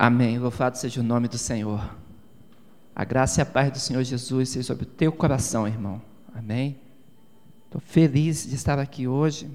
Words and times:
Amém. 0.00 0.38
Louvado 0.38 0.78
seja 0.78 1.00
o 1.00 1.02
nome 1.02 1.26
do 1.26 1.36
Senhor. 1.36 1.92
A 2.94 3.04
graça 3.04 3.40
e 3.40 3.42
a 3.42 3.46
paz 3.46 3.72
do 3.72 3.80
Senhor 3.80 4.04
Jesus 4.04 4.50
seja 4.50 4.68
sobre 4.68 4.84
o 4.84 4.86
teu 4.86 5.10
coração, 5.10 5.66
irmão. 5.66 6.00
Amém. 6.32 6.78
Estou 7.64 7.80
feliz 7.80 8.46
de 8.46 8.54
estar 8.54 8.78
aqui 8.78 9.08
hoje, 9.08 9.50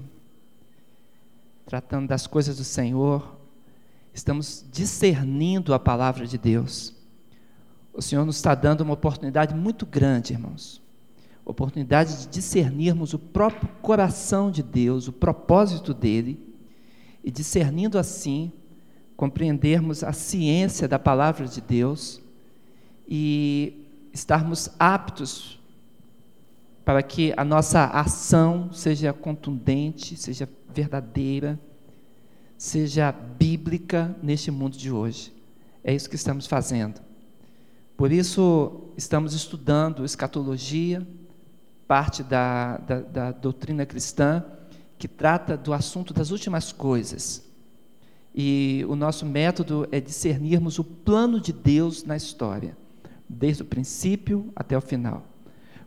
tratando 1.64 2.08
das 2.08 2.26
coisas 2.26 2.58
do 2.58 2.62
Senhor. 2.62 3.38
Estamos 4.12 4.66
discernindo 4.70 5.72
a 5.72 5.78
palavra 5.78 6.26
de 6.26 6.36
Deus. 6.36 6.94
O 7.94 8.02
Senhor 8.02 8.26
nos 8.26 8.36
está 8.36 8.54
dando 8.54 8.82
uma 8.82 8.92
oportunidade 8.92 9.54
muito 9.54 9.86
grande, 9.86 10.34
irmãos. 10.34 10.78
Oportunidade 11.42 12.18
de 12.18 12.26
discernirmos 12.28 13.14
o 13.14 13.18
próprio 13.18 13.70
coração 13.80 14.50
de 14.50 14.62
Deus, 14.62 15.08
o 15.08 15.12
propósito 15.12 15.94
dele, 15.94 16.38
e 17.24 17.30
discernindo 17.30 17.98
assim, 17.98 18.52
compreendermos 19.16 20.02
a 20.02 20.12
ciência 20.12 20.88
da 20.88 20.98
palavra 20.98 21.46
de 21.46 21.60
Deus 21.60 22.20
e 23.06 23.86
estarmos 24.12 24.70
aptos 24.78 25.60
para 26.84 27.02
que 27.02 27.32
a 27.36 27.44
nossa 27.44 27.86
ação 27.86 28.72
seja 28.72 29.12
contundente, 29.12 30.16
seja 30.16 30.48
verdadeira, 30.72 31.58
seja 32.58 33.10
bíblica 33.12 34.14
neste 34.22 34.50
mundo 34.50 34.76
de 34.76 34.90
hoje. 34.90 35.32
É 35.82 35.94
isso 35.94 36.08
que 36.08 36.16
estamos 36.16 36.46
fazendo. 36.46 37.00
Por 37.96 38.10
isso, 38.10 38.90
estamos 38.96 39.34
estudando 39.34 40.04
escatologia, 40.04 41.06
parte 41.86 42.22
da, 42.22 42.78
da, 42.78 43.00
da 43.00 43.32
doutrina 43.32 43.86
cristã, 43.86 44.44
que 44.98 45.06
trata 45.06 45.56
do 45.56 45.72
assunto 45.72 46.12
das 46.12 46.30
últimas 46.30 46.72
coisas. 46.72 47.43
E 48.34 48.84
o 48.88 48.96
nosso 48.96 49.24
método 49.24 49.86
é 49.92 50.00
discernirmos 50.00 50.78
o 50.78 50.84
plano 50.84 51.40
de 51.40 51.52
Deus 51.52 52.02
na 52.02 52.16
história, 52.16 52.76
desde 53.28 53.62
o 53.62 53.66
princípio 53.66 54.52
até 54.56 54.76
o 54.76 54.80
final. 54.80 55.24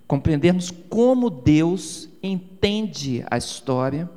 Compreendermos 0.08 0.72
como 0.72 1.30
Deus 1.30 2.07
entende 2.23 3.25
a 3.30 3.38
história, 3.38 4.09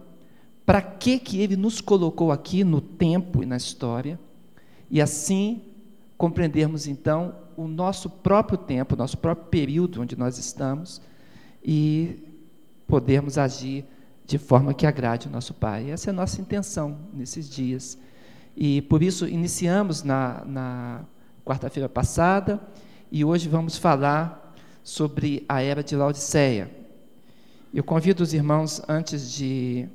para 0.64 0.80
que 0.80 1.18
que 1.18 1.40
ele 1.40 1.56
nos 1.56 1.80
colocou 1.80 2.30
aqui 2.30 2.62
no 2.62 2.80
tempo 2.80 3.42
e 3.42 3.46
na 3.46 3.56
história, 3.56 4.18
e 4.88 5.00
assim 5.00 5.62
compreendermos 6.16 6.86
então 6.86 7.34
o 7.56 7.66
nosso 7.66 8.08
próprio 8.08 8.56
tempo, 8.56 8.94
o 8.94 8.98
nosso 8.98 9.18
próprio 9.18 9.48
período 9.48 10.00
onde 10.00 10.16
nós 10.16 10.38
estamos 10.38 11.00
e 11.64 12.18
podermos 12.86 13.36
agir 13.36 13.84
de 14.24 14.38
forma 14.38 14.72
que 14.72 14.86
agrade 14.86 15.26
o 15.26 15.30
nosso 15.30 15.52
Pai. 15.52 15.90
Essa 15.90 16.10
é 16.10 16.12
a 16.12 16.14
nossa 16.14 16.40
intenção 16.40 16.98
nesses 17.12 17.50
dias. 17.50 17.98
E 18.56 18.82
por 18.82 19.02
isso 19.02 19.26
iniciamos 19.26 20.02
na, 20.02 20.44
na 20.44 21.04
quarta-feira 21.44 21.88
passada 21.88 22.60
e 23.10 23.24
hoje 23.24 23.48
vamos 23.48 23.76
falar 23.76 24.54
sobre 24.82 25.44
a 25.48 25.62
era 25.62 25.82
de 25.82 25.96
Laodiceia. 25.96 26.70
Eu 27.72 27.84
convido 27.84 28.22
os 28.22 28.34
irmãos, 28.34 28.82
antes 28.88 29.32
de, 29.32 29.88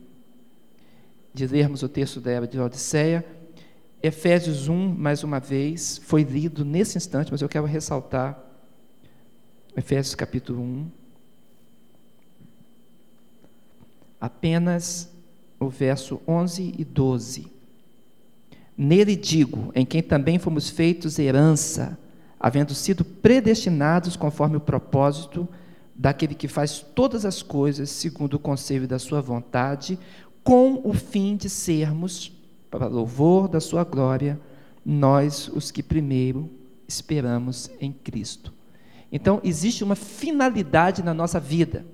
de 1.33 1.47
lermos 1.47 1.83
o 1.83 1.89
texto 1.89 2.21
da 2.21 2.31
era 2.31 2.47
de 2.47 2.57
Laodiceia, 2.57 3.25
Efésios 4.01 4.67
1, 4.67 4.95
mais 4.95 5.23
uma 5.23 5.39
vez, 5.39 5.97
foi 5.97 6.23
lido 6.23 6.63
nesse 6.63 6.97
instante, 6.97 7.31
mas 7.31 7.41
eu 7.41 7.49
quero 7.49 7.65
ressaltar 7.65 8.39
Efésios 9.75 10.15
capítulo 10.15 10.61
1. 10.61 10.91
Apenas 14.21 15.11
o 15.59 15.67
verso 15.67 16.21
11 16.27 16.75
e 16.77 16.85
12. 16.85 17.54
Nele 18.77 19.15
digo, 19.15 19.71
em 19.73 19.85
quem 19.85 20.03
também 20.03 20.37
fomos 20.37 20.69
feitos 20.69 21.17
herança, 21.17 21.97
havendo 22.39 22.73
sido 22.73 23.05
predestinados 23.05 24.15
conforme 24.15 24.57
o 24.57 24.61
propósito 24.61 25.47
daquele 25.95 26.35
que 26.35 26.47
faz 26.47 26.79
todas 26.93 27.25
as 27.25 27.41
coisas 27.41 27.89
segundo 27.89 28.33
o 28.33 28.39
conselho 28.39 28.87
da 28.87 28.99
sua 28.99 29.21
vontade, 29.21 29.97
com 30.43 30.81
o 30.83 30.93
fim 30.93 31.37
de 31.37 31.49
sermos, 31.49 32.31
para 32.69 32.87
louvor 32.87 33.47
da 33.47 33.61
sua 33.61 33.83
glória, 33.83 34.39
nós 34.85 35.47
os 35.47 35.71
que 35.71 35.81
primeiro 35.81 36.49
esperamos 36.87 37.71
em 37.79 37.91
Cristo. 37.91 38.53
Então, 39.11 39.39
existe 39.43 39.83
uma 39.83 39.95
finalidade 39.95 41.01
na 41.01 41.13
nossa 41.13 41.39
vida, 41.39 41.85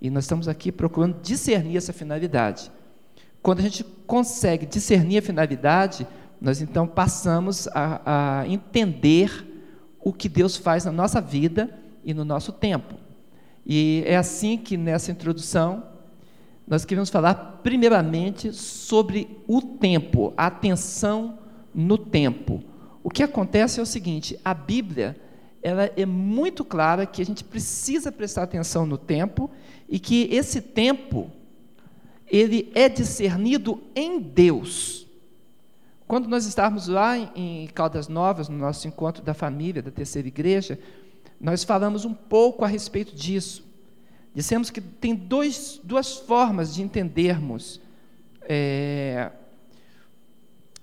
e 0.00 0.10
nós 0.10 0.24
estamos 0.24 0.46
aqui 0.46 0.70
procurando 0.70 1.20
discernir 1.22 1.76
essa 1.76 1.92
finalidade. 1.92 2.70
Quando 3.42 3.58
a 3.58 3.62
gente 3.62 3.82
consegue 4.06 4.64
discernir 4.64 5.18
a 5.18 5.22
finalidade, 5.22 6.06
nós 6.40 6.60
então 6.60 6.86
passamos 6.86 7.66
a, 7.68 8.40
a 8.40 8.48
entender 8.48 9.46
o 9.98 10.12
que 10.12 10.28
Deus 10.28 10.56
faz 10.56 10.84
na 10.84 10.92
nossa 10.92 11.20
vida 11.20 11.76
e 12.04 12.14
no 12.14 12.24
nosso 12.24 12.52
tempo. 12.52 12.94
E 13.66 14.02
é 14.06 14.16
assim 14.16 14.56
que 14.56 14.76
nessa 14.76 15.10
introdução 15.10 15.84
nós 16.66 16.84
queremos 16.84 17.10
falar 17.10 17.34
primeiramente 17.62 18.52
sobre 18.52 19.42
o 19.46 19.60
tempo, 19.60 20.32
a 20.36 20.46
atenção 20.46 21.38
no 21.74 21.98
tempo. 21.98 22.62
O 23.02 23.10
que 23.10 23.22
acontece 23.22 23.80
é 23.80 23.82
o 23.82 23.86
seguinte: 23.86 24.38
a 24.44 24.54
Bíblia 24.54 25.16
ela 25.62 25.90
é 25.96 26.06
muito 26.06 26.64
clara 26.64 27.06
que 27.06 27.22
a 27.22 27.24
gente 27.24 27.44
precisa 27.44 28.10
prestar 28.10 28.44
atenção 28.44 28.84
no 28.84 28.98
tempo 28.98 29.50
e 29.88 29.98
que 29.98 30.28
esse 30.32 30.60
tempo 30.60 31.30
ele 32.26 32.70
é 32.74 32.88
discernido 32.88 33.82
em 33.94 34.20
Deus. 34.20 35.06
Quando 36.06 36.28
nós 36.28 36.44
estávamos 36.44 36.88
lá 36.88 37.16
em 37.16 37.66
Caldas 37.68 38.06
Novas, 38.06 38.48
no 38.48 38.58
nosso 38.58 38.86
encontro 38.86 39.22
da 39.22 39.32
família, 39.32 39.82
da 39.82 39.90
terceira 39.90 40.28
igreja, 40.28 40.78
nós 41.40 41.64
falamos 41.64 42.04
um 42.04 42.12
pouco 42.12 42.64
a 42.64 42.68
respeito 42.68 43.16
disso. 43.16 43.64
Dissemos 44.34 44.70
que 44.70 44.80
tem 44.80 45.14
dois, 45.14 45.80
duas 45.82 46.18
formas 46.18 46.74
de 46.74 46.82
entendermos 46.82 47.80
é, 48.42 49.30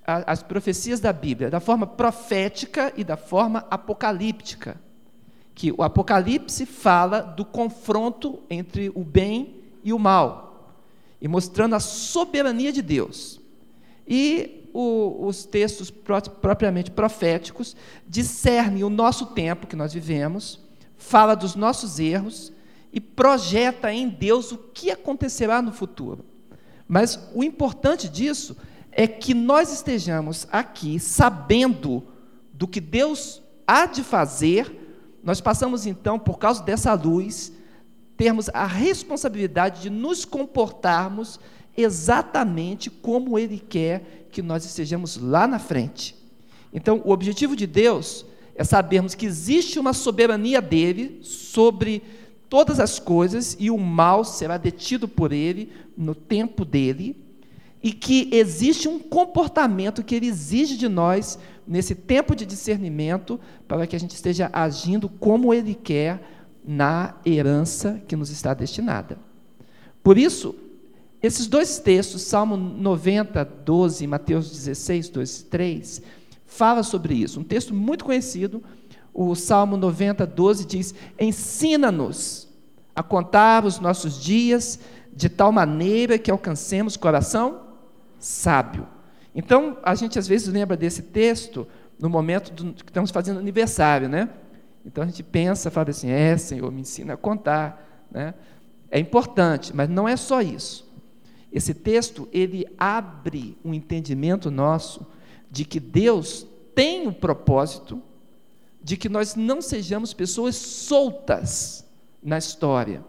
as 0.04 0.42
profecias 0.42 1.00
da 1.00 1.14
Bíblia, 1.14 1.50
da 1.50 1.60
forma 1.60 1.86
profética 1.86 2.92
e 2.98 3.04
da 3.04 3.18
forma 3.18 3.66
apocalíptica. 3.70 4.82
Que 5.54 5.72
o 5.72 5.84
Apocalipse 5.84 6.66
fala 6.66 7.22
do 7.22 7.44
confronto 7.46 8.40
entre 8.50 8.90
o 8.96 9.04
bem 9.04 9.62
e 9.84 9.94
o 9.94 10.00
mal 10.00 10.49
e 11.22 11.28
mostrando 11.28 11.75
a 11.75 11.80
soberania 11.80 12.72
de 12.72 12.81
Deus. 12.81 13.40
E 14.07 14.69
o, 14.74 15.25
os 15.28 15.46
textos 15.46 15.90
pro, 15.90 16.22
propriamente 16.22 16.91
proféticos 16.91 17.75
discernem 18.07 18.84
o 18.84 18.90
nosso 18.90 19.28
tempo 19.28 19.68
que 19.68 19.75
nós 19.75 19.94
vivemos, 19.94 20.59
fala 20.97 21.35
dos 21.35 21.56
nossos 21.56 22.00
erros 22.00 22.52
e 22.91 23.00
projeta 23.00 23.91
em 23.94 24.09
Deus 24.09 24.52
o 24.52 24.57
que 24.57 24.91
acontecerá 24.91 25.62
no 25.62 25.72
futuro. 25.72 26.25
Mas 26.88 27.19
o 27.34 27.44
importante 27.44 28.09
disso 28.09 28.57
é 28.91 29.07
que 29.07 29.34
nós 29.34 29.72
estejamos 29.72 30.47
aqui 30.51 31.00
sabendo 31.00 32.03
do 32.51 32.68
que 32.68 32.81
Deus 32.81 33.41
há 33.68 33.86
de 33.86 34.03
fazer, 34.03 35.19
nós 35.24 35.40
passamos 35.40 35.86
então, 35.86 36.18
por 36.18 36.40
causa 36.40 36.63
dessa 36.63 36.94
luz, 36.94 37.53
termos 38.19 38.50
a 38.53 38.66
responsabilidade 38.66 39.81
de 39.81 39.90
nos 39.90 40.25
comportarmos 40.25 41.40
exatamente 41.78 42.90
como 42.90 43.40
Ele 43.40 43.57
quer 43.57 44.28
que 44.30 44.41
nós 44.41 44.66
estejamos 44.66 45.16
lá 45.16 45.47
na 45.47 45.57
frente. 45.57 46.13
Então, 46.74 47.02
o 47.06 47.12
objetivo 47.12 47.56
de 47.56 47.66
Deus 47.66 48.25
é 48.56 48.63
sabermos 48.66 49.16
que 49.16 49.25
existe 49.25 49.80
uma 49.80 49.94
soberania 49.94 50.62
dele 50.62 51.22
sobre 51.24 52.03
todas 52.50 52.78
as 52.78 53.00
coisas 53.00 53.56
e 53.57 53.72
o 53.72 53.78
mal 53.78 54.25
será 54.25 54.57
detido 54.57 55.07
por 55.07 55.31
ele 55.31 55.72
no 55.96 56.13
tempo 56.13 56.66
dele, 56.66 57.16
e 57.81 57.94
que 57.94 58.28
existe 58.34 58.90
um 58.90 59.00
comportamento 59.00 60.03
que 60.03 60.13
ele 60.13 60.28
exige 60.28 60.75
de 60.75 60.90
nós 60.90 61.40
nesse 61.66 61.96
tempo 61.96 62.36
de 62.36 62.46
discernimento 62.46 63.39
para 63.65 63.88
que 63.88 63.95
a 63.95 64.00
gente 64.00 64.13
esteja 64.13 64.50
agindo 64.51 65.07
como 65.07 65.54
ele 65.54 65.74
quer 65.74 66.38
na 66.71 67.16
herança 67.25 68.00
que 68.07 68.16
nos 68.16 68.30
está 68.30 68.54
destinada. 68.54 69.18
Por 70.04 70.19
isso, 70.19 70.54
esses 71.19 71.48
dois 71.48 71.80
textos, 71.80 72.21
Salmo 72.21 72.56
90, 72.56 73.44
12 73.44 74.04
e 74.04 74.07
Mateus 74.07 74.51
16, 74.51 75.10
2 75.10 75.39
e 75.39 75.45
3, 75.45 76.01
fala 76.45 76.83
sobre 76.83 77.16
isso. 77.16 77.39
Um 77.39 77.44
texto 77.44 77.74
muito 77.74 78.06
conhecido, 78.06 78.62
o 79.12 79.33
Salmo 79.33 79.77
90, 79.77 80.27
12 80.27 80.66
diz: 80.66 80.94
Ensina-nos 81.19 82.48
a 82.95 83.01
contar 83.01 83.65
os 83.65 83.80
nossos 83.80 84.22
dias 84.22 84.80
de 85.12 85.27
tal 85.27 85.51
maneira 85.51 86.19
que 86.19 86.30
alcancemos 86.30 86.95
coração 86.95 87.62
sábio. 88.19 88.88
Então, 89.33 89.75
a 89.81 89.95
gente 89.95 90.19
às 90.19 90.27
vezes 90.27 90.48
lembra 90.48 90.77
desse 90.77 91.01
texto 91.01 91.68
no 92.00 92.12
momento 92.12 92.54
do, 92.54 92.74
que 92.75 92.92
estamos 92.92 93.10
fazendo 93.10 93.39
aniversário, 93.39 94.07
né? 94.07 94.30
Então 94.89 95.03
a 95.03 95.07
gente 95.07 95.21
pensa, 95.21 95.69
fala 95.69 95.91
assim: 95.91 96.09
é, 96.09 96.36
Senhor, 96.36 96.71
me 96.71 96.81
ensina 96.81 97.13
a 97.13 97.18
contar. 97.18 98.07
Né? 98.09 98.33
É 98.89 99.00
importante, 99.00 99.74
mas 99.75 99.88
não 99.88 100.07
é 100.07 100.18
só 100.18 100.41
isso. 100.41 100.89
Esse 101.51 101.75
texto 101.75 102.27
ele 102.31 102.65
abre 102.75 103.56
um 103.63 103.71
entendimento 103.71 104.50
nosso 104.50 105.06
de 105.50 105.63
que 105.63 105.80
Deus 105.80 106.45
tem 106.74 107.07
o 107.07 107.13
propósito 107.13 108.01
de 108.81 108.97
que 108.97 109.07
nós 109.07 109.36
não 109.36 109.62
sejamos 109.62 110.12
pessoas 110.12 110.56
soltas 110.56 111.86
na 112.24 112.39
história. 112.39 113.03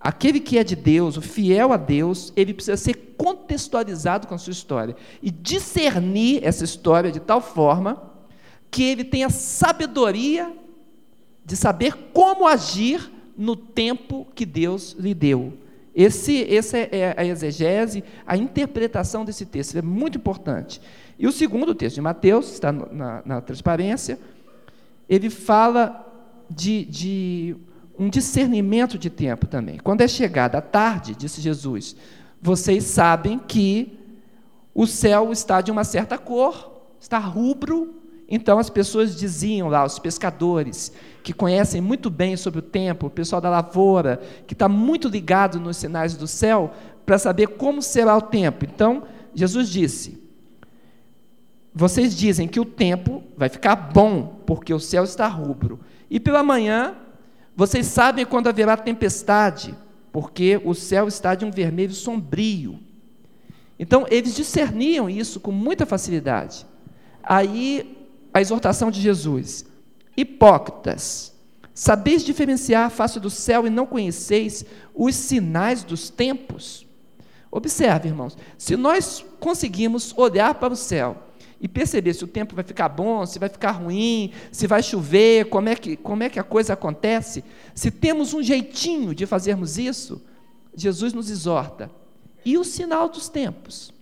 Aquele 0.00 0.40
que 0.40 0.56
é 0.56 0.64
de 0.64 0.76
Deus, 0.76 1.18
o 1.18 1.22
fiel 1.22 1.72
a 1.74 1.76
Deus, 1.76 2.32
ele 2.36 2.54
precisa 2.54 2.76
ser 2.76 2.94
contextualizado 3.18 4.26
com 4.26 4.34
a 4.34 4.38
sua 4.38 4.52
história 4.52 4.96
e 5.22 5.30
discernir 5.30 6.42
essa 6.42 6.64
história 6.64 7.12
de 7.12 7.20
tal 7.20 7.42
forma 7.42 8.12
que 8.70 8.82
ele 8.82 9.04
tenha 9.04 9.28
sabedoria 9.28 10.54
de 11.46 11.56
saber 11.56 11.94
como 12.12 12.46
agir 12.46 13.10
no 13.38 13.54
tempo 13.54 14.26
que 14.34 14.44
Deus 14.44 14.96
lhe 14.98 15.14
deu. 15.14 15.52
Esse, 15.94 16.44
essa 16.54 16.76
é 16.76 17.14
a 17.16 17.24
exegese, 17.24 18.04
a 18.26 18.36
interpretação 18.36 19.24
desse 19.24 19.46
texto, 19.46 19.78
é 19.78 19.82
muito 19.82 20.18
importante. 20.18 20.80
E 21.18 21.26
o 21.26 21.32
segundo 21.32 21.74
texto 21.74 21.94
de 21.94 22.00
Mateus, 22.02 22.52
está 22.52 22.72
na, 22.72 23.22
na 23.24 23.40
transparência, 23.40 24.18
ele 25.08 25.30
fala 25.30 26.04
de, 26.50 26.84
de 26.84 27.56
um 27.98 28.10
discernimento 28.10 28.98
de 28.98 29.08
tempo 29.08 29.46
também. 29.46 29.78
Quando 29.78 30.02
é 30.02 30.08
chegada 30.08 30.58
a 30.58 30.62
tarde, 30.62 31.14
disse 31.14 31.40
Jesus, 31.40 31.96
vocês 32.42 32.84
sabem 32.84 33.38
que 33.38 33.98
o 34.74 34.86
céu 34.86 35.32
está 35.32 35.60
de 35.60 35.70
uma 35.70 35.84
certa 35.84 36.18
cor, 36.18 36.90
está 37.00 37.18
rubro. 37.18 37.94
Então 38.28 38.58
as 38.58 38.68
pessoas 38.68 39.16
diziam 39.16 39.68
lá, 39.68 39.84
os 39.84 39.98
pescadores, 39.98 40.92
que 41.26 41.32
conhecem 41.32 41.80
muito 41.80 42.08
bem 42.08 42.36
sobre 42.36 42.60
o 42.60 42.62
tempo, 42.62 43.08
o 43.08 43.10
pessoal 43.10 43.40
da 43.40 43.50
lavoura, 43.50 44.20
que 44.46 44.54
está 44.54 44.68
muito 44.68 45.08
ligado 45.08 45.58
nos 45.58 45.76
sinais 45.76 46.16
do 46.16 46.28
céu, 46.28 46.72
para 47.04 47.18
saber 47.18 47.48
como 47.48 47.82
será 47.82 48.16
o 48.16 48.22
tempo. 48.22 48.64
Então, 48.64 49.02
Jesus 49.34 49.68
disse: 49.68 50.22
Vocês 51.74 52.16
dizem 52.16 52.46
que 52.46 52.60
o 52.60 52.64
tempo 52.64 53.24
vai 53.36 53.48
ficar 53.48 53.74
bom, 53.74 54.40
porque 54.46 54.72
o 54.72 54.78
céu 54.78 55.02
está 55.02 55.26
rubro. 55.26 55.80
E 56.08 56.20
pela 56.20 56.44
manhã 56.44 56.94
vocês 57.56 57.86
sabem 57.86 58.24
quando 58.24 58.46
haverá 58.46 58.76
tempestade, 58.76 59.74
porque 60.12 60.60
o 60.64 60.74
céu 60.74 61.08
está 61.08 61.34
de 61.34 61.44
um 61.44 61.50
vermelho 61.50 61.92
sombrio. 61.92 62.78
Então, 63.80 64.06
eles 64.08 64.36
discerniam 64.36 65.10
isso 65.10 65.40
com 65.40 65.50
muita 65.50 65.84
facilidade. 65.84 66.64
Aí, 67.20 67.98
a 68.32 68.40
exortação 68.40 68.92
de 68.92 69.00
Jesus: 69.00 69.66
Hipócritas, 70.16 71.34
sabeis 71.74 72.24
diferenciar 72.24 72.86
a 72.86 72.90
face 72.90 73.20
do 73.20 73.28
céu 73.28 73.66
e 73.66 73.70
não 73.70 73.86
conheceis 73.86 74.64
os 74.94 75.14
sinais 75.14 75.84
dos 75.84 76.08
tempos? 76.08 76.86
Observe, 77.50 78.08
irmãos, 78.08 78.36
se 78.56 78.76
nós 78.76 79.24
conseguimos 79.38 80.12
olhar 80.16 80.54
para 80.54 80.72
o 80.72 80.76
céu 80.76 81.22
e 81.60 81.68
perceber 81.68 82.14
se 82.14 82.24
o 82.24 82.28
tempo 82.28 82.54
vai 82.54 82.64
ficar 82.64 82.88
bom, 82.88 83.24
se 83.24 83.38
vai 83.38 83.48
ficar 83.48 83.72
ruim, 83.72 84.32
se 84.52 84.66
vai 84.66 84.82
chover, 84.82 85.46
como 85.46 85.68
é 85.68 85.74
que, 85.74 85.96
como 85.96 86.22
é 86.22 86.28
que 86.28 86.38
a 86.38 86.44
coisa 86.44 86.74
acontece. 86.74 87.44
Se 87.74 87.90
temos 87.90 88.34
um 88.34 88.42
jeitinho 88.42 89.14
de 89.14 89.26
fazermos 89.26 89.78
isso, 89.78 90.22
Jesus 90.74 91.12
nos 91.12 91.30
exorta. 91.30 91.90
E 92.44 92.58
o 92.58 92.64
sinal 92.64 93.08
dos 93.08 93.28
tempos? 93.28 93.92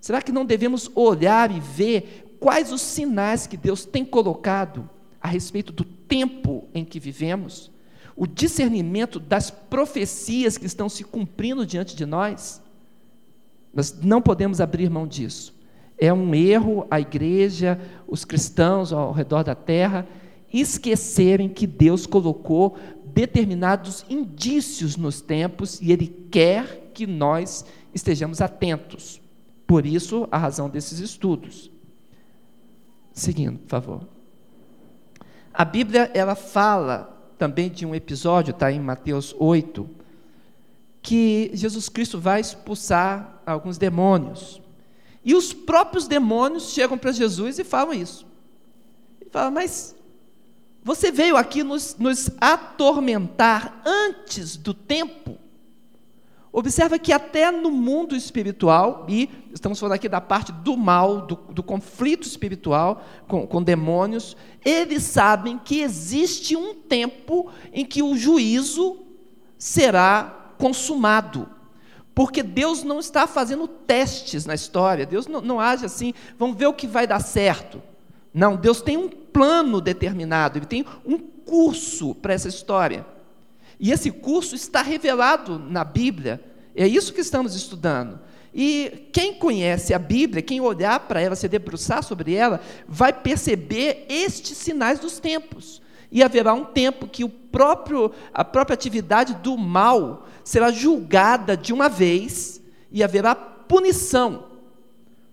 Será 0.00 0.22
que 0.22 0.32
não 0.32 0.44
devemos 0.44 0.90
olhar 0.94 1.50
e 1.50 1.58
ver 1.60 2.36
quais 2.38 2.72
os 2.72 2.80
sinais 2.80 3.46
que 3.46 3.56
Deus 3.56 3.84
tem 3.84 4.04
colocado 4.04 4.88
a 5.28 5.30
respeito 5.30 5.72
do 5.72 5.84
tempo 5.84 6.66
em 6.74 6.84
que 6.84 6.98
vivemos? 6.98 7.70
O 8.16 8.26
discernimento 8.26 9.20
das 9.20 9.50
profecias 9.50 10.58
que 10.58 10.66
estão 10.66 10.88
se 10.88 11.04
cumprindo 11.04 11.64
diante 11.64 11.94
de 11.94 12.04
nós? 12.04 12.60
Nós 13.72 13.96
não 14.02 14.20
podemos 14.20 14.60
abrir 14.60 14.90
mão 14.90 15.06
disso. 15.06 15.54
É 15.96 16.12
um 16.12 16.34
erro 16.34 16.86
a 16.90 16.98
igreja, 16.98 17.78
os 18.06 18.24
cristãos 18.24 18.92
ao 18.92 19.12
redor 19.12 19.44
da 19.44 19.54
terra, 19.54 20.06
esquecerem 20.52 21.48
que 21.48 21.66
Deus 21.66 22.06
colocou 22.06 22.76
determinados 23.04 24.04
indícios 24.08 24.96
nos 24.96 25.20
tempos 25.20 25.80
e 25.80 25.92
Ele 25.92 26.08
quer 26.30 26.90
que 26.94 27.06
nós 27.06 27.64
estejamos 27.94 28.40
atentos. 28.40 29.20
Por 29.66 29.84
isso, 29.84 30.26
a 30.30 30.38
razão 30.38 30.70
desses 30.70 30.98
estudos. 30.98 31.70
Seguindo, 33.12 33.58
por 33.58 33.68
favor. 33.68 34.17
A 35.58 35.64
Bíblia, 35.64 36.08
ela 36.14 36.36
fala 36.36 37.32
também 37.36 37.68
de 37.68 37.84
um 37.84 37.92
episódio, 37.92 38.52
está 38.52 38.70
em 38.70 38.78
Mateus 38.78 39.34
8, 39.36 39.90
que 41.02 41.50
Jesus 41.52 41.88
Cristo 41.88 42.16
vai 42.16 42.40
expulsar 42.40 43.42
alguns 43.44 43.76
demônios. 43.76 44.62
E 45.24 45.34
os 45.34 45.52
próprios 45.52 46.06
demônios 46.06 46.70
chegam 46.70 46.96
para 46.96 47.10
Jesus 47.10 47.58
e 47.58 47.64
falam 47.64 47.92
isso. 47.92 48.24
Ele 49.20 49.30
fala, 49.30 49.50
mas 49.50 49.96
você 50.84 51.10
veio 51.10 51.36
aqui 51.36 51.64
nos, 51.64 51.96
nos 51.98 52.30
atormentar 52.40 53.82
antes 53.84 54.56
do 54.56 54.72
tempo? 54.72 55.36
Observa 56.50 56.98
que 56.98 57.12
até 57.12 57.50
no 57.50 57.70
mundo 57.70 58.16
espiritual, 58.16 59.04
e 59.08 59.28
estamos 59.52 59.78
falando 59.78 59.94
aqui 59.94 60.08
da 60.08 60.20
parte 60.20 60.50
do 60.50 60.76
mal, 60.76 61.20
do, 61.20 61.36
do 61.50 61.62
conflito 61.62 62.26
espiritual 62.26 63.02
com, 63.26 63.46
com 63.46 63.62
demônios, 63.62 64.36
eles 64.68 65.02
sabem 65.02 65.58
que 65.58 65.80
existe 65.80 66.56
um 66.56 66.74
tempo 66.74 67.50
em 67.72 67.84
que 67.84 68.02
o 68.02 68.16
juízo 68.16 68.98
será 69.56 70.52
consumado 70.58 71.48
porque 72.18 72.42
Deus 72.42 72.82
não 72.82 72.98
está 72.98 73.28
fazendo 73.28 73.68
testes 73.68 74.44
na 74.44 74.52
história, 74.52 75.06
Deus 75.06 75.28
não, 75.28 75.40
não 75.40 75.60
age 75.60 75.86
assim, 75.86 76.12
vamos 76.36 76.56
ver 76.56 76.66
o 76.66 76.72
que 76.72 76.84
vai 76.84 77.06
dar 77.06 77.20
certo. 77.20 77.80
Não, 78.34 78.56
Deus 78.56 78.80
tem 78.80 78.96
um 78.96 79.08
plano 79.08 79.80
determinado, 79.80 80.58
Ele 80.58 80.66
tem 80.66 80.84
um 81.06 81.16
curso 81.16 82.16
para 82.16 82.34
essa 82.34 82.48
história. 82.48 83.06
E 83.78 83.92
esse 83.92 84.10
curso 84.10 84.56
está 84.56 84.82
revelado 84.82 85.60
na 85.60 85.84
Bíblia, 85.84 86.44
é 86.74 86.88
isso 86.88 87.12
que 87.12 87.20
estamos 87.20 87.54
estudando. 87.54 88.18
E 88.60 89.08
quem 89.12 89.34
conhece 89.34 89.94
a 89.94 90.00
Bíblia, 90.00 90.42
quem 90.42 90.60
olhar 90.60 90.98
para 91.06 91.20
ela, 91.20 91.36
se 91.36 91.46
debruçar 91.46 92.02
sobre 92.02 92.34
ela, 92.34 92.60
vai 92.88 93.12
perceber 93.12 94.04
estes 94.08 94.58
sinais 94.58 94.98
dos 94.98 95.20
tempos. 95.20 95.80
E 96.10 96.24
haverá 96.24 96.52
um 96.54 96.64
tempo 96.64 97.06
que 97.06 97.22
o 97.22 97.28
próprio, 97.28 98.10
a 98.34 98.44
própria 98.44 98.74
atividade 98.74 99.36
do 99.36 99.56
mal 99.56 100.26
será 100.42 100.72
julgada 100.72 101.56
de 101.56 101.72
uma 101.72 101.88
vez 101.88 102.60
e 102.90 103.04
haverá 103.04 103.32
punição. 103.32 104.46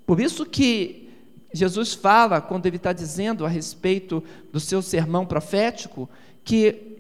Por 0.05 0.19
isso 0.19 0.45
que 0.45 1.09
Jesus 1.51 1.95
fala, 1.95 2.39
quando 2.39 2.67
ele 2.67 2.77
está 2.77 2.93
dizendo 2.93 3.43
a 3.43 3.49
respeito 3.49 4.23
do 4.53 4.59
seu 4.59 4.83
sermão 4.83 5.25
profético, 5.25 6.07
que 6.43 6.95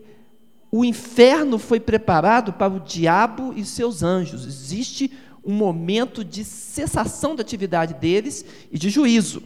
o 0.71 0.83
inferno 0.83 1.59
foi 1.59 1.79
preparado 1.79 2.51
para 2.51 2.73
o 2.73 2.79
diabo 2.79 3.53
e 3.55 3.63
seus 3.63 4.01
anjos. 4.01 4.45
Existe 4.45 5.11
um 5.45 5.53
momento 5.53 6.23
de 6.23 6.43
cessação 6.43 7.35
da 7.35 7.41
atividade 7.41 7.93
deles 7.93 8.43
e 8.71 8.77
de 8.79 8.89
juízo. 8.89 9.43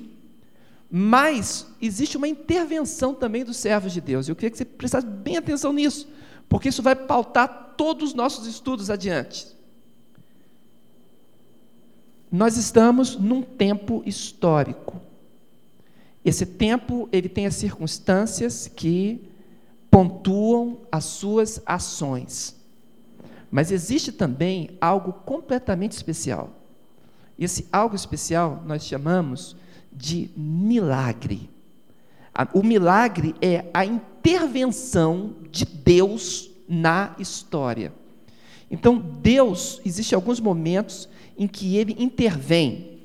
Mas 0.90 1.68
existe 1.82 2.18
uma 2.18 2.28
intervenção 2.28 3.14
também 3.14 3.44
dos 3.44 3.58
servos 3.58 3.94
de 3.94 4.02
Deus. 4.02 4.28
Eu 4.28 4.36
queria 4.36 4.50
que 4.50 4.58
você 4.58 4.66
prestasse 4.66 5.06
bem 5.06 5.38
atenção 5.38 5.72
nisso, 5.72 6.08
porque 6.48 6.70
isso 6.70 6.82
vai 6.82 6.96
pautar 6.96 7.76
todos 7.78 8.10
os 8.10 8.16
nossos 8.16 8.48
estudos 8.48 8.90
adiante. 8.90 9.48
Nós 12.32 12.58
estamos 12.58 13.16
num 13.16 13.42
tempo 13.42 14.02
histórico. 14.06 15.02
Esse 16.24 16.46
tempo, 16.46 17.08
ele 17.12 17.30
tem 17.30 17.46
as 17.46 17.56
circunstâncias 17.56 18.68
que 18.68 19.22
pontuam 19.90 20.82
as 20.92 21.06
suas 21.06 21.62
ações. 21.66 22.59
Mas 23.52 23.72
existe 23.72 24.12
também 24.12 24.78
algo 24.80 25.14
completamente 25.14 25.94
especial. 25.94 26.52
Esse 27.38 27.68
algo 27.72 27.96
especial 27.96 28.64
nós 28.66 28.84
chamamos 28.84 29.56
de 29.92 30.30
milagre. 30.36 31.50
O 32.54 32.64
milagre 32.64 33.36
é 33.42 33.66
a 33.74 33.86
intervenção 33.86 35.36
de 35.52 35.66
Deus 35.66 36.50
na 36.68 37.16
história. 37.18 37.92
Então, 38.70 38.98
Deus, 38.98 39.82
existe 39.84 40.14
alguns 40.14 40.40
momentos 40.40 41.10
em 41.38 41.48
que 41.48 41.76
ele 41.76 41.96
intervém. 41.98 43.00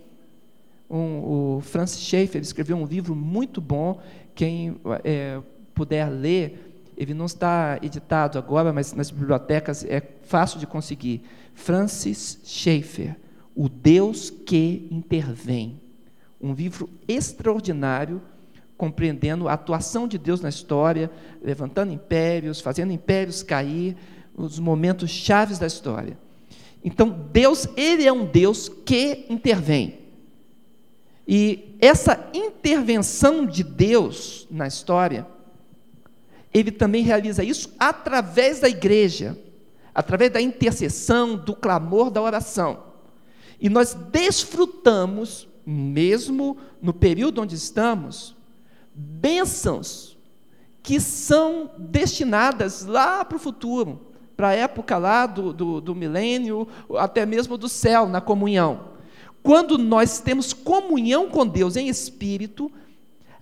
Um, 0.90 1.56
o 1.56 1.60
Francis 1.62 2.02
Schaeffer 2.02 2.42
escreveu 2.42 2.76
um 2.76 2.84
livro 2.84 3.16
muito 3.16 3.60
bom, 3.60 4.00
quem 4.34 4.76
é, 5.02 5.40
puder 5.74 6.10
ler, 6.10 6.73
ele 6.96 7.14
não 7.14 7.26
está 7.26 7.78
editado 7.82 8.38
agora, 8.38 8.72
mas 8.72 8.92
nas 8.92 9.10
bibliotecas 9.10 9.84
é 9.84 10.02
fácil 10.22 10.58
de 10.58 10.66
conseguir. 10.66 11.22
Francis 11.54 12.40
Schaeffer, 12.44 13.16
O 13.54 13.68
Deus 13.68 14.30
que 14.30 14.88
Intervém 14.90 15.84
um 16.44 16.52
livro 16.52 16.90
extraordinário, 17.08 18.20
compreendendo 18.76 19.48
a 19.48 19.54
atuação 19.54 20.06
de 20.06 20.18
Deus 20.18 20.42
na 20.42 20.50
história, 20.50 21.10
levantando 21.42 21.90
impérios, 21.90 22.60
fazendo 22.60 22.92
impérios 22.92 23.42
cair, 23.42 23.96
os 24.36 24.58
momentos 24.58 25.10
chaves 25.10 25.58
da 25.58 25.66
história. 25.66 26.18
Então, 26.84 27.08
Deus, 27.32 27.66
Ele 27.78 28.06
é 28.06 28.12
um 28.12 28.26
Deus 28.26 28.68
que 28.68 29.24
intervém. 29.30 30.00
E 31.26 31.76
essa 31.80 32.30
intervenção 32.34 33.46
de 33.46 33.64
Deus 33.64 34.46
na 34.50 34.66
história, 34.66 35.26
ele 36.54 36.70
também 36.70 37.02
realiza 37.02 37.42
isso 37.42 37.75
através 37.78 38.61
da 38.61 38.68
igreja, 38.68 39.37
através 39.92 40.30
da 40.30 40.40
intercessão, 40.40 41.37
do 41.37 41.54
clamor, 41.54 42.11
da 42.11 42.23
oração. 42.23 42.84
E 43.61 43.68
nós 43.68 43.94
desfrutamos, 43.94 45.49
mesmo 45.66 46.56
no 46.80 46.94
período 46.94 47.42
onde 47.42 47.56
estamos, 47.56 48.37
bênçãos 48.94 50.16
que 50.82 51.00
são 51.00 51.70
destinadas 51.78 52.84
lá 52.84 53.25
para 53.25 53.37
o 53.37 53.40
futuro, 53.40 54.12
para 54.37 54.49
a 54.49 54.54
época 54.54 54.99
lá 54.99 55.26
do, 55.26 55.52
do, 55.52 55.80
do 55.80 55.94
milênio, 55.94 56.68
até 56.99 57.25
mesmo 57.25 57.56
do 57.56 57.68
céu, 57.68 58.06
na 58.06 58.20
comunhão. 58.20 58.92
Quando 59.42 59.78
nós 59.78 60.20
temos 60.20 60.52
comunhão 60.52 61.28
com 61.28 61.46
Deus 61.46 61.76
em 61.76 61.88
espírito, 61.88 62.70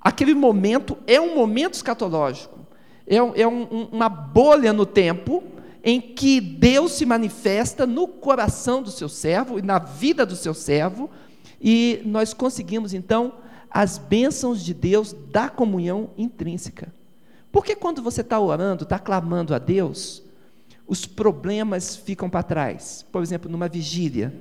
aquele 0.01 0.35
momento 0.35 0.97
é 1.07 1.21
um 1.21 1.35
momento 1.35 1.75
escatológico, 1.75 2.62
é, 3.07 3.17
é 3.17 3.49
um, 3.49 3.89
uma 3.93 4.09
bolha 4.09 4.73
no 4.73 4.87
tempo 4.87 5.43
em 5.85 6.01
que 6.01 6.41
Deus 6.41 6.93
se 6.93 7.05
manifesta 7.05 7.87
no 7.87 8.07
coração 8.07 8.83
do 8.83 8.91
seu 8.91 9.09
servo 9.09 9.59
e 9.59 9.63
na 9.63 9.79
vida 9.79 10.25
do 10.25 10.37
seu 10.37 10.55
servo, 10.55 11.11
e 11.61 12.01
nós 12.05 12.33
conseguimos 12.33 12.95
então 12.95 13.35
as 13.71 13.99
bênçãos 13.99 14.63
de 14.63 14.75
Deus 14.75 15.13
da 15.13 15.49
comunhão 15.49 16.11
intrínseca. 16.17 16.93
Porque 17.51 17.75
quando 17.75 18.03
você 18.03 18.21
está 18.21 18.39
orando, 18.39 18.85
está 18.85 18.99
clamando 18.99 19.55
a 19.55 19.59
Deus, 19.59 20.23
os 20.87 21.07
problemas 21.07 21.97
ficam 21.97 22.29
para 22.31 22.43
trás. 22.43 23.05
Por 23.11 23.23
exemplo, 23.23 23.51
numa 23.51 23.69
vigília, 23.69 24.33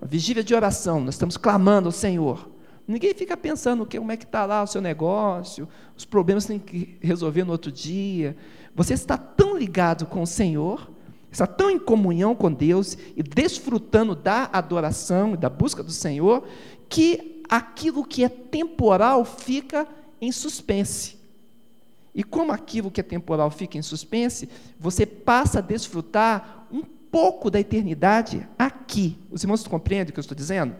uma 0.00 0.06
vigília 0.06 0.44
de 0.44 0.54
oração, 0.54 1.00
nós 1.00 1.14
estamos 1.14 1.36
clamando 1.36 1.88
ao 1.88 1.92
Senhor. 1.92 2.48
Ninguém 2.86 3.14
fica 3.14 3.36
pensando 3.36 3.86
como 3.86 4.12
é 4.12 4.16
que 4.16 4.24
está 4.24 4.44
lá 4.44 4.62
o 4.62 4.66
seu 4.66 4.80
negócio, 4.80 5.66
os 5.96 6.04
problemas 6.04 6.44
tem 6.44 6.58
que 6.58 6.98
resolver 7.00 7.44
no 7.44 7.52
outro 7.52 7.72
dia. 7.72 8.36
Você 8.74 8.92
está 8.92 9.16
tão 9.16 9.56
ligado 9.56 10.04
com 10.04 10.22
o 10.22 10.26
Senhor, 10.26 10.90
está 11.32 11.46
tão 11.46 11.70
em 11.70 11.78
comunhão 11.78 12.34
com 12.34 12.52
Deus 12.52 12.98
e 13.16 13.22
desfrutando 13.22 14.14
da 14.14 14.50
adoração 14.52 15.32
e 15.32 15.36
da 15.36 15.48
busca 15.48 15.82
do 15.82 15.90
Senhor, 15.90 16.46
que 16.88 17.42
aquilo 17.48 18.04
que 18.04 18.22
é 18.22 18.28
temporal 18.28 19.24
fica 19.24 19.86
em 20.20 20.30
suspense. 20.30 21.16
E 22.14 22.22
como 22.22 22.52
aquilo 22.52 22.90
que 22.90 23.00
é 23.00 23.04
temporal 23.04 23.50
fica 23.50 23.78
em 23.78 23.82
suspense, 23.82 24.48
você 24.78 25.04
passa 25.06 25.58
a 25.58 25.62
desfrutar 25.62 26.66
um 26.70 26.82
pouco 26.82 27.50
da 27.50 27.58
eternidade 27.58 28.46
aqui. 28.58 29.18
Os 29.30 29.42
irmãos 29.42 29.66
compreendem 29.66 30.10
o 30.10 30.12
que 30.12 30.20
eu 30.20 30.22
estou 30.22 30.36
dizendo? 30.36 30.76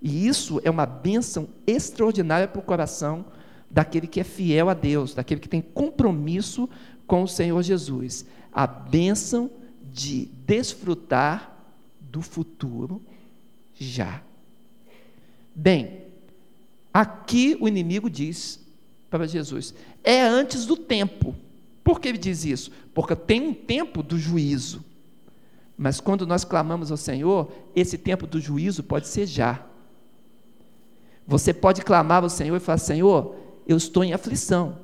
E 0.00 0.26
isso 0.26 0.60
é 0.64 0.70
uma 0.70 0.86
bênção 0.86 1.48
extraordinária 1.66 2.46
para 2.46 2.60
o 2.60 2.64
coração 2.64 3.24
daquele 3.70 4.06
que 4.06 4.20
é 4.20 4.24
fiel 4.24 4.68
a 4.68 4.74
Deus, 4.74 5.14
daquele 5.14 5.40
que 5.40 5.48
tem 5.48 5.60
compromisso 5.60 6.68
com 7.06 7.22
o 7.22 7.28
Senhor 7.28 7.60
Jesus. 7.62 8.24
A 8.52 8.66
bênção 8.66 9.50
de 9.92 10.26
desfrutar 10.46 11.56
do 12.00 12.22
futuro 12.22 13.02
já. 13.74 14.22
Bem, 15.54 16.04
aqui 16.92 17.56
o 17.60 17.66
inimigo 17.66 18.08
diz 18.08 18.64
para 19.10 19.26
Jesus: 19.26 19.74
é 20.04 20.22
antes 20.22 20.64
do 20.64 20.76
tempo. 20.76 21.34
Por 21.82 22.00
que 22.00 22.08
ele 22.08 22.18
diz 22.18 22.44
isso? 22.44 22.70
Porque 22.94 23.16
tem 23.16 23.40
um 23.40 23.54
tempo 23.54 24.02
do 24.02 24.18
juízo. 24.18 24.84
Mas 25.76 26.00
quando 26.00 26.26
nós 26.26 26.44
clamamos 26.44 26.90
ao 26.90 26.96
Senhor, 26.96 27.50
esse 27.74 27.96
tempo 27.96 28.26
do 28.26 28.40
juízo 28.40 28.82
pode 28.82 29.08
ser 29.08 29.26
já. 29.26 29.64
Você 31.28 31.52
pode 31.52 31.82
clamar 31.82 32.22
ao 32.22 32.30
Senhor 32.30 32.56
e 32.56 32.60
falar: 32.60 32.78
Senhor, 32.78 33.36
eu 33.66 33.76
estou 33.76 34.02
em 34.02 34.14
aflição. 34.14 34.78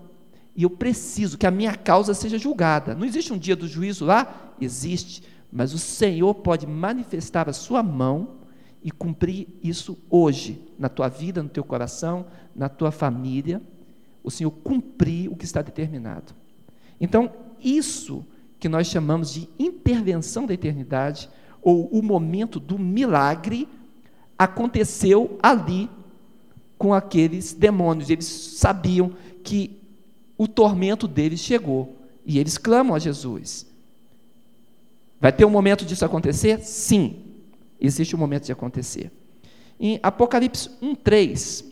E 0.54 0.62
eu 0.62 0.70
preciso 0.70 1.38
que 1.38 1.46
a 1.46 1.50
minha 1.50 1.74
causa 1.74 2.12
seja 2.12 2.38
julgada. 2.38 2.94
Não 2.94 3.06
existe 3.06 3.32
um 3.32 3.38
dia 3.38 3.56
do 3.56 3.66
juízo 3.66 4.04
lá? 4.04 4.52
Existe. 4.60 5.24
Mas 5.50 5.72
o 5.72 5.78
Senhor 5.78 6.34
pode 6.34 6.66
manifestar 6.66 7.48
a 7.48 7.52
sua 7.52 7.82
mão 7.82 8.36
e 8.82 8.90
cumprir 8.90 9.48
isso 9.62 9.96
hoje, 10.10 10.62
na 10.78 10.90
tua 10.90 11.08
vida, 11.08 11.42
no 11.42 11.48
teu 11.48 11.64
coração, 11.64 12.26
na 12.54 12.68
tua 12.68 12.90
família. 12.90 13.62
O 14.22 14.30
Senhor 14.30 14.50
cumprir 14.50 15.30
o 15.30 15.36
que 15.36 15.46
está 15.46 15.62
determinado. 15.62 16.34
Então, 17.00 17.32
isso 17.58 18.24
que 18.60 18.68
nós 18.68 18.86
chamamos 18.86 19.32
de 19.32 19.48
intervenção 19.58 20.44
da 20.44 20.52
eternidade, 20.52 21.28
ou 21.62 21.86
o 21.86 22.02
momento 22.02 22.60
do 22.60 22.78
milagre, 22.78 23.66
aconteceu 24.38 25.38
ali 25.42 25.88
com 26.78 26.92
aqueles 26.92 27.52
demônios. 27.52 28.10
Eles 28.10 28.26
sabiam 28.26 29.12
que 29.42 29.80
o 30.36 30.48
tormento 30.48 31.06
deles 31.06 31.40
chegou 31.40 31.96
e 32.24 32.38
eles 32.38 32.58
clamam 32.58 32.94
a 32.94 32.98
Jesus. 32.98 33.66
Vai 35.20 35.32
ter 35.32 35.44
um 35.44 35.50
momento 35.50 35.84
disso 35.84 36.04
acontecer? 36.04 36.60
Sim, 36.60 37.24
existe 37.80 38.14
um 38.14 38.18
momento 38.18 38.44
de 38.44 38.52
acontecer. 38.52 39.10
Em 39.78 39.98
Apocalipse 40.02 40.70
1:3, 40.82 41.64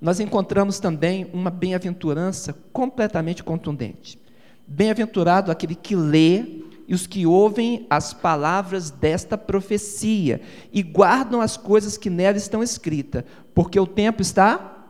nós 0.00 0.18
encontramos 0.18 0.80
também 0.80 1.30
uma 1.32 1.50
bem-aventurança 1.50 2.52
completamente 2.72 3.44
contundente. 3.44 4.18
Bem-aventurado 4.66 5.50
aquele 5.50 5.74
que 5.74 5.94
lê 5.94 6.62
e 6.88 6.94
os 6.94 7.06
que 7.06 7.26
ouvem 7.26 7.86
as 7.88 8.12
palavras 8.12 8.90
desta 8.90 9.38
profecia 9.38 10.40
e 10.72 10.82
guardam 10.82 11.40
as 11.40 11.56
coisas 11.56 11.96
que 11.96 12.10
nela 12.10 12.36
estão 12.36 12.62
escritas, 12.62 13.24
porque 13.54 13.78
o 13.78 13.86
tempo 13.86 14.22
está 14.22 14.86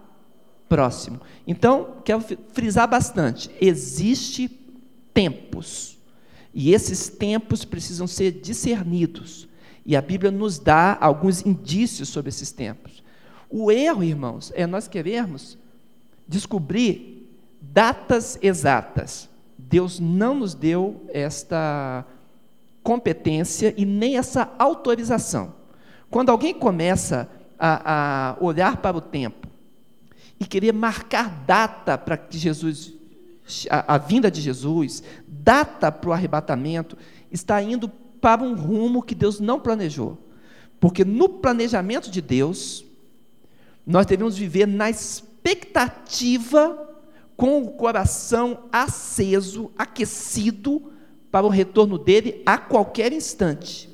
próximo. 0.69 1.21
Então, 1.47 1.97
quero 2.05 2.25
frisar 2.53 2.89
bastante: 2.89 3.51
existe 3.61 4.49
tempos. 5.13 5.99
E 6.55 6.73
esses 6.73 7.09
tempos 7.09 7.65
precisam 7.65 8.07
ser 8.07 8.33
discernidos. 8.33 9.49
E 9.85 9.97
a 9.97 10.03
Bíblia 10.03 10.31
nos 10.31 10.59
dá 10.59 10.97
alguns 11.01 11.45
indícios 11.45 12.09
sobre 12.09 12.29
esses 12.29 12.53
tempos. 12.53 13.03
O 13.51 13.71
erro, 13.71 14.05
irmãos, 14.05 14.53
é 14.55 14.67
nós 14.67 14.87
querermos 14.87 15.59
descobrir 16.27 17.29
datas 17.61 18.39
exatas. 18.41 19.29
Deus 19.59 19.99
não 19.99 20.35
nos 20.35 20.55
deu 20.55 21.05
esta 21.09 22.07
competência 22.83 23.75
e 23.77 23.85
nem 23.85 24.17
essa 24.17 24.53
autorização. 24.59 25.55
Quando 26.11 26.31
alguém 26.31 26.53
começa 26.53 27.29
a, 27.29 27.42
a 27.65 28.37
olhar 28.41 28.79
para 28.79 28.97
o 28.97 29.01
tempo 29.01 29.47
e 30.41 30.45
querer 30.45 30.73
marcar 30.73 31.45
data 31.47 31.97
para 31.97 32.17
que 32.17 32.37
Jesus, 32.37 32.93
a, 33.71 33.95
a 33.95 33.99
vinda 33.99 34.29
de 34.29 34.41
Jesus, 34.41 35.05
data 35.29 35.93
para 35.93 36.11
o 36.11 36.13
arrebatamento, 36.13 36.99
está 37.31 37.63
indo 37.63 37.89
para 37.89 38.43
um 38.43 38.57
rumo 38.57 39.01
que 39.01 39.15
Deus 39.15 39.39
não 39.39 39.61
planejou. 39.61 40.19
Porque 40.81 41.05
no 41.05 41.29
planejamento 41.29 42.11
de 42.11 42.21
Deus, 42.21 42.85
nós 43.87 44.07
devemos 44.07 44.37
viver 44.37 44.67
na 44.67 44.91
expectativa, 44.91 46.89
com 47.37 47.63
o 47.63 47.71
coração 47.73 48.65
aceso, 48.73 49.71
aquecido, 49.79 50.93
para 51.31 51.47
o 51.47 51.49
retorno 51.49 51.97
dele 51.97 52.43
a 52.45 52.59
qualquer 52.59 53.13
instante. 53.13 53.89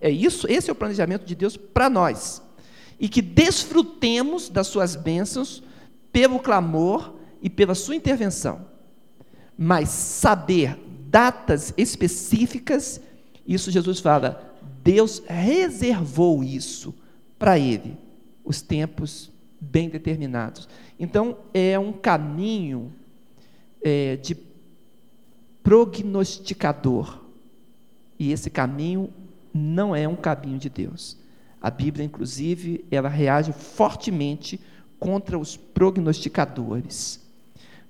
É 0.00 0.10
isso, 0.10 0.46
esse 0.50 0.68
é 0.68 0.72
o 0.72 0.76
planejamento 0.76 1.24
de 1.24 1.34
Deus 1.34 1.56
para 1.56 1.88
nós 1.88 2.43
e 2.98 3.08
que 3.08 3.22
desfrutemos 3.22 4.48
das 4.48 4.66
suas 4.66 4.96
bênçãos 4.96 5.62
pelo 6.12 6.38
clamor 6.38 7.14
e 7.42 7.50
pela 7.50 7.74
sua 7.74 7.96
intervenção. 7.96 8.66
Mas 9.56 9.88
saber 9.88 10.78
datas 11.08 11.74
específicas, 11.76 13.00
isso 13.46 13.70
Jesus 13.70 14.00
fala, 14.00 14.54
Deus 14.82 15.22
reservou 15.26 16.42
isso 16.42 16.94
para 17.38 17.58
ele, 17.58 17.96
os 18.44 18.62
tempos 18.62 19.30
bem 19.60 19.88
determinados. 19.88 20.68
Então, 20.98 21.38
é 21.52 21.78
um 21.78 21.92
caminho 21.92 22.92
é, 23.82 24.16
de 24.16 24.36
prognosticador. 25.62 27.24
E 28.18 28.30
esse 28.30 28.50
caminho 28.50 29.12
não 29.52 29.96
é 29.96 30.06
um 30.06 30.14
caminho 30.14 30.58
de 30.58 30.68
Deus. 30.68 31.16
A 31.64 31.70
Bíblia, 31.70 32.04
inclusive, 32.04 32.84
ela 32.90 33.08
reage 33.08 33.50
fortemente 33.50 34.60
contra 35.00 35.38
os 35.38 35.56
prognosticadores. 35.56 37.26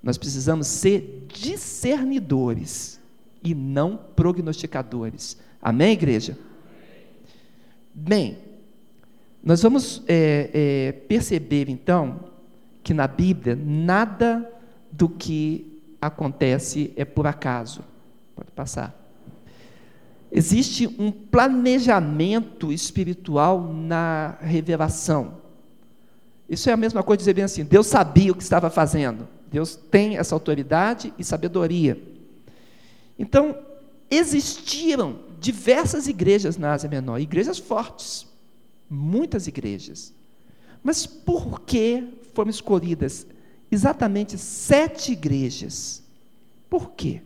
Nós 0.01 0.17
precisamos 0.17 0.69
ser 0.69 1.27
discernidores 1.27 3.01
e 3.43 3.53
não 3.53 3.97
prognosticadores. 3.97 5.37
Amém, 5.61 5.91
igreja? 5.91 6.39
Bem, 7.93 8.39
nós 9.43 9.61
vamos 9.61 10.05
é, 10.07 10.51
é, 10.55 10.93
perceber 10.93 11.69
então 11.69 12.31
que 12.81 12.95
na 12.95 13.09
Bíblia 13.09 13.57
nada 13.57 14.49
do 14.93 15.09
que 15.09 15.83
acontece 16.01 16.93
é 16.95 17.05
por 17.05 17.27
acaso. 17.27 17.83
Pode 18.37 18.53
passar. 18.53 19.04
Existe 20.37 20.89
um 20.99 21.13
planejamento 21.13 22.73
espiritual 22.73 23.73
na 23.73 24.37
revelação. 24.41 25.37
Isso 26.49 26.69
é 26.69 26.73
a 26.73 26.77
mesma 26.77 27.05
coisa 27.05 27.19
de 27.19 27.23
dizer 27.23 27.35
bem 27.35 27.45
assim: 27.45 27.63
Deus 27.63 27.87
sabia 27.87 28.33
o 28.33 28.35
que 28.35 28.43
estava 28.43 28.69
fazendo. 28.69 29.29
Deus 29.49 29.77
tem 29.77 30.17
essa 30.17 30.35
autoridade 30.35 31.15
e 31.17 31.23
sabedoria. 31.23 32.03
Então, 33.17 33.57
existiram 34.11 35.21
diversas 35.39 36.09
igrejas 36.09 36.57
na 36.57 36.73
Ásia 36.73 36.91
Menor, 36.91 37.21
igrejas 37.21 37.61
fortes, 37.61 38.27
muitas 38.91 39.47
igrejas. 39.47 40.13
Mas 40.83 41.07
por 41.07 41.61
que 41.61 42.09
foram 42.33 42.51
escolhidas 42.51 43.25
exatamente 43.71 44.37
sete 44.37 45.13
igrejas? 45.13 46.03
Por 46.69 46.91
quê? 46.91 47.23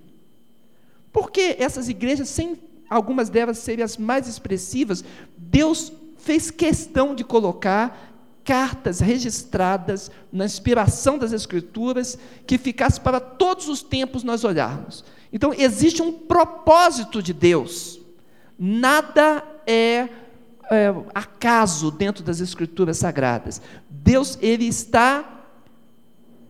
Porque 1.10 1.56
essas 1.58 1.88
igrejas, 1.88 2.28
sem 2.28 2.67
algumas 2.88 3.28
delas 3.28 3.58
serem 3.58 3.84
as 3.84 3.96
mais 3.96 4.26
expressivas, 4.26 5.04
Deus 5.36 5.92
fez 6.16 6.50
questão 6.50 7.14
de 7.14 7.24
colocar 7.24 8.08
cartas 8.44 9.00
registradas 9.00 10.10
na 10.32 10.46
inspiração 10.46 11.18
das 11.18 11.32
Escrituras 11.32 12.18
que 12.46 12.56
ficasse 12.56 12.98
para 12.98 13.20
todos 13.20 13.68
os 13.68 13.82
tempos 13.82 14.24
nós 14.24 14.42
olharmos. 14.42 15.04
Então, 15.30 15.52
existe 15.52 16.00
um 16.00 16.12
propósito 16.12 17.22
de 17.22 17.34
Deus. 17.34 18.00
Nada 18.58 19.44
é, 19.66 20.08
é 20.70 20.94
acaso 21.14 21.90
dentro 21.90 22.24
das 22.24 22.40
Escrituras 22.40 22.96
sagradas. 22.96 23.60
Deus, 23.90 24.38
Ele 24.40 24.64
está 24.64 25.44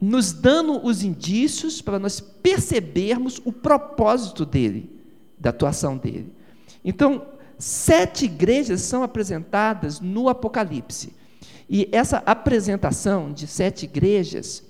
nos 0.01 0.33
dando 0.33 0.85
os 0.87 1.03
indícios 1.03 1.83
para 1.83 1.99
nós 1.99 2.21
percebermos 2.21 3.41
o 3.45 3.53
propósito 3.53 4.47
dele, 4.47 4.89
da 5.39 5.51
atuação 5.51 5.97
dele. 5.97 6.33
Então, 6.85 7.27
sete 7.59 8.25
igrejas 8.25 8.83
são 8.83 9.03
apresentadas 9.03 10.01
no 10.01 10.29
Apocalipse. 10.29 11.15
E 11.69 11.89
essa 11.93 12.19
apresentação 12.25 13.33
de 13.33 13.47
sete 13.47 13.85
igrejas, 13.85 14.65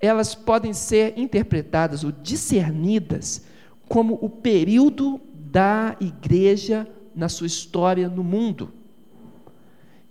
elas 0.00 0.34
podem 0.34 0.72
ser 0.72 1.16
interpretadas 1.16 2.02
ou 2.02 2.10
discernidas 2.10 3.42
como 3.88 4.18
o 4.20 4.28
período 4.28 5.20
da 5.34 5.96
igreja 6.00 6.88
na 7.14 7.28
sua 7.28 7.46
história 7.46 8.08
no 8.08 8.24
mundo. 8.24 8.72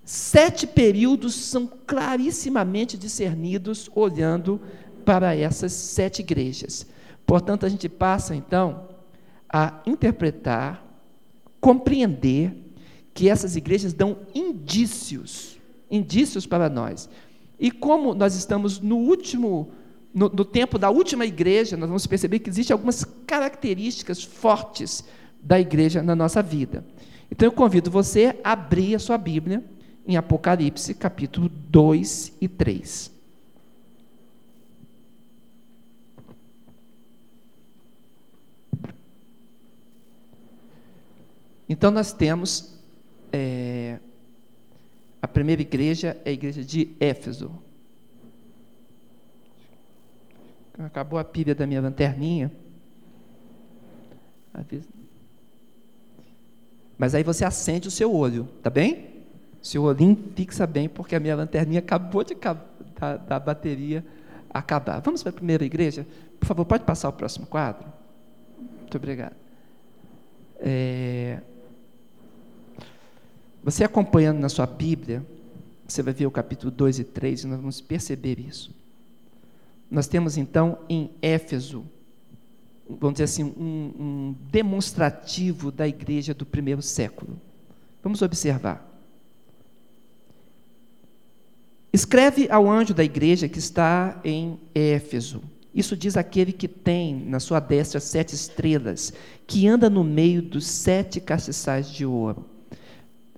Sete 0.03 0.65
períodos 0.65 1.35
são 1.35 1.67
clarissimamente 1.85 2.97
discernidos 2.97 3.89
olhando 3.93 4.59
para 5.05 5.35
essas 5.35 5.71
sete 5.71 6.19
igrejas. 6.19 6.85
Portanto, 7.25 7.65
a 7.65 7.69
gente 7.69 7.87
passa 7.87 8.35
então 8.35 8.88
a 9.49 9.81
interpretar, 9.85 10.85
compreender 11.59 12.55
que 13.13 13.29
essas 13.29 13.55
igrejas 13.55 13.93
dão 13.93 14.19
indícios, 14.33 15.59
indícios 15.89 16.45
para 16.45 16.69
nós. 16.69 17.09
E 17.59 17.71
como 17.71 18.13
nós 18.13 18.35
estamos 18.35 18.79
no 18.79 18.97
último, 18.97 19.71
no, 20.13 20.29
no 20.29 20.45
tempo 20.45 20.77
da 20.77 20.89
última 20.89 21.25
igreja, 21.25 21.75
nós 21.75 21.89
vamos 21.89 22.07
perceber 22.07 22.39
que 22.39 22.49
existem 22.49 22.73
algumas 22.73 23.03
características 23.25 24.23
fortes 24.23 25.03
da 25.41 25.59
igreja 25.59 26.01
na 26.01 26.15
nossa 26.15 26.41
vida. 26.41 26.85
Então 27.31 27.47
eu 27.47 27.51
convido 27.51 27.91
você 27.91 28.37
a 28.43 28.53
abrir 28.53 28.95
a 28.95 28.99
sua 28.99 29.17
Bíblia 29.17 29.63
em 30.07 30.15
Apocalipse, 30.15 30.93
capítulo 30.93 31.49
2 31.49 32.37
e 32.41 32.47
3. 32.47 33.18
Então, 41.69 41.91
nós 41.91 42.11
temos 42.11 42.75
é, 43.31 43.99
a 45.21 45.27
primeira 45.27 45.61
igreja, 45.61 46.19
é 46.25 46.31
a 46.31 46.33
igreja 46.33 46.63
de 46.63 46.95
Éfeso. 46.99 47.51
Acabou 50.79 51.19
a 51.19 51.23
pilha 51.23 51.53
da 51.53 51.67
minha 51.67 51.81
lanterninha. 51.81 52.51
Mas 56.97 57.13
aí 57.13 57.23
você 57.23 57.45
acende 57.45 57.87
o 57.87 57.91
seu 57.91 58.13
olho, 58.13 58.47
tá 58.63 58.69
bem? 58.69 59.23
Seu 59.61 59.83
olhinho 59.83 60.17
fixa 60.35 60.65
bem, 60.65 60.87
porque 60.87 61.15
a 61.15 61.19
minha 61.19 61.35
lanterninha 61.35 61.79
acabou 61.79 62.23
de 62.23 62.35
da, 62.35 63.17
da 63.17 63.39
bateria 63.39 64.05
acabar. 64.49 65.01
Vamos 65.01 65.21
para 65.21 65.31
a 65.31 65.33
primeira 65.33 65.65
igreja? 65.65 66.07
Por 66.39 66.45
favor, 66.45 66.65
pode 66.65 66.83
passar 66.83 67.09
o 67.09 67.13
próximo 67.13 67.45
quadro? 67.45 67.87
Muito 68.79 68.97
obrigado. 68.97 69.35
É... 70.59 71.39
Você 73.63 73.83
acompanhando 73.83 74.39
na 74.39 74.49
sua 74.49 74.65
Bíblia, 74.65 75.25
você 75.87 76.01
vai 76.01 76.13
ver 76.13 76.25
o 76.25 76.31
capítulo 76.31 76.71
2 76.71 76.99
e 76.99 77.03
3 77.03 77.43
e 77.43 77.47
nós 77.47 77.59
vamos 77.59 77.81
perceber 77.81 78.39
isso. 78.39 78.73
Nós 79.89 80.07
temos 80.07 80.37
então 80.37 80.77
em 80.87 81.11
Éfeso, 81.21 81.83
vamos 82.87 83.13
dizer 83.13 83.23
assim, 83.25 83.43
um, 83.43 83.93
um 83.99 84.35
demonstrativo 84.51 85.71
da 85.71 85.87
igreja 85.87 86.33
do 86.33 86.45
primeiro 86.45 86.81
século. 86.81 87.39
Vamos 88.03 88.21
observar. 88.21 88.87
Escreve 91.91 92.47
ao 92.51 92.69
anjo 92.69 92.93
da 92.93 93.03
igreja 93.03 93.49
que 93.49 93.57
está 93.57 94.21
em 94.23 94.59
Éfeso. 94.75 95.41
Isso 95.73 95.97
diz 95.97 96.15
aquele 96.15 96.51
que 96.53 96.67
tem 96.67 97.15
na 97.15 97.39
sua 97.39 97.59
destra 97.59 97.99
sete 97.99 98.35
estrelas, 98.35 99.11
que 99.47 99.67
anda 99.67 99.89
no 99.89 100.03
meio 100.03 100.41
dos 100.41 100.67
sete 100.67 101.19
castiçais 101.19 101.89
de 101.89 102.05
ouro. 102.05 102.45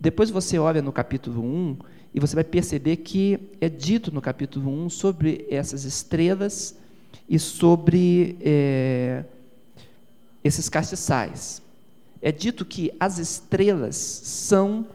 Depois 0.01 0.31
você 0.31 0.57
olha 0.57 0.81
no 0.81 0.91
capítulo 0.91 1.43
1 1.43 1.77
e 2.15 2.19
você 2.19 2.33
vai 2.33 2.43
perceber 2.43 2.97
que 2.97 3.39
é 3.61 3.69
dito 3.69 4.11
no 4.11 4.19
capítulo 4.19 4.67
1 4.85 4.89
sobre 4.89 5.45
essas 5.47 5.83
estrelas 5.83 6.75
e 7.29 7.37
sobre 7.37 8.35
é, 8.41 9.23
esses 10.43 10.67
castiçais. 10.67 11.61
É 12.19 12.31
dito 12.31 12.65
que 12.65 12.91
as 12.99 13.19
estrelas 13.19 13.95
são 13.95 14.87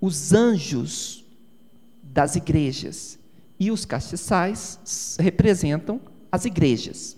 os 0.00 0.32
anjos 0.32 1.22
das 2.02 2.34
igrejas. 2.34 3.18
E 3.60 3.70
os 3.70 3.84
castiçais 3.84 5.18
representam 5.20 6.00
as 6.32 6.46
igrejas. 6.46 7.14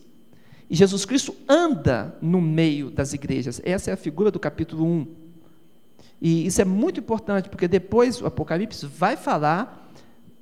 E 0.68 0.74
Jesus 0.74 1.04
Cristo 1.04 1.36
anda 1.48 2.18
no 2.20 2.40
meio 2.40 2.90
das 2.90 3.12
igrejas. 3.12 3.60
Essa 3.64 3.90
é 3.90 3.94
a 3.94 3.96
figura 3.96 4.28
do 4.28 4.40
capítulo 4.40 4.84
1. 4.84 5.27
E 6.20 6.46
isso 6.46 6.60
é 6.60 6.64
muito 6.64 7.00
importante, 7.00 7.48
porque 7.48 7.68
depois 7.68 8.20
o 8.20 8.26
Apocalipse 8.26 8.86
vai 8.86 9.16
falar 9.16 9.88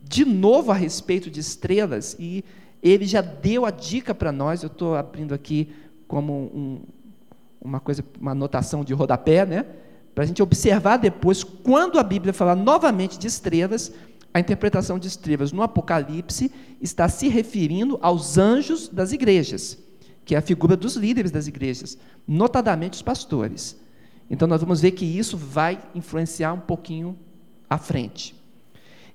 de 0.03 0.25
novo 0.25 0.71
a 0.71 0.75
respeito 0.75 1.31
de 1.31 1.41
estrelas, 1.41 2.17
e 2.19 2.45
ele 2.83 3.05
já 3.05 3.21
deu 3.21 3.67
a 3.67 3.71
dica 3.71 4.15
para 4.15 4.31
nós. 4.31 4.63
Eu 4.63 4.69
estou 4.69 4.95
abrindo 4.95 5.35
aqui 5.35 5.75
como 6.07 6.33
um, 6.33 6.81
uma 7.61 7.81
coisa, 7.81 8.05
uma 8.21 8.31
anotação 8.31 8.85
de 8.85 8.95
rodapé, 8.95 9.45
né? 9.45 9.67
Para 10.15 10.25
a 10.25 10.27
gente 10.27 10.43
observar 10.43 10.97
depois, 10.97 11.45
quando 11.45 11.99
a 11.99 12.03
Bíblia 12.03 12.33
falar 12.33 12.55
novamente 12.55 13.19
de 13.19 13.27
estrelas, 13.27 13.93
a 14.33 14.41
interpretação 14.41 14.99
de 14.99 15.09
estrelas 15.09 15.53
no 15.53 15.63
Apocalipse 15.63 16.51
está 16.81 17.09
se 17.09 17.29
referindo 17.29 17.99
aos 18.01 18.39
anjos 18.39 18.89
das 18.89 19.13
igrejas, 19.13 19.79
que 20.25 20.35
é 20.35 20.39
a 20.39 20.43
figura 20.43 20.77
dos 20.77 20.95
líderes 20.95 21.31
das 21.31 21.47
igrejas, 21.47 21.99
notadamente 22.27 22.95
os 22.95 23.03
pastores. 23.03 23.77
Então 24.31 24.49
nós 24.49 24.61
vamos 24.61 24.81
ver 24.81 24.93
que 24.93 25.05
isso 25.05 25.37
vai 25.37 25.81
influenciar 25.95 26.53
um 26.53 26.61
pouquinho 26.61 27.17
à 27.69 27.79
frente. 27.79 28.35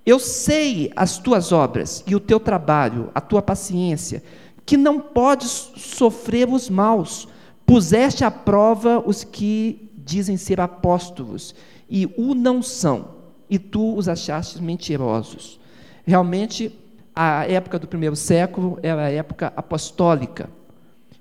Eu 0.06 0.19
sei 0.19 0.91
as 0.95 1.17
tuas 1.17 1.52
obras 1.52 2.04
e 2.08 2.15
o 2.15 2.19
teu 2.19 2.39
trabalho, 2.39 3.12
a 3.13 3.21
tua 3.21 3.41
paciência, 3.41 4.24
que 4.65 4.78
não 4.78 5.00
podes 5.00 5.71
sofrer 5.76 6.47
os 6.50 6.69
maus. 6.69 7.28
Puseste 7.65 8.24
à 8.24 8.32
prova 8.32 9.04
os 9.06 9.24
que 9.24 9.91
dizem 9.97 10.38
ser 10.38 10.60
apóstolos 10.60 11.54
e 11.89 12.08
o 12.17 12.34
não 12.34 12.62
são 12.62 13.21
e 13.50 13.60
tu 13.60 13.95
os 13.97 14.08
achaste 14.08 14.62
mentirosos. 14.63 15.60
Realmente, 16.06 16.74
a 17.13 17.45
época 17.45 17.78
do 17.78 17.88
primeiro 17.88 18.15
século 18.15 18.80
era 18.82 19.04
a 19.04 19.12
época 19.12 19.52
apostólica. 19.58 20.50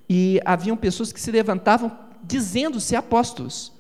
E 0.09 0.41
haviam 0.45 0.77
pessoas 0.77 1.13
que 1.13 1.21
se 1.21 1.31
levantavam 1.33 1.91
dizendo 2.23 2.79
ser 2.79 2.97
apóstolos, 2.97 3.73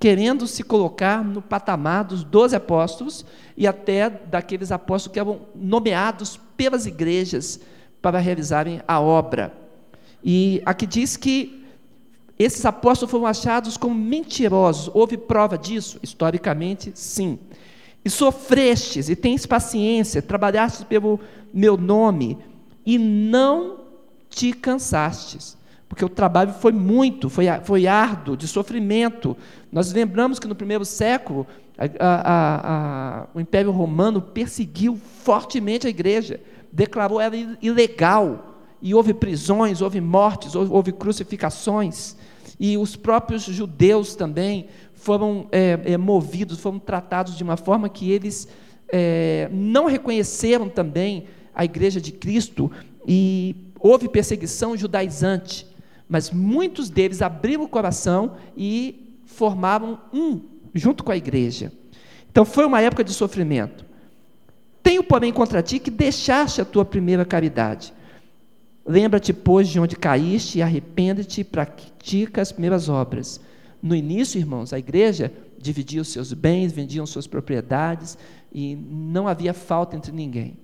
querendo 0.00 0.46
se 0.46 0.62
colocar 0.62 1.22
no 1.22 1.42
patamar 1.42 2.04
dos 2.04 2.24
doze 2.24 2.56
apóstolos 2.56 3.24
e 3.54 3.66
até 3.66 4.08
daqueles 4.08 4.72
apóstolos 4.72 5.12
que 5.12 5.20
eram 5.20 5.42
nomeados 5.54 6.40
pelas 6.56 6.86
igrejas 6.86 7.60
para 8.00 8.18
realizarem 8.18 8.80
a 8.88 8.98
obra. 8.98 9.52
E 10.24 10.62
aqui 10.64 10.86
diz 10.86 11.18
que 11.18 11.66
esses 12.38 12.64
apóstolos 12.64 13.10
foram 13.10 13.26
achados 13.26 13.76
como 13.76 13.94
mentirosos. 13.94 14.90
Houve 14.94 15.18
prova 15.18 15.58
disso? 15.58 16.00
Historicamente, 16.02 16.92
sim. 16.94 17.38
E 18.02 18.08
sofrestes, 18.08 19.10
e 19.10 19.14
tens 19.14 19.44
paciência, 19.44 20.22
trabalhastes 20.22 20.84
pelo 20.84 21.20
meu 21.52 21.76
nome, 21.76 22.38
e 22.86 22.96
não 22.96 23.80
te 24.30 24.54
cansastes. 24.54 25.59
Porque 25.90 26.04
o 26.04 26.08
trabalho 26.08 26.52
foi 26.52 26.70
muito, 26.70 27.28
foi, 27.28 27.46
foi 27.64 27.88
árduo, 27.88 28.36
de 28.36 28.46
sofrimento. 28.46 29.36
Nós 29.72 29.92
lembramos 29.92 30.38
que 30.38 30.46
no 30.46 30.54
primeiro 30.54 30.84
século 30.84 31.44
A, 31.76 31.84
a, 31.98 32.60
a, 33.22 33.26
o 33.34 33.40
Império 33.40 33.72
Romano 33.72 34.22
perseguiu 34.22 34.96
fortemente 35.24 35.86
a 35.86 35.90
igreja, 35.90 36.38
declarou 36.70 37.20
ela 37.20 37.34
ilegal, 37.60 38.46
e 38.80 38.94
houve 38.94 39.12
prisões, 39.12 39.80
houve 39.82 40.00
mortes, 40.00 40.54
houve, 40.54 40.72
houve 40.72 40.92
crucificações, 40.92 42.16
e 42.58 42.78
os 42.78 42.96
próprios 42.96 43.42
judeus 43.42 44.14
também 44.14 44.68
foram 44.94 45.48
é, 45.50 45.78
é, 45.84 45.96
movidos, 45.98 46.60
foram 46.60 46.78
tratados 46.78 47.36
de 47.36 47.42
uma 47.42 47.56
forma 47.56 47.88
que 47.88 48.12
eles 48.12 48.46
é, 48.88 49.48
não 49.50 49.86
reconheceram 49.86 50.68
também 50.68 51.24
a 51.54 51.64
igreja 51.64 52.00
de 52.00 52.12
Cristo, 52.12 52.70
e 53.06 53.56
houve 53.78 54.08
perseguição 54.08 54.76
judaizante, 54.76 55.66
mas 56.10 56.28
muitos 56.32 56.90
deles 56.90 57.22
abriram 57.22 57.62
o 57.62 57.68
coração 57.68 58.32
e 58.56 59.16
formavam 59.24 60.00
um 60.12 60.40
junto 60.74 61.04
com 61.04 61.12
a 61.12 61.16
igreja. 61.16 61.72
Então 62.28 62.44
foi 62.44 62.66
uma 62.66 62.80
época 62.80 63.04
de 63.04 63.14
sofrimento. 63.14 63.84
Tenho, 64.82 65.04
porém, 65.04 65.32
contra 65.32 65.62
ti 65.62 65.78
que 65.78 65.90
deixaste 65.90 66.60
a 66.60 66.64
tua 66.64 66.84
primeira 66.84 67.24
caridade. 67.24 67.94
Lembra-te, 68.84 69.32
pois, 69.32 69.68
de 69.68 69.78
onde 69.78 69.94
caíste 69.94 70.58
e 70.58 70.62
arrepende-te 70.62 71.42
e 71.42 71.44
pratica 71.44 72.42
as 72.42 72.50
primeiras 72.50 72.88
obras. 72.88 73.40
No 73.80 73.94
início, 73.94 74.38
irmãos, 74.38 74.72
a 74.72 74.78
igreja 74.80 75.32
dividia 75.58 76.02
os 76.02 76.08
seus 76.08 76.32
bens, 76.32 76.72
vendiam 76.72 77.06
suas 77.06 77.28
propriedades 77.28 78.18
e 78.52 78.74
não 78.74 79.28
havia 79.28 79.54
falta 79.54 79.96
entre 79.96 80.10
ninguém. 80.10 80.56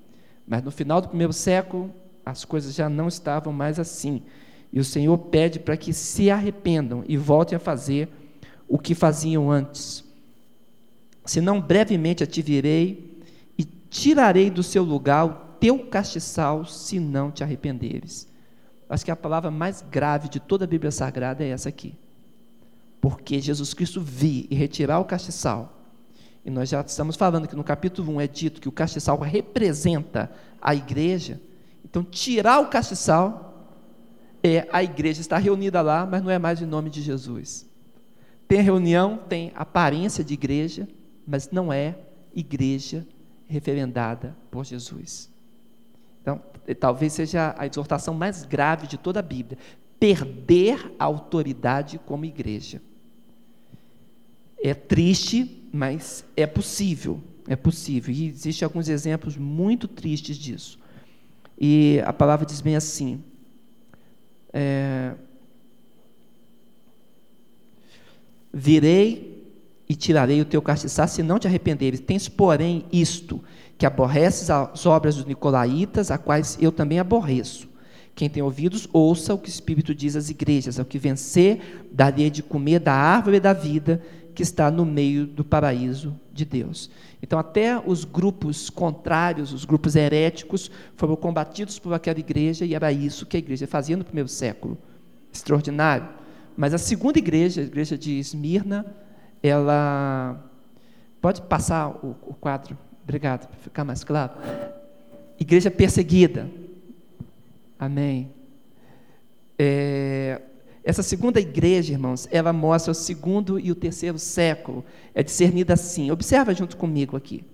Mas 0.44 0.62
no 0.62 0.72
final 0.72 1.00
do 1.00 1.08
primeiro 1.08 1.32
século, 1.32 1.94
as 2.24 2.44
coisas 2.44 2.74
já 2.74 2.88
não 2.88 3.06
estavam 3.06 3.52
mais 3.52 3.78
assim. 3.78 4.22
E 4.76 4.78
o 4.78 4.84
Senhor 4.84 5.16
pede 5.16 5.58
para 5.58 5.74
que 5.74 5.90
se 5.90 6.30
arrependam 6.30 7.02
e 7.08 7.16
voltem 7.16 7.56
a 7.56 7.58
fazer 7.58 8.10
o 8.68 8.78
que 8.78 8.94
faziam 8.94 9.50
antes. 9.50 10.04
Senão 11.24 11.62
brevemente 11.62 12.22
a 12.22 12.26
te 12.26 12.42
virei 12.42 13.18
e 13.56 13.64
tirarei 13.64 14.50
do 14.50 14.62
seu 14.62 14.84
lugar 14.84 15.24
o 15.24 15.32
teu 15.58 15.78
castiçal, 15.86 16.66
se 16.66 17.00
não 17.00 17.30
te 17.30 17.42
arrependeres. 17.42 18.28
Acho 18.86 19.02
que 19.02 19.10
a 19.10 19.16
palavra 19.16 19.50
mais 19.50 19.80
grave 19.80 20.28
de 20.28 20.38
toda 20.38 20.66
a 20.66 20.68
Bíblia 20.68 20.90
Sagrada 20.90 21.42
é 21.42 21.48
essa 21.48 21.70
aqui. 21.70 21.96
Porque 23.00 23.40
Jesus 23.40 23.72
Cristo 23.72 24.02
vir 24.02 24.46
e 24.50 24.54
retirar 24.54 25.00
o 25.00 25.06
castiçal. 25.06 25.88
E 26.44 26.50
nós 26.50 26.68
já 26.68 26.82
estamos 26.82 27.16
falando 27.16 27.48
que 27.48 27.56
no 27.56 27.64
capítulo 27.64 28.12
1 28.16 28.20
é 28.20 28.26
dito 28.26 28.60
que 28.60 28.68
o 28.68 28.72
castiçal 28.72 29.18
representa 29.20 30.30
a 30.60 30.74
igreja. 30.74 31.40
Então, 31.82 32.04
tirar 32.04 32.60
o 32.60 32.66
castiçal 32.66 33.55
é 34.42 34.68
a 34.72 34.82
igreja 34.82 35.20
está 35.20 35.38
reunida 35.38 35.80
lá, 35.82 36.06
mas 36.06 36.22
não 36.22 36.30
é 36.30 36.38
mais 36.38 36.60
em 36.60 36.66
nome 36.66 36.90
de 36.90 37.02
Jesus. 37.02 37.68
Tem 38.48 38.60
reunião, 38.60 39.18
tem 39.28 39.52
aparência 39.54 40.22
de 40.22 40.34
igreja, 40.34 40.88
mas 41.26 41.50
não 41.50 41.72
é 41.72 41.98
igreja 42.34 43.06
referendada 43.46 44.36
por 44.50 44.64
Jesus. 44.64 45.30
Então, 46.20 46.40
talvez 46.78 47.12
seja 47.12 47.54
a 47.56 47.66
exortação 47.66 48.14
mais 48.14 48.44
grave 48.44 48.86
de 48.86 48.98
toda 48.98 49.20
a 49.20 49.22
Bíblia: 49.22 49.58
perder 49.98 50.94
a 50.98 51.04
autoridade 51.04 51.98
como 51.98 52.24
igreja. 52.24 52.82
É 54.62 54.74
triste, 54.74 55.68
mas 55.72 56.24
é 56.36 56.46
possível, 56.46 57.22
é 57.46 57.54
possível. 57.54 58.12
E 58.12 58.28
existem 58.28 58.64
alguns 58.64 58.88
exemplos 58.88 59.36
muito 59.36 59.86
tristes 59.86 60.36
disso. 60.36 60.78
E 61.58 62.00
a 62.04 62.12
palavra 62.12 62.44
diz 62.44 62.60
bem 62.60 62.76
assim: 62.76 63.22
é, 64.58 65.12
Virei 68.58 69.52
e 69.86 69.94
tirarei 69.94 70.40
o 70.40 70.44
teu 70.46 70.62
castiçar, 70.62 71.06
se 71.10 71.22
não 71.22 71.38
te 71.38 71.46
arrependeres. 71.46 72.00
Tens, 72.00 72.26
porém, 72.26 72.86
isto, 72.90 73.44
que 73.76 73.84
aborreces 73.84 74.48
as 74.48 74.86
obras 74.86 75.16
dos 75.16 75.26
nicolaítas, 75.26 76.10
a 76.10 76.16
quais 76.16 76.56
eu 76.58 76.72
também 76.72 76.98
aborreço. 76.98 77.68
Quem 78.14 78.30
tem 78.30 78.42
ouvidos, 78.42 78.88
ouça 78.94 79.34
o 79.34 79.38
que 79.38 79.50
o 79.50 79.50
Espírito 79.50 79.94
diz 79.94 80.16
às 80.16 80.30
igrejas. 80.30 80.78
Ao 80.78 80.86
que 80.86 80.98
vencer, 80.98 81.84
darei 81.92 82.30
de 82.30 82.42
comer 82.42 82.80
da 82.80 82.94
árvore 82.94 83.38
da 83.38 83.52
vida 83.52 84.02
que 84.34 84.42
está 84.42 84.70
no 84.70 84.86
meio 84.86 85.26
do 85.26 85.44
paraíso 85.44 86.18
de 86.32 86.46
Deus. 86.46 86.90
Então, 87.22 87.38
até 87.38 87.80
os 87.84 88.04
grupos 88.04 88.68
contrários, 88.68 89.52
os 89.52 89.64
grupos 89.64 89.96
heréticos, 89.96 90.70
foram 90.96 91.16
combatidos 91.16 91.78
por 91.78 91.92
aquela 91.92 92.18
igreja, 92.18 92.64
e 92.64 92.74
era 92.74 92.92
isso 92.92 93.26
que 93.26 93.36
a 93.36 93.40
igreja 93.40 93.66
fazia 93.66 93.96
no 93.96 94.04
primeiro 94.04 94.28
século. 94.28 94.76
Extraordinário. 95.32 96.08
Mas 96.56 96.72
a 96.72 96.78
segunda 96.78 97.18
igreja, 97.18 97.60
a 97.60 97.64
igreja 97.64 97.96
de 97.98 98.18
Esmirna, 98.18 98.86
ela. 99.42 100.42
Pode 101.20 101.42
passar 101.42 101.88
o, 101.88 102.14
o 102.26 102.34
quadro, 102.34 102.78
obrigado, 103.02 103.48
para 103.48 103.58
ficar 103.58 103.84
mais 103.84 104.04
claro. 104.04 104.32
Igreja 105.38 105.70
perseguida. 105.70 106.48
Amém. 107.78 108.30
É, 109.58 110.40
essa 110.86 111.02
segunda 111.02 111.40
igreja, 111.40 111.92
irmãos, 111.92 112.28
ela 112.30 112.52
mostra 112.52 112.92
o 112.92 112.94
segundo 112.94 113.58
e 113.58 113.72
o 113.72 113.74
terceiro 113.74 114.20
século. 114.20 114.84
É 115.12 115.20
discernida 115.20 115.74
assim. 115.74 116.12
Observa 116.12 116.54
junto 116.54 116.76
comigo 116.76 117.16
aqui. 117.16 117.44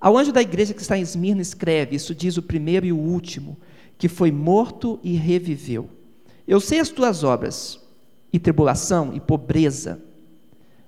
Ao 0.00 0.16
anjo 0.16 0.32
da 0.32 0.40
igreja 0.40 0.72
que 0.72 0.80
está 0.80 0.96
em 0.96 1.02
Esmirna 1.02 1.42
escreve, 1.42 1.96
isso 1.96 2.14
diz 2.14 2.38
o 2.38 2.42
primeiro 2.42 2.86
e 2.86 2.92
o 2.92 2.96
último, 2.96 3.58
que 3.98 4.08
foi 4.08 4.32
morto 4.32 4.98
e 5.02 5.16
reviveu. 5.16 5.90
Eu 6.48 6.60
sei 6.60 6.80
as 6.80 6.88
tuas 6.88 7.22
obras, 7.22 7.78
e 8.32 8.38
tribulação 8.38 9.12
e 9.12 9.20
pobreza, 9.20 10.00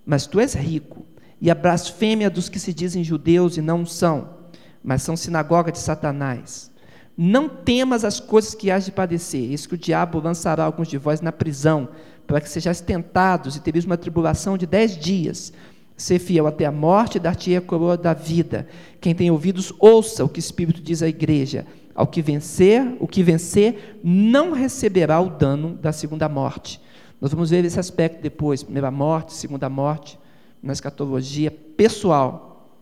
mas 0.07 0.27
tu 0.27 0.41
és 0.41 0.55
rico, 0.55 1.05
e 1.38 1.51
a 1.51 1.55
blasfêmia 1.55 2.31
dos 2.31 2.49
que 2.49 2.59
se 2.59 2.73
dizem 2.73 3.05
judeus 3.05 3.59
e 3.59 3.61
não 3.61 3.85
são, 3.85 4.38
mas 4.83 5.03
são 5.03 5.19
sinagoga 5.19 5.71
de 5.71 5.79
Satanás. 5.79 6.72
Não 7.16 7.48
temas 7.48 8.05
as 8.05 8.18
coisas 8.18 8.55
que 8.55 8.70
hás 8.70 8.85
de 8.85 8.92
padecer, 8.92 9.51
eis 9.51 9.66
que 9.66 9.75
o 9.75 9.79
diabo 9.79 10.18
lançará 10.20 10.64
alguns 10.64 10.88
de 10.88 10.96
vós 10.96 11.20
na 11.20 11.31
prisão, 11.31 11.88
para 12.27 12.40
que 12.40 12.48
sejais 12.48 12.81
tentados 12.81 13.57
e 13.57 13.61
tereis 13.61 13.85
uma 13.85 13.98
tribulação 13.98 14.57
de 14.57 14.66
dez 14.66 14.96
dias. 14.96 15.53
Ser 15.96 16.18
fiel 16.18 16.46
até 16.46 16.64
a 16.64 16.72
morte, 16.72 17.18
dar-te 17.18 17.55
a 17.55 17.61
coroa 17.61 17.96
da 17.96 18.14
vida. 18.14 18.66
Quem 19.01 19.14
tem 19.14 19.31
ouvidos, 19.31 19.72
ouça 19.79 20.25
o 20.25 20.29
que 20.29 20.38
o 20.38 20.40
Espírito 20.40 20.81
diz 20.81 21.03
à 21.03 21.09
igreja. 21.09 21.66
Ao 21.94 22.07
que 22.07 22.22
vencer, 22.22 22.96
o 22.98 23.07
que 23.07 23.22
vencer, 23.22 24.01
não 24.03 24.53
receberá 24.53 25.20
o 25.20 25.29
dano 25.29 25.75
da 25.75 25.92
segunda 25.92 26.29
morte. 26.29 26.81
Nós 27.20 27.31
vamos 27.31 27.51
ver 27.51 27.64
esse 27.64 27.79
aspecto 27.79 28.22
depois, 28.22 28.62
primeira 28.62 28.90
morte, 28.90 29.35
segunda 29.35 29.68
morte, 29.68 30.18
na 30.62 30.72
escatologia 30.72 31.51
pessoal. 31.51 32.75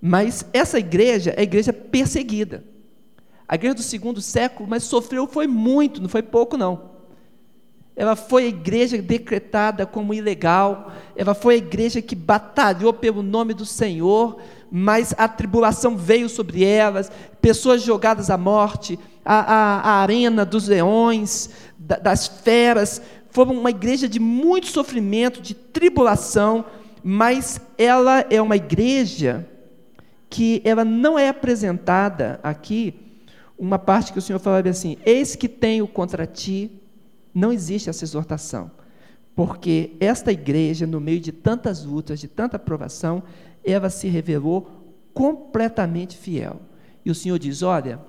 Mas 0.00 0.46
essa 0.52 0.78
igreja 0.78 1.32
é 1.36 1.40
a 1.40 1.44
igreja 1.44 1.72
perseguida. 1.72 2.64
A 3.48 3.54
igreja 3.54 3.74
do 3.74 3.82
segundo 3.82 4.20
século, 4.20 4.68
mas 4.68 4.82
sofreu 4.82 5.26
foi 5.26 5.46
muito, 5.46 6.02
não 6.02 6.08
foi 6.08 6.22
pouco 6.22 6.56
não. 6.56 6.96
Ela 7.94 8.16
foi 8.16 8.44
a 8.44 8.48
igreja 8.48 9.00
decretada 9.00 9.86
como 9.86 10.12
ilegal, 10.12 10.92
ela 11.14 11.32
foi 11.32 11.54
a 11.54 11.58
igreja 11.58 12.02
que 12.02 12.14
batalhou 12.14 12.92
pelo 12.92 13.22
nome 13.22 13.54
do 13.54 13.64
Senhor, 13.64 14.38
mas 14.70 15.14
a 15.16 15.26
tribulação 15.28 15.96
veio 15.96 16.28
sobre 16.28 16.64
elas, 16.64 17.10
pessoas 17.40 17.82
jogadas 17.82 18.28
à 18.28 18.36
morte, 18.36 18.98
a, 19.24 19.34
a, 19.34 19.80
a 19.80 20.02
arena 20.02 20.44
dos 20.44 20.68
leões, 20.68 21.50
da, 21.78 21.96
das 21.96 22.26
feras, 22.26 23.00
foi 23.30 23.44
uma 23.46 23.70
igreja 23.70 24.08
de 24.08 24.18
muito 24.18 24.66
sofrimento, 24.66 25.40
de 25.40 25.54
tribulação, 25.54 26.64
mas 27.02 27.60
ela 27.78 28.26
é 28.28 28.42
uma 28.42 28.56
igreja 28.56 29.48
que 30.28 30.60
ela 30.64 30.84
não 30.84 31.18
é 31.18 31.28
apresentada 31.28 32.40
aqui 32.42 33.05
uma 33.58 33.78
parte 33.78 34.12
que 34.12 34.18
o 34.18 34.22
Senhor 34.22 34.38
falava 34.38 34.68
assim: 34.68 34.96
Eis 35.04 35.34
que 35.34 35.48
tenho 35.48 35.86
contra 35.86 36.26
ti, 36.26 36.70
não 37.34 37.52
existe 37.52 37.88
essa 37.88 38.04
exortação, 38.04 38.70
porque 39.34 39.96
esta 40.00 40.32
igreja, 40.32 40.86
no 40.86 41.00
meio 41.00 41.20
de 41.20 41.32
tantas 41.32 41.84
lutas, 41.84 42.20
de 42.20 42.28
tanta 42.28 42.58
provação, 42.58 43.22
ela 43.64 43.90
se 43.90 44.08
revelou 44.08 44.94
completamente 45.12 46.16
fiel. 46.16 46.60
E 47.04 47.10
o 47.10 47.14
Senhor 47.14 47.38
diz: 47.38 47.62
Olha, 47.62 48.00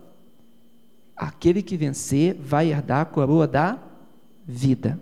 aquele 1.16 1.62
que 1.62 1.78
vencer 1.78 2.36
vai 2.36 2.70
herdar 2.70 3.02
a 3.02 3.06
coroa 3.06 3.48
da 3.48 3.80
vida. 4.46 5.00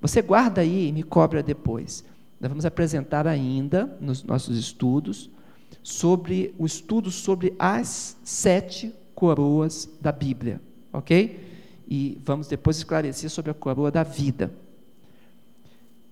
Você 0.00 0.20
guarda 0.20 0.60
aí 0.60 0.88
e 0.88 0.92
me 0.92 1.02
cobra 1.02 1.42
depois. 1.42 2.04
Nós 2.38 2.50
vamos 2.50 2.66
apresentar 2.66 3.26
ainda, 3.26 3.96
nos 4.00 4.22
nossos 4.22 4.58
estudos, 4.58 5.30
sobre 5.82 6.54
o 6.58 6.66
estudo 6.66 7.10
sobre 7.10 7.54
as 7.58 8.18
sete 8.22 8.94
coroas 9.14 9.88
da 10.00 10.12
Bíblia, 10.12 10.60
ok? 10.92 11.40
E 11.88 12.18
vamos 12.24 12.48
depois 12.48 12.76
esclarecer 12.76 13.30
sobre 13.30 13.50
a 13.50 13.54
coroa 13.54 13.90
da 13.90 14.02
vida. 14.02 14.52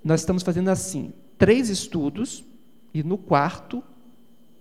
Nós 0.05 0.21
estamos 0.21 0.43
fazendo 0.43 0.69
assim, 0.69 1.12
três 1.38 1.69
estudos, 1.69 2.45
e 2.95 3.03
no 3.03 3.17
quarto, 3.17 3.83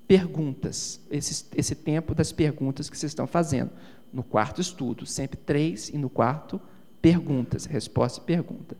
perguntas. 0.08 1.00
Esse, 1.10 1.46
esse 1.56 1.76
tempo 1.76 2.16
das 2.16 2.32
perguntas 2.32 2.90
que 2.90 2.98
vocês 2.98 3.12
estão 3.12 3.28
fazendo. 3.28 3.72
No 4.14 4.24
quarto 4.24 4.62
estudo, 4.62 5.06
sempre 5.06 5.38
três, 5.38 5.90
e 5.90 5.98
no 5.98 6.10
quarto, 6.10 6.60
perguntas, 7.02 7.66
resposta 7.66 8.20
e 8.22 8.24
pergunta. 8.24 8.78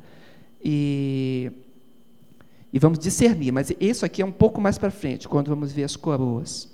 E, 0.64 1.52
E 2.74 2.80
vamos 2.80 3.00
discernir, 3.00 3.52
mas 3.52 3.74
isso 3.80 4.06
aqui 4.06 4.22
é 4.22 4.26
um 4.26 4.32
pouco 4.32 4.62
mais 4.62 4.78
para 4.78 4.90
frente, 4.90 5.28
quando 5.28 5.50
vamos 5.50 5.74
ver 5.74 5.84
as 5.84 5.98
coroas. 5.98 6.71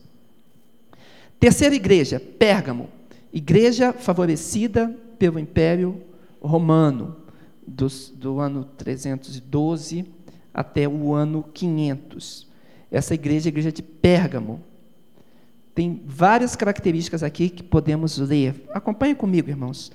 Terceira 1.39 1.75
igreja, 1.75 2.19
Pérgamo. 2.19 2.89
Igreja 3.31 3.93
favorecida 3.93 4.95
pelo 5.19 5.39
Império 5.39 6.01
Romano, 6.41 7.15
dos, 7.65 8.09
do 8.15 8.39
ano 8.39 8.63
312 8.77 10.05
até 10.53 10.87
o 10.87 11.13
ano 11.13 11.43
500. 11.53 12.47
Essa 12.91 13.13
igreja 13.13 13.47
é 13.47 13.49
a 13.49 13.53
igreja 13.53 13.71
de 13.71 13.83
Pérgamo. 13.83 14.63
Tem 15.75 16.01
várias 16.05 16.55
características 16.55 17.21
aqui 17.21 17.49
que 17.49 17.61
podemos 17.61 18.17
ler. 18.17 18.63
Acompanhe 18.73 19.13
comigo, 19.13 19.49
irmãos. 19.49 19.91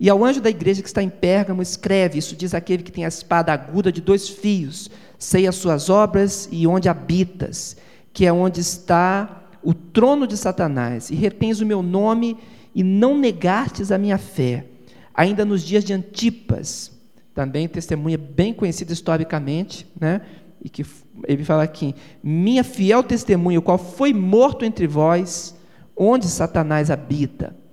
E 0.00 0.08
ao 0.08 0.24
anjo 0.24 0.40
da 0.40 0.48
igreja 0.48 0.80
que 0.80 0.88
está 0.88 1.02
em 1.02 1.10
Pérgamo, 1.10 1.60
escreve: 1.60 2.18
Isso 2.18 2.34
diz 2.34 2.54
aquele 2.54 2.82
que 2.82 2.92
tem 2.92 3.04
a 3.04 3.08
espada 3.08 3.52
aguda 3.52 3.92
de 3.92 4.00
dois 4.00 4.28
fios, 4.28 4.90
sei 5.18 5.46
as 5.46 5.56
suas 5.56 5.90
obras 5.90 6.48
e 6.50 6.66
onde 6.66 6.88
habitas, 6.88 7.76
que 8.12 8.24
é 8.24 8.32
onde 8.32 8.60
está 8.60 9.43
o 9.64 9.72
trono 9.72 10.26
de 10.26 10.36
Satanás, 10.36 11.10
e 11.10 11.14
retens 11.14 11.60
o 11.60 11.66
meu 11.66 11.82
nome 11.82 12.36
e 12.74 12.82
não 12.82 13.16
negastes 13.16 13.90
a 13.90 13.98
minha 13.98 14.18
fé. 14.18 14.66
Ainda 15.14 15.44
nos 15.44 15.62
dias 15.62 15.84
de 15.84 15.92
Antipas, 15.92 16.92
também 17.34 17.68
testemunha 17.68 18.18
bem 18.18 18.52
conhecida 18.52 18.92
historicamente, 18.92 19.86
né? 19.98 20.20
E 20.62 20.68
que 20.68 20.84
ele 21.26 21.44
fala 21.44 21.62
aqui: 21.62 21.94
minha 22.22 22.62
fiel 22.62 23.02
testemunha, 23.02 23.58
o 23.58 23.62
qual 23.62 23.78
foi 23.78 24.12
morto 24.12 24.64
entre 24.64 24.86
vós, 24.86 25.56
onde 25.96 26.26
Satanás 26.26 26.90
habita 26.90 27.64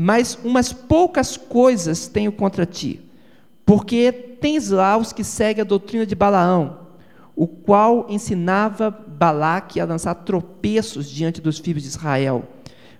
mas 0.00 0.38
umas 0.44 0.72
poucas 0.72 1.36
coisas 1.36 2.06
tenho 2.06 2.30
contra 2.30 2.64
ti, 2.64 3.00
porque 3.66 4.12
tens 4.12 4.70
lá 4.70 4.96
os 4.96 5.12
que 5.12 5.24
seguem 5.24 5.62
a 5.62 5.64
doutrina 5.64 6.06
de 6.06 6.14
Balaão, 6.14 6.77
o 7.38 7.46
qual 7.46 8.06
ensinava 8.08 8.90
Balaque 8.90 9.78
a 9.78 9.84
lançar 9.84 10.12
tropeços 10.12 11.08
diante 11.08 11.40
dos 11.40 11.60
filhos 11.60 11.84
de 11.84 11.88
Israel, 11.88 12.42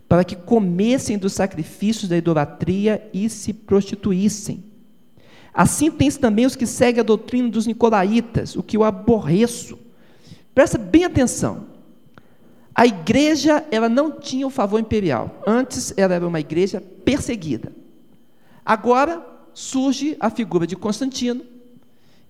para 0.09 0.23
que 0.23 0.37
comessem 0.37 1.19
dos 1.19 1.33
sacrifícios 1.33 2.09
da 2.09 2.17
idolatria 2.17 3.11
e 3.13 3.29
se 3.29 3.53
prostituíssem. 3.53 4.63
Assim 5.53 5.91
tens 5.91 6.17
também 6.17 6.47
os 6.47 6.55
que 6.55 6.67
seguem 6.67 7.01
a 7.01 7.05
doutrina 7.05 7.49
dos 7.49 7.67
nicolaítas, 7.67 8.55
o 8.55 8.63
que 8.63 8.77
eu 8.77 8.85
aborreço. 8.85 9.77
Presta 10.55 10.79
bem 10.79 11.05
atenção. 11.05 11.67
A 12.73 12.87
igreja, 12.87 13.67
ela 13.73 13.89
não 13.89 14.21
tinha 14.21 14.47
o 14.47 14.51
favor 14.51 14.79
imperial. 14.79 15.43
Antes, 15.45 15.93
ela 15.97 16.15
era 16.15 16.29
uma 16.29 16.39
igreja 16.39 16.81
perseguida. 17.05 17.73
Agora, 18.65 19.21
surge 19.53 20.17
a 20.21 20.31
figura 20.31 20.65
de 20.65 20.77
Constantino. 20.77 21.45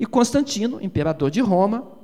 E 0.01 0.07
Constantino, 0.07 0.79
imperador 0.81 1.31
de 1.31 1.43
Roma, 1.43 1.98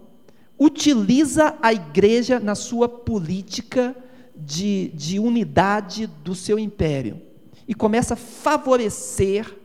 utiliza 0.59 1.57
a 1.61 1.73
igreja 1.73 2.39
na 2.39 2.55
sua 2.55 2.89
política 2.89 3.95
de, 4.35 4.89
de 4.95 5.19
unidade 5.19 6.07
do 6.07 6.35
seu 6.35 6.59
império. 6.59 7.21
E 7.67 7.75
começa 7.75 8.15
a 8.15 8.17
favorecer 8.17 9.57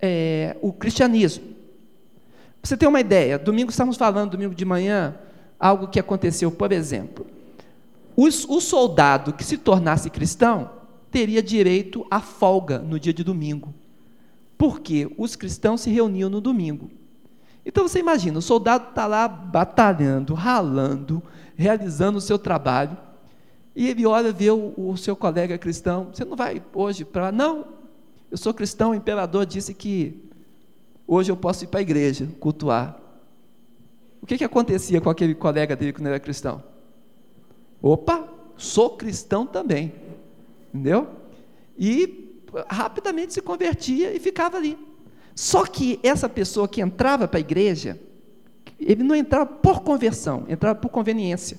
é, 0.00 0.56
o 0.60 0.72
cristianismo. 0.72 1.44
Pra 2.60 2.68
você 2.68 2.76
ter 2.76 2.86
uma 2.86 3.00
ideia, 3.00 3.38
domingo 3.38 3.70
estamos 3.70 3.96
falando, 3.96 4.32
domingo 4.32 4.54
de 4.54 4.64
manhã, 4.64 5.14
algo 5.58 5.88
que 5.88 5.98
aconteceu, 6.00 6.50
por 6.50 6.72
exemplo 6.72 7.26
o 8.16 8.60
soldado 8.60 9.32
que 9.32 9.44
se 9.44 9.56
tornasse 9.56 10.10
cristão 10.10 10.70
teria 11.10 11.42
direito 11.42 12.06
à 12.10 12.20
folga 12.20 12.78
no 12.78 13.00
dia 13.00 13.12
de 13.14 13.24
domingo, 13.24 13.74
porque 14.58 15.10
os 15.16 15.34
cristãos 15.34 15.80
se 15.80 15.90
reuniam 15.90 16.28
no 16.28 16.40
domingo. 16.40 16.90
Então 17.64 17.86
você 17.86 17.98
imagina, 17.98 18.38
o 18.38 18.42
soldado 18.42 18.88
está 18.90 19.06
lá 19.06 19.28
batalhando, 19.28 20.34
ralando, 20.34 21.22
realizando 21.54 22.18
o 22.18 22.20
seu 22.20 22.38
trabalho, 22.38 22.96
e 23.74 23.88
ele 23.88 24.06
olha, 24.06 24.32
vê 24.32 24.50
o, 24.50 24.74
o 24.76 24.96
seu 24.96 25.14
colega 25.14 25.56
cristão, 25.58 26.10
você 26.12 26.24
não 26.24 26.36
vai 26.36 26.62
hoje 26.74 27.04
para. 27.04 27.30
Não, 27.30 27.66
eu 28.30 28.36
sou 28.36 28.52
cristão, 28.52 28.90
o 28.90 28.94
imperador 28.94 29.46
disse 29.46 29.72
que 29.72 30.28
hoje 31.06 31.30
eu 31.30 31.36
posso 31.36 31.64
ir 31.64 31.66
para 31.68 31.80
a 31.80 31.82
igreja 31.82 32.28
cultuar. 32.40 32.98
O 34.20 34.26
que, 34.26 34.36
que 34.36 34.44
acontecia 34.44 35.00
com 35.00 35.08
aquele 35.08 35.34
colega 35.34 35.74
dele 35.74 35.92
quando 35.92 36.08
era 36.08 36.20
cristão? 36.20 36.62
Opa, 37.80 38.28
sou 38.56 38.90
cristão 38.90 39.46
também. 39.46 39.94
Entendeu? 40.68 41.08
E 41.78 42.42
rapidamente 42.68 43.32
se 43.32 43.40
convertia 43.40 44.14
e 44.14 44.20
ficava 44.20 44.56
ali. 44.56 44.78
Só 45.34 45.64
que 45.64 45.98
essa 46.02 46.28
pessoa 46.28 46.68
que 46.68 46.80
entrava 46.80 47.26
para 47.26 47.38
a 47.38 47.40
igreja, 47.40 47.98
ele 48.78 49.02
não 49.02 49.14
entrava 49.14 49.46
por 49.46 49.80
conversão, 49.80 50.44
entrava 50.48 50.78
por 50.78 50.88
conveniência. 50.88 51.58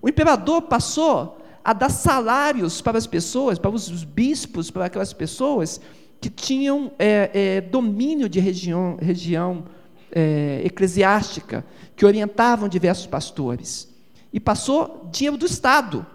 O 0.00 0.08
imperador 0.08 0.62
passou 0.62 1.38
a 1.64 1.72
dar 1.72 1.90
salários 1.90 2.80
para 2.80 2.98
as 2.98 3.06
pessoas, 3.06 3.58
para 3.58 3.70
os 3.70 4.04
bispos, 4.04 4.70
para 4.70 4.86
aquelas 4.86 5.12
pessoas 5.12 5.80
que 6.20 6.28
tinham 6.28 6.92
é, 6.98 7.30
é, 7.32 7.60
domínio 7.60 8.28
de 8.28 8.40
região, 8.40 8.96
região 9.00 9.64
é, 10.10 10.62
eclesiástica, 10.64 11.64
que 11.94 12.04
orientavam 12.04 12.68
diversos 12.68 13.06
pastores 13.06 13.92
e 14.32 14.40
passou 14.40 15.08
dinheiro 15.12 15.36
do 15.36 15.46
Estado. 15.46 16.06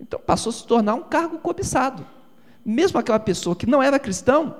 Então 0.00 0.18
passou 0.18 0.50
a 0.50 0.52
se 0.52 0.66
tornar 0.66 0.94
um 0.94 1.02
cargo 1.02 1.38
cobiçado. 1.38 2.04
Mesmo 2.64 2.98
aquela 2.98 3.18
pessoa 3.18 3.54
que 3.54 3.66
não 3.66 3.82
era 3.82 3.98
cristão, 3.98 4.56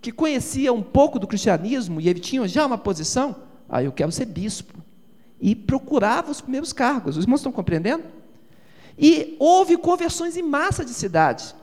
que 0.00 0.10
conhecia 0.10 0.72
um 0.72 0.82
pouco 0.82 1.18
do 1.18 1.26
cristianismo 1.26 2.00
e 2.00 2.08
ele 2.08 2.20
tinha 2.20 2.46
já 2.48 2.64
uma 2.64 2.78
posição, 2.78 3.36
ah, 3.68 3.82
eu 3.82 3.92
quero 3.92 4.10
ser 4.10 4.26
bispo. 4.26 4.74
E 5.40 5.54
procurava 5.54 6.30
os 6.30 6.40
primeiros 6.40 6.72
cargos. 6.72 7.16
Os 7.16 7.24
irmãos 7.24 7.40
estão 7.40 7.52
compreendendo? 7.52 8.04
E 8.98 9.36
houve 9.38 9.76
conversões 9.76 10.36
em 10.36 10.42
massa 10.42 10.84
de 10.84 10.92
cidades. 10.92 11.54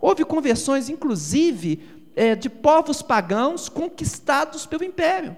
Houve 0.00 0.24
conversões, 0.24 0.88
inclusive, 0.88 1.80
é, 2.14 2.34
de 2.34 2.48
povos 2.48 3.02
pagãos 3.02 3.68
conquistados 3.68 4.64
pelo 4.64 4.84
império. 4.84 5.36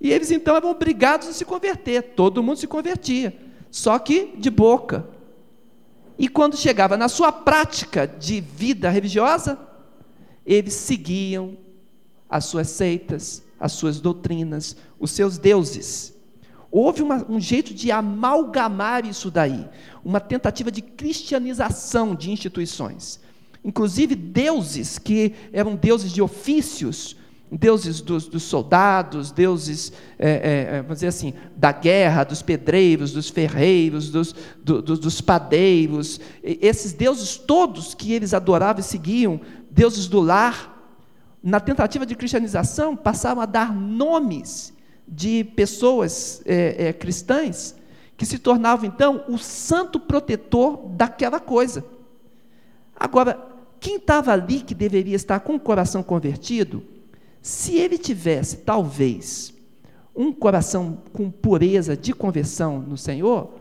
E 0.00 0.10
eles 0.10 0.30
então 0.30 0.56
eram 0.56 0.70
obrigados 0.70 1.28
a 1.28 1.32
se 1.32 1.44
converter. 1.44 2.14
Todo 2.14 2.42
mundo 2.42 2.58
se 2.58 2.66
convertia 2.66 3.48
só 3.70 3.98
que 3.98 4.36
de 4.36 4.50
boca. 4.50 5.06
E 6.18 6.28
quando 6.28 6.56
chegava 6.56 6.96
na 6.96 7.08
sua 7.08 7.30
prática 7.30 8.06
de 8.06 8.40
vida 8.40 8.90
religiosa, 8.90 9.58
eles 10.44 10.74
seguiam 10.74 11.56
as 12.28 12.44
suas 12.44 12.68
seitas, 12.68 13.42
as 13.58 13.72
suas 13.72 14.00
doutrinas, 14.00 14.76
os 14.98 15.10
seus 15.10 15.38
deuses. 15.38 16.14
Houve 16.70 17.02
uma, 17.02 17.24
um 17.28 17.40
jeito 17.40 17.72
de 17.72 17.90
amalgamar 17.90 19.06
isso 19.06 19.30
daí, 19.30 19.66
uma 20.04 20.20
tentativa 20.20 20.70
de 20.70 20.82
cristianização 20.82 22.14
de 22.14 22.30
instituições. 22.30 23.20
Inclusive 23.64 24.14
deuses 24.14 24.98
que 24.98 25.34
eram 25.52 25.74
deuses 25.74 26.12
de 26.12 26.20
ofícios, 26.20 27.16
deuses 27.50 28.02
dos, 28.02 28.26
dos 28.28 28.42
soldados, 28.42 29.32
deuses, 29.32 29.92
é, 30.18 30.74
é, 30.76 30.82
vamos 30.82 30.96
dizer 30.96 31.08
assim, 31.08 31.32
da 31.56 31.72
guerra, 31.72 32.24
dos 32.24 32.42
pedreiros, 32.42 33.12
dos 33.12 33.30
ferreiros, 33.30 34.10
dos, 34.10 34.34
do, 34.62 34.82
do, 34.82 34.98
dos 34.98 35.20
padeiros, 35.20 36.20
esses 36.42 36.92
deuses 36.92 37.36
todos 37.36 37.94
que 37.94 38.12
eles 38.12 38.34
adoravam 38.34 38.80
e 38.80 38.84
seguiam, 38.84 39.40
deuses 39.70 40.06
do 40.06 40.20
lar, 40.20 40.77
na 41.42 41.60
tentativa 41.60 42.04
de 42.04 42.14
cristianização, 42.14 42.96
passaram 42.96 43.40
a 43.40 43.46
dar 43.46 43.72
nomes 43.74 44.72
de 45.06 45.44
pessoas 45.44 46.42
é, 46.44 46.88
é, 46.88 46.92
cristãs 46.92 47.74
que 48.16 48.26
se 48.26 48.38
tornavam 48.38 48.84
então 48.84 49.24
o 49.28 49.38
santo 49.38 50.00
protetor 50.00 50.88
daquela 50.88 51.38
coisa. 51.38 51.84
Agora, 52.94 53.38
quem 53.78 53.96
estava 53.96 54.32
ali 54.32 54.60
que 54.60 54.74
deveria 54.74 55.14
estar 55.14 55.40
com 55.40 55.54
o 55.54 55.60
coração 55.60 56.02
convertido, 56.02 56.82
se 57.40 57.76
ele 57.76 57.96
tivesse, 57.96 58.58
talvez, 58.58 59.54
um 60.14 60.32
coração 60.32 60.98
com 61.12 61.30
pureza 61.30 61.96
de 61.96 62.12
conversão 62.12 62.80
no 62.80 62.96
Senhor, 62.96 63.54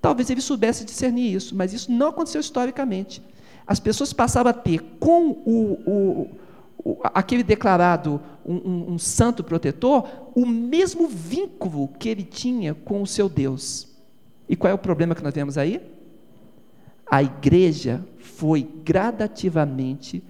talvez 0.00 0.30
ele 0.30 0.40
soubesse 0.40 0.84
discernir 0.84 1.34
isso, 1.34 1.56
mas 1.56 1.72
isso 1.72 1.90
não 1.90 2.08
aconteceu 2.08 2.40
historicamente. 2.40 3.20
As 3.66 3.80
pessoas 3.80 4.12
passavam 4.12 4.50
a 4.50 4.54
ter 4.54 4.80
com 5.00 5.30
o, 5.44 5.72
o, 5.84 6.30
aquele 7.14 7.42
declarado 7.42 8.20
um, 8.44 8.54
um, 8.54 8.92
um 8.92 8.98
santo 8.98 9.42
protetor 9.42 10.08
o 10.34 10.46
mesmo 10.46 11.08
vínculo 11.08 11.88
que 11.98 12.08
ele 12.08 12.22
tinha 12.22 12.74
com 12.74 13.02
o 13.02 13.06
seu 13.06 13.28
Deus. 13.28 13.88
E 14.48 14.54
qual 14.54 14.70
é 14.70 14.74
o 14.74 14.78
problema 14.78 15.14
que 15.14 15.22
nós 15.22 15.34
temos 15.34 15.58
aí? 15.58 15.80
A 17.10 17.22
igreja 17.22 18.04
foi 18.18 18.68
gradativamente 18.84 20.22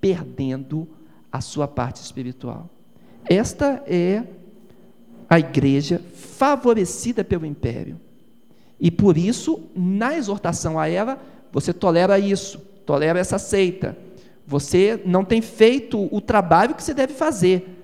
perdendo 0.00 0.86
a 1.32 1.40
sua 1.40 1.66
parte 1.66 1.96
espiritual. 1.96 2.68
Esta 3.24 3.82
é 3.86 4.24
a 5.28 5.38
igreja 5.38 6.00
favorecida 6.14 7.24
pelo 7.24 7.46
império. 7.46 7.98
E 8.78 8.90
por 8.90 9.16
isso, 9.16 9.62
na 9.74 10.14
exortação 10.14 10.78
a 10.78 10.88
ela, 10.88 11.20
você 11.50 11.72
tolera 11.72 12.18
isso, 12.18 12.58
tolera 12.84 13.18
essa 13.18 13.38
seita. 13.38 13.96
Você 14.46 15.00
não 15.04 15.24
tem 15.24 15.40
feito 15.40 16.08
o 16.14 16.20
trabalho 16.20 16.74
que 16.74 16.82
você 16.82 16.92
deve 16.94 17.14
fazer. 17.14 17.80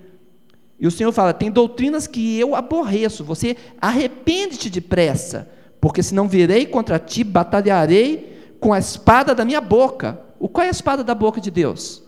E 0.79 0.87
o 0.87 0.91
Senhor 0.91 1.11
fala: 1.11 1.33
tem 1.33 1.51
doutrinas 1.51 2.07
que 2.07 2.39
eu 2.39 2.55
aborreço, 2.55 3.23
você 3.23 3.55
arrepende-te 3.79 4.69
depressa, 4.69 5.49
porque 5.79 6.01
senão 6.01 6.27
virei 6.27 6.65
contra 6.65 6.99
ti, 6.99 7.23
batalharei 7.23 8.55
com 8.59 8.73
a 8.73 8.79
espada 8.79 9.33
da 9.33 9.45
minha 9.45 9.61
boca. 9.61 10.19
O 10.39 10.49
qual 10.49 10.65
é 10.65 10.67
a 10.67 10.71
espada 10.71 11.03
da 11.03 11.13
boca 11.13 11.39
de 11.39 11.51
Deus? 11.51 12.03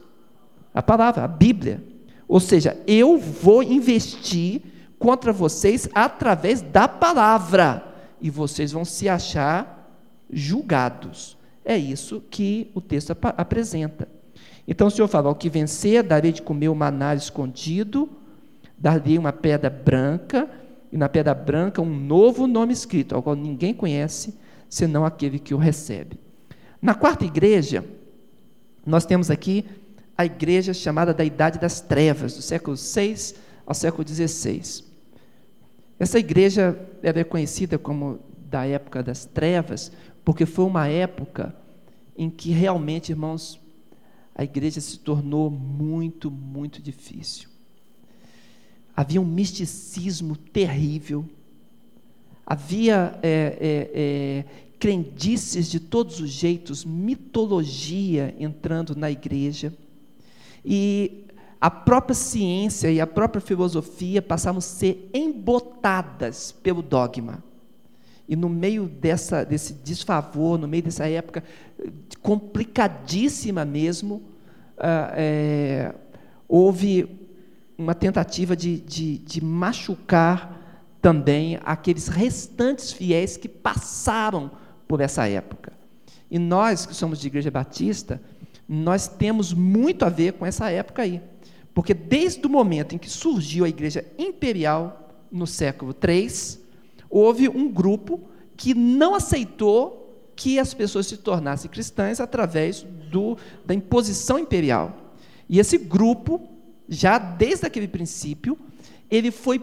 A 0.73 0.81
palavra, 0.81 1.23
a 1.23 1.27
Bíblia. 1.27 1.83
Ou 2.27 2.39
seja, 2.39 2.77
eu 2.87 3.17
vou 3.17 3.61
investir 3.61 4.61
contra 4.97 5.33
vocês 5.33 5.89
através 5.93 6.61
da 6.61 6.87
palavra, 6.87 7.85
e 8.21 8.29
vocês 8.29 8.71
vão 8.71 8.85
se 8.85 9.09
achar 9.09 10.01
julgados. 10.31 11.37
É 11.65 11.77
isso 11.77 12.23
que 12.29 12.71
o 12.73 12.81
texto 12.81 13.11
ap 13.11 13.25
apresenta. 13.37 14.07
Então 14.67 14.87
o 14.87 14.91
Senhor 14.91 15.07
fala: 15.07 15.29
ao 15.29 15.35
que 15.35 15.49
vencer, 15.49 16.03
darei 16.03 16.31
de 16.31 16.41
comer 16.41 16.69
o 16.69 16.75
maná 16.75 17.13
escondido 17.15 18.09
dar-lhe 18.83 19.17
uma 19.17 19.31
pedra 19.31 19.69
branca, 19.69 20.49
e 20.91 20.97
na 20.97 21.07
pedra 21.07 21.33
branca 21.33 21.81
um 21.81 21.85
novo 21.85 22.45
nome 22.45 22.73
escrito, 22.73 23.15
ao 23.15 23.23
qual 23.23 23.33
ninguém 23.33 23.73
conhece, 23.73 24.37
senão 24.69 25.05
aquele 25.05 25.39
que 25.39 25.53
o 25.53 25.57
recebe. 25.57 26.19
Na 26.81 26.93
quarta 26.93 27.23
igreja, 27.23 27.85
nós 28.85 29.05
temos 29.05 29.31
aqui 29.31 29.63
a 30.17 30.25
igreja 30.25 30.73
chamada 30.73 31.13
da 31.13 31.23
Idade 31.23 31.59
das 31.59 31.79
Trevas, 31.79 32.35
do 32.35 32.41
século 32.41 32.75
VI 32.75 33.35
ao 33.65 33.73
século 33.73 34.05
XVI. 34.05 34.83
Essa 35.97 36.19
igreja 36.19 36.77
é 37.01 37.23
conhecida 37.23 37.77
como 37.77 38.19
da 38.49 38.65
época 38.65 39.01
das 39.01 39.23
trevas, 39.23 39.93
porque 40.25 40.45
foi 40.45 40.65
uma 40.65 40.89
época 40.89 41.55
em 42.17 42.29
que 42.29 42.51
realmente, 42.51 43.13
irmãos, 43.13 43.62
a 44.35 44.43
igreja 44.43 44.81
se 44.81 44.97
tornou 44.99 45.49
muito, 45.49 46.31
muito 46.31 46.81
difícil. 46.81 47.49
Havia 48.95 49.21
um 49.21 49.25
misticismo 49.25 50.35
terrível, 50.35 51.25
havia 52.45 53.17
é, 53.23 53.57
é, 53.59 53.91
é, 53.93 54.45
crendices 54.79 55.69
de 55.69 55.79
todos 55.79 56.19
os 56.19 56.29
jeitos, 56.29 56.83
mitologia 56.85 58.35
entrando 58.39 58.95
na 58.95 59.09
igreja, 59.09 59.73
e 60.63 61.25
a 61.59 61.71
própria 61.71 62.15
ciência 62.15 62.91
e 62.91 62.99
a 62.99 63.07
própria 63.07 63.41
filosofia 63.41 64.21
passavam 64.21 64.59
a 64.59 64.61
ser 64.61 65.09
embotadas 65.13 66.51
pelo 66.51 66.81
dogma. 66.81 67.43
E 68.27 68.35
no 68.35 68.47
meio 68.47 68.87
dessa, 68.87 69.43
desse 69.43 69.73
desfavor, 69.73 70.57
no 70.57 70.67
meio 70.67 70.83
dessa 70.83 71.07
época 71.07 71.43
complicadíssima 72.21 73.65
mesmo, 73.65 74.23
é, 74.77 75.93
houve 76.47 77.19
uma 77.77 77.93
tentativa 77.93 78.55
de, 78.55 78.79
de, 78.79 79.17
de 79.17 79.43
machucar 79.43 80.59
também 81.01 81.59
aqueles 81.65 82.07
restantes 82.07 82.93
fiéis 82.93 83.35
que 83.35 83.49
passaram 83.49 84.51
por 84.87 85.01
essa 85.01 85.27
época. 85.27 85.73
E 86.31 86.39
nós, 86.39 86.85
que 86.85 86.95
somos 86.95 87.19
de 87.19 87.27
igreja 87.27 87.51
batista, 87.51 88.21
nós 88.67 89.07
temos 89.07 89.53
muito 89.53 90.05
a 90.05 90.09
ver 90.09 90.33
com 90.33 90.45
essa 90.45 90.69
época 90.69 91.01
aí. 91.01 91.21
Porque 91.73 91.93
desde 91.93 92.45
o 92.45 92.49
momento 92.49 92.95
em 92.95 92.97
que 92.97 93.09
surgiu 93.09 93.65
a 93.65 93.69
igreja 93.69 94.05
imperial, 94.17 95.09
no 95.31 95.47
século 95.47 95.93
III, 95.93 96.62
houve 97.13 97.47
um 97.47 97.69
grupo 97.71 98.21
que 98.57 98.73
não 98.73 99.13
aceitou 99.13 100.31
que 100.35 100.57
as 100.57 100.73
pessoas 100.73 101.05
se 101.05 101.17
tornassem 101.17 101.69
cristãs 101.69 102.19
através 102.19 102.81
do, 102.81 103.37
da 103.63 103.75
imposição 103.75 104.39
imperial. 104.39 105.13
E 105.47 105.59
esse 105.59 105.77
grupo 105.77 106.49
já 106.89 107.19
desde 107.19 107.67
aquele 107.67 107.87
princípio, 107.87 108.57
ele 109.11 109.29
foi 109.29 109.61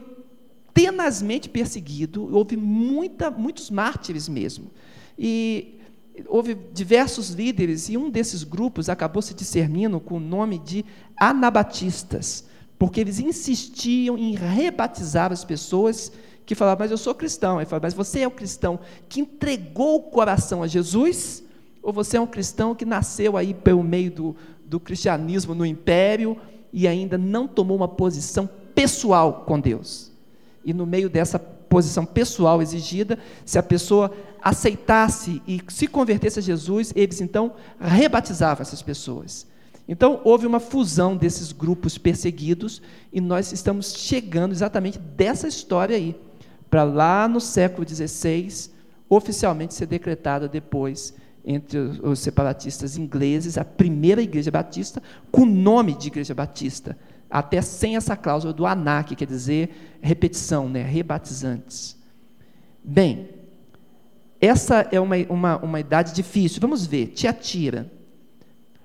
tenazmente 0.72 1.48
perseguido, 1.48 2.32
houve 2.32 2.56
muita, 2.56 3.32
muitos 3.32 3.68
mártires 3.68 4.28
mesmo. 4.28 4.70
E 5.18 5.80
houve 6.28 6.56
diversos 6.72 7.30
líderes, 7.30 7.88
e 7.88 7.96
um 7.96 8.08
desses 8.08 8.44
grupos 8.44 8.88
acabou 8.88 9.20
se 9.20 9.34
discernindo 9.34 9.98
com 9.98 10.18
o 10.18 10.20
nome 10.20 10.56
de 10.60 10.84
anabatistas, 11.16 12.44
porque 12.78 13.00
eles 13.00 13.18
insistiam 13.18 14.16
em 14.16 14.36
rebatizar 14.36 15.32
as 15.32 15.44
pessoas 15.44 16.12
que 16.50 16.54
falavam, 16.56 16.82
mas 16.82 16.90
eu 16.90 16.98
sou 16.98 17.14
cristão. 17.14 17.60
Ele 17.60 17.66
falava, 17.66 17.86
mas 17.86 17.94
você 17.94 18.22
é 18.22 18.26
o 18.26 18.30
cristão 18.30 18.80
que 19.08 19.20
entregou 19.20 19.98
o 19.98 20.02
coração 20.02 20.64
a 20.64 20.66
Jesus? 20.66 21.44
Ou 21.80 21.92
você 21.92 22.16
é 22.16 22.20
um 22.20 22.26
cristão 22.26 22.74
que 22.74 22.84
nasceu 22.84 23.36
aí 23.36 23.54
pelo 23.54 23.84
meio 23.84 24.10
do, 24.10 24.36
do 24.64 24.80
cristianismo 24.80 25.54
no 25.54 25.64
império, 25.64 26.36
e 26.72 26.88
ainda 26.88 27.16
não 27.16 27.46
tomou 27.46 27.76
uma 27.76 27.86
posição 27.86 28.50
pessoal 28.74 29.44
com 29.46 29.60
Deus. 29.60 30.10
E 30.64 30.74
no 30.74 30.84
meio 30.84 31.08
dessa 31.08 31.38
posição 31.38 32.04
pessoal 32.04 32.60
exigida, 32.60 33.16
se 33.46 33.56
a 33.56 33.62
pessoa 33.62 34.12
aceitasse 34.42 35.40
e 35.46 35.62
se 35.68 35.86
convertesse 35.86 36.40
a 36.40 36.42
Jesus, 36.42 36.92
eles 36.96 37.20
então 37.20 37.52
rebatizavam 37.80 38.62
essas 38.62 38.82
pessoas. 38.82 39.46
Então 39.86 40.20
houve 40.24 40.48
uma 40.48 40.58
fusão 40.58 41.16
desses 41.16 41.52
grupos 41.52 41.96
perseguidos 41.96 42.82
e 43.12 43.20
nós 43.20 43.52
estamos 43.52 43.94
chegando 43.94 44.50
exatamente 44.50 44.98
dessa 44.98 45.46
história 45.46 45.94
aí, 45.94 46.16
para 46.70 46.84
lá 46.84 47.26
no 47.26 47.40
século 47.40 47.86
XVI, 47.86 48.70
oficialmente 49.08 49.74
ser 49.74 49.86
decretada 49.86 50.48
depois 50.48 51.12
entre 51.44 51.78
os 51.78 52.20
separatistas 52.20 52.96
ingleses, 52.96 53.58
a 53.58 53.64
primeira 53.64 54.22
igreja 54.22 54.50
batista, 54.50 55.02
com 55.32 55.42
o 55.42 55.46
nome 55.46 55.94
de 55.94 56.08
igreja 56.08 56.34
batista, 56.34 56.96
até 57.28 57.60
sem 57.60 57.96
essa 57.96 58.16
cláusula 58.16 58.52
do 58.52 58.66
ANA, 58.66 59.02
que 59.02 59.16
quer 59.16 59.26
dizer 59.26 59.98
repetição, 60.00 60.68
né, 60.68 60.82
rebatizantes. 60.82 61.96
Bem, 62.84 63.28
essa 64.40 64.88
é 64.90 65.00
uma, 65.00 65.16
uma, 65.28 65.56
uma 65.58 65.80
idade 65.80 66.14
difícil. 66.14 66.60
Vamos 66.60 66.86
ver, 66.86 67.08
Tiatira. 67.08 67.90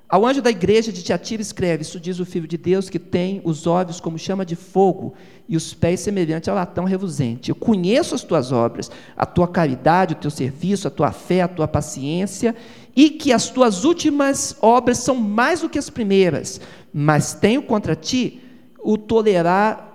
Ao 0.08 0.24
anjo 0.24 0.40
da 0.40 0.52
igreja 0.52 0.92
de 0.92 1.02
Tiatira 1.02 1.42
escreve: 1.42 1.82
Isso 1.82 2.00
diz 2.00 2.20
o 2.20 2.26
Filho 2.26 2.48
de 2.48 2.58
Deus, 2.58 2.90
que 2.90 3.00
tem 3.00 3.42
os 3.44 3.66
olhos 3.66 4.00
como 4.00 4.20
chama 4.20 4.46
de 4.46 4.56
fogo 4.56 5.16
e 5.50 5.58
os 5.58 5.74
pés 5.74 6.00
semelhantes 6.00 6.48
ao 6.48 6.56
latão 6.56 6.86
reluzente. 6.86 7.50
Eu 7.50 7.56
conheço 7.56 8.14
as 8.14 8.24
tuas 8.24 8.52
obras, 8.52 8.92
a 9.18 9.26
tua 9.26 9.48
caridade, 9.48 10.14
o 10.14 10.18
teu 10.18 10.30
serviço, 10.30 10.88
a 10.88 10.92
tua 10.92 11.12
fé, 11.12 11.42
a 11.42 11.48
tua 11.48 11.68
paciência, 11.68 12.56
e 12.96 13.10
que 13.10 13.34
as 13.34 13.50
tuas 13.50 13.84
últimas 13.84 14.56
obras 14.62 15.00
são 15.00 15.16
mais 15.16 15.62
do 15.62 15.70
que 15.70 15.80
as 15.80 15.90
primeiras. 15.90 16.62
Mas 16.94 17.34
tenho 17.34 17.64
contra 17.64 17.96
ti 17.96 18.42
o 18.84 18.98
tolerar 18.98 19.92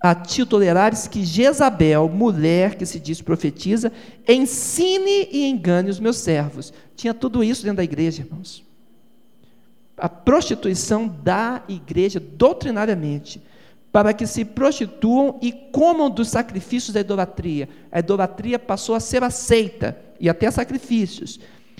a 0.00 0.14
ti 0.14 0.44
tolerares 0.44 1.06
que 1.06 1.24
Jezabel, 1.24 2.10
mulher 2.10 2.74
que 2.74 2.84
se 2.84 3.00
diz 3.00 3.22
profetiza, 3.22 3.90
ensine 4.28 5.28
e 5.32 5.48
engane 5.48 5.88
os 5.88 5.98
meus 5.98 6.18
servos. 6.18 6.74
Tinha 6.94 7.14
tudo 7.14 7.42
isso 7.42 7.62
dentro 7.62 7.78
da 7.78 7.84
igreja, 7.84 8.20
irmãos 8.20 8.64
a 9.96 10.08
prostituição 10.08 11.08
da 11.08 11.62
igreja 11.68 12.20
doutrinariamente, 12.20 13.40
para 13.92 14.12
que 14.12 14.26
se 14.26 14.44
prostituam 14.44 15.38
e 15.40 15.52
comam 15.52 16.10
dos 16.10 16.28
sacrifícios 16.28 16.92
da 16.92 17.00
idolatria. 17.00 17.68
A 17.92 18.00
idolatria 18.00 18.58
passou 18.58 18.94
a 18.94 19.00
ser 19.00 19.22
aceita, 19.22 19.96
e 20.18 20.28
até 20.28 20.50
sacrifícios. 20.50 21.38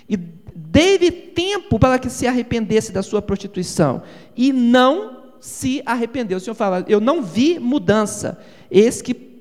E 0.08 0.16
deve 0.16 1.10
tempo 1.10 1.78
para 1.78 1.98
que 1.98 2.08
se 2.08 2.26
arrependesse 2.26 2.92
da 2.92 3.02
sua 3.02 3.20
prostituição, 3.20 4.02
e 4.36 4.52
não 4.52 5.24
se 5.40 5.82
arrependeu. 5.84 6.38
O 6.38 6.40
Senhor 6.40 6.54
fala: 6.54 6.84
Eu 6.88 7.00
não 7.00 7.22
vi 7.22 7.58
mudança, 7.58 8.38
eis 8.70 9.02
que 9.02 9.34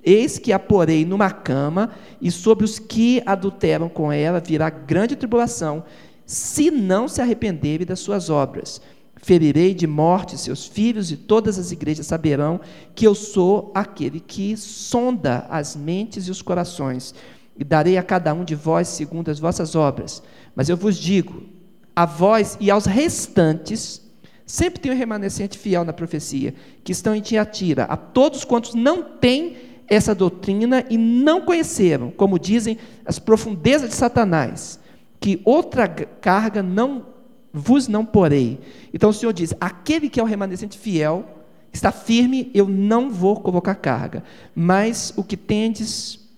Eis 0.00 0.38
que 0.38 0.52
a 0.52 0.58
porei 0.58 1.04
numa 1.04 1.30
cama, 1.30 1.90
e 2.18 2.30
sobre 2.30 2.64
os 2.64 2.78
que 2.78 3.20
adulteram 3.26 3.88
com 3.88 4.12
ela 4.12 4.40
virá 4.40 4.70
grande 4.70 5.16
tribulação, 5.16 5.84
se 6.28 6.70
não 6.70 7.08
se 7.08 7.22
arrependerem 7.22 7.86
das 7.86 8.00
suas 8.00 8.28
obras. 8.28 8.82
Ferirei 9.16 9.72
de 9.72 9.86
morte 9.86 10.36
seus 10.36 10.66
filhos, 10.66 11.10
e 11.10 11.16
todas 11.16 11.58
as 11.58 11.72
igrejas 11.72 12.06
saberão 12.06 12.60
que 12.94 13.06
eu 13.06 13.14
sou 13.14 13.72
aquele 13.74 14.20
que 14.20 14.54
sonda 14.54 15.46
as 15.48 15.74
mentes 15.74 16.28
e 16.28 16.30
os 16.30 16.42
corações, 16.42 17.14
e 17.56 17.64
darei 17.64 17.96
a 17.96 18.02
cada 18.02 18.34
um 18.34 18.44
de 18.44 18.54
vós 18.54 18.88
segundo 18.88 19.30
as 19.30 19.40
vossas 19.40 19.74
obras. 19.74 20.22
Mas 20.54 20.68
eu 20.68 20.76
vos 20.76 20.98
digo, 20.98 21.44
a 21.96 22.04
vós 22.04 22.58
e 22.60 22.70
aos 22.70 22.84
restantes, 22.84 24.02
sempre 24.44 24.80
tem 24.80 24.92
um 24.92 24.98
remanescente 24.98 25.58
fiel 25.58 25.82
na 25.82 25.94
profecia, 25.94 26.54
que 26.84 26.92
estão 26.92 27.14
em 27.14 27.22
Tiatira, 27.22 27.84
a 27.84 27.96
todos 27.96 28.44
quantos 28.44 28.74
não 28.74 29.02
têm 29.02 29.56
essa 29.88 30.14
doutrina 30.14 30.84
e 30.90 30.98
não 30.98 31.40
conheceram, 31.40 32.10
como 32.10 32.38
dizem, 32.38 32.76
as 33.06 33.18
profundezas 33.18 33.88
de 33.88 33.96
Satanás 33.96 34.78
que 35.20 35.40
outra 35.44 35.88
carga 35.88 36.62
não 36.62 37.06
vos 37.52 37.88
não 37.88 38.04
porei. 38.04 38.60
Então 38.92 39.10
o 39.10 39.12
Senhor 39.12 39.32
diz: 39.32 39.54
aquele 39.60 40.08
que 40.08 40.20
é 40.20 40.22
o 40.22 40.26
remanescente 40.26 40.78
fiel, 40.78 41.24
está 41.72 41.90
firme, 41.90 42.50
eu 42.54 42.68
não 42.68 43.10
vou 43.10 43.40
colocar 43.40 43.74
carga. 43.74 44.22
Mas 44.54 45.12
o 45.16 45.24
que 45.24 45.36
tendes, 45.36 46.28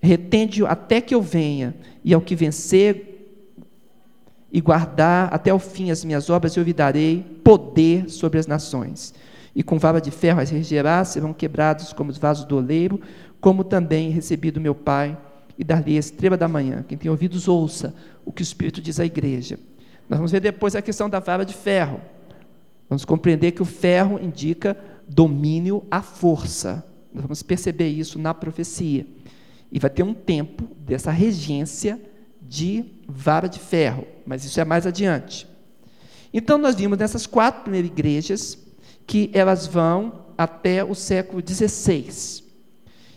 retende 0.00 0.64
até 0.64 1.00
que 1.00 1.14
eu 1.14 1.22
venha, 1.22 1.74
e 2.04 2.14
ao 2.14 2.20
que 2.20 2.34
vencer 2.34 3.06
e 4.52 4.60
guardar 4.60 5.32
até 5.32 5.54
o 5.54 5.58
fim 5.58 5.90
as 5.90 6.04
minhas 6.04 6.28
obras, 6.28 6.56
eu 6.56 6.64
lhe 6.64 6.72
darei 6.72 7.22
poder 7.44 8.10
sobre 8.10 8.38
as 8.38 8.46
nações. 8.46 9.14
e 9.54 9.62
com 9.62 9.78
vara 9.78 10.00
de 10.00 10.10
ferro 10.10 10.40
as 10.40 10.50
regerás, 10.50 11.08
serão 11.08 11.32
quebrados 11.32 11.92
como 11.92 12.10
os 12.10 12.18
vasos 12.18 12.44
do 12.44 12.56
oleiro, 12.56 13.00
como 13.40 13.64
também 13.64 14.10
recebi 14.10 14.50
do 14.50 14.60
meu 14.60 14.74
Pai, 14.74 15.18
e 15.60 15.64
dar-lhe 15.64 15.94
a 15.94 16.00
estrela 16.00 16.38
da 16.38 16.48
manhã. 16.48 16.82
Quem 16.88 16.96
tem 16.96 17.10
ouvidos, 17.10 17.46
ouça 17.46 17.94
o 18.24 18.32
que 18.32 18.40
o 18.40 18.42
Espírito 18.42 18.80
diz 18.80 18.98
à 18.98 19.04
igreja. 19.04 19.58
Nós 20.08 20.18
vamos 20.18 20.32
ver 20.32 20.40
depois 20.40 20.74
a 20.74 20.80
questão 20.80 21.08
da 21.08 21.20
vara 21.20 21.44
de 21.44 21.52
ferro. 21.52 22.00
Vamos 22.88 23.04
compreender 23.04 23.52
que 23.52 23.60
o 23.60 23.66
ferro 23.66 24.18
indica 24.18 24.74
domínio 25.06 25.84
à 25.90 26.00
força. 26.00 26.82
Nós 27.12 27.24
vamos 27.24 27.42
perceber 27.42 27.88
isso 27.88 28.18
na 28.18 28.32
profecia. 28.32 29.06
E 29.70 29.78
vai 29.78 29.90
ter 29.90 30.02
um 30.02 30.14
tempo 30.14 30.66
dessa 30.78 31.10
regência 31.10 32.00
de 32.40 32.86
vara 33.06 33.46
de 33.46 33.58
ferro, 33.58 34.06
mas 34.24 34.46
isso 34.46 34.58
é 34.58 34.64
mais 34.64 34.86
adiante. 34.86 35.46
Então, 36.32 36.56
nós 36.56 36.74
vimos 36.74 36.96
nessas 36.96 37.26
quatro 37.26 37.64
primeiras 37.64 37.90
igrejas 37.90 38.58
que 39.06 39.30
elas 39.34 39.66
vão 39.66 40.24
até 40.38 40.82
o 40.82 40.94
século 40.94 41.42
XVI. 41.46 42.48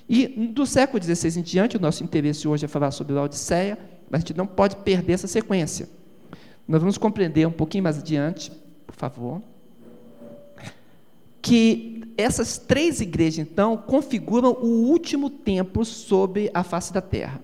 E 0.08 0.28
do 0.28 0.66
século 0.66 1.02
XVI 1.02 1.40
em 1.40 1.44
diante, 1.44 1.78
o 1.78 1.80
nosso 1.80 2.04
interesse 2.04 2.48
hoje 2.48 2.66
é 2.66 2.68
falar 2.68 2.92
sobre 2.92 3.18
a 3.18 3.24
Odisseia, 3.24 3.78
mas 4.10 4.20
a 4.20 4.26
gente 4.26 4.38
não 4.38 4.46
pode 4.46 4.76
perder 4.78 5.14
essa 5.14 5.28
sequência. 5.28 5.90
Nós 6.68 6.80
vamos 6.82 6.98
compreender 6.98 7.48
um 7.48 7.52
pouquinho 7.52 7.84
mais 7.84 7.98
adiante, 7.98 8.52
por 8.86 8.96
favor, 8.96 9.42
que 11.42 12.04
essas 12.18 12.58
três 12.58 13.02
igrejas, 13.02 13.40
então, 13.40 13.76
configuram 13.76 14.52
o 14.52 14.90
último 14.90 15.30
tempo 15.30 15.84
sobre 15.84 16.50
a 16.54 16.64
face 16.64 16.94
da 16.94 17.02
terra. 17.02 17.44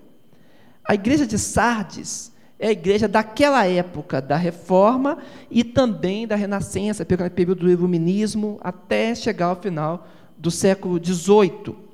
A 0.87 0.93
igreja 0.93 1.25
de 1.25 1.37
Sardes 1.37 2.31
é 2.57 2.67
a 2.67 2.71
igreja 2.71 3.07
daquela 3.07 3.65
época 3.65 4.21
da 4.21 4.35
reforma 4.35 5.17
e 5.49 5.63
também 5.63 6.27
da 6.27 6.35
renascença, 6.35 7.05
pegando 7.05 7.27
o 7.27 7.31
período 7.31 7.61
do 7.61 7.71
iluminismo 7.71 8.59
até 8.61 9.15
chegar 9.15 9.47
ao 9.47 9.55
final 9.55 10.07
do 10.37 10.51
século 10.51 11.03
XVIII. 11.03 11.88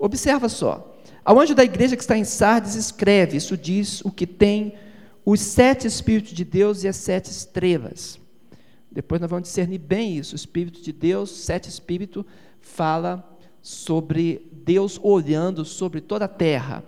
Observa 0.00 0.48
só. 0.48 0.98
Ao 1.22 1.38
anjo 1.38 1.54
da 1.54 1.62
igreja 1.62 1.94
que 1.94 2.02
está 2.02 2.16
em 2.16 2.24
Sardes 2.24 2.74
escreve, 2.74 3.36
isso 3.36 3.54
diz 3.54 4.00
o 4.00 4.10
que 4.10 4.26
tem 4.26 4.72
os 5.26 5.40
sete 5.40 5.86
Espíritos 5.86 6.32
de 6.32 6.42
Deus 6.42 6.82
e 6.82 6.88
as 6.88 6.96
sete 6.96 7.30
estrelas. 7.30 8.18
Depois 8.90 9.20
nós 9.20 9.28
vamos 9.28 9.46
discernir 9.46 9.78
bem 9.78 10.16
isso. 10.16 10.34
O 10.34 10.36
Espírito 10.36 10.80
de 10.80 10.90
Deus, 10.90 11.30
sete 11.30 11.68
Espírito, 11.68 12.24
fala 12.58 13.38
sobre 13.60 14.50
Deus 14.64 14.98
olhando 15.02 15.66
sobre 15.66 16.00
toda 16.00 16.24
a 16.24 16.28
terra. 16.28 16.82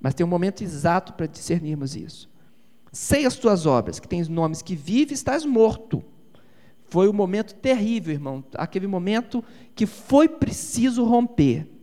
Mas 0.00 0.14
tem 0.14 0.24
um 0.24 0.28
momento 0.28 0.64
exato 0.64 1.12
para 1.12 1.26
discernirmos 1.26 1.94
isso. 1.94 2.26
Sei 2.90 3.26
as 3.26 3.36
tuas 3.36 3.66
obras, 3.66 4.00
que 4.00 4.08
tens 4.08 4.28
nomes 4.28 4.62
que 4.62 4.74
vive, 4.74 5.12
estás 5.12 5.44
morto. 5.44 6.02
Foi 6.84 7.06
um 7.06 7.12
momento 7.12 7.54
terrível, 7.54 8.14
irmão. 8.14 8.42
Aquele 8.54 8.86
momento 8.86 9.44
que 9.74 9.84
foi 9.84 10.26
preciso 10.26 11.04
romper. 11.04 11.75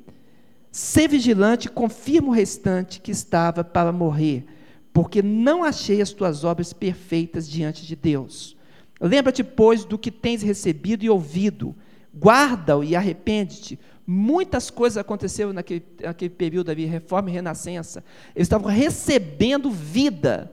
Ser 0.73 1.07
vigilante, 1.07 1.69
confirma 1.69 2.29
o 2.29 2.31
restante 2.31 2.99
que 2.99 3.11
estava 3.11 3.63
para 3.63 3.91
morrer, 3.91 4.43
porque 4.91 5.21
não 5.21 5.63
achei 5.63 6.01
as 6.01 6.09
tuas 6.09 6.43
obras 6.43 6.73
perfeitas 6.73 7.47
diante 7.47 7.85
de 7.85 7.95
Deus. 7.95 8.57
Lembra-te, 8.99 9.43
pois, 9.43 9.85
do 9.85 9.99
que 9.99 10.09
tens 10.09 10.41
recebido 10.41 11.05
e 11.05 11.09
ouvido. 11.11 11.75
Guarda-o 12.11 12.83
e 12.83 12.95
arrepende-te. 12.95 13.79
Muitas 14.05 14.71
coisas 14.71 14.97
aconteceram 14.97 15.53
naquele, 15.53 15.85
naquele 16.01 16.31
período 16.31 16.71
ali, 16.71 16.85
reforma 16.85 17.29
e 17.29 17.33
renascença. 17.33 18.03
Eles 18.35 18.47
estavam 18.47 18.67
recebendo 18.67 19.69
vida 19.69 20.51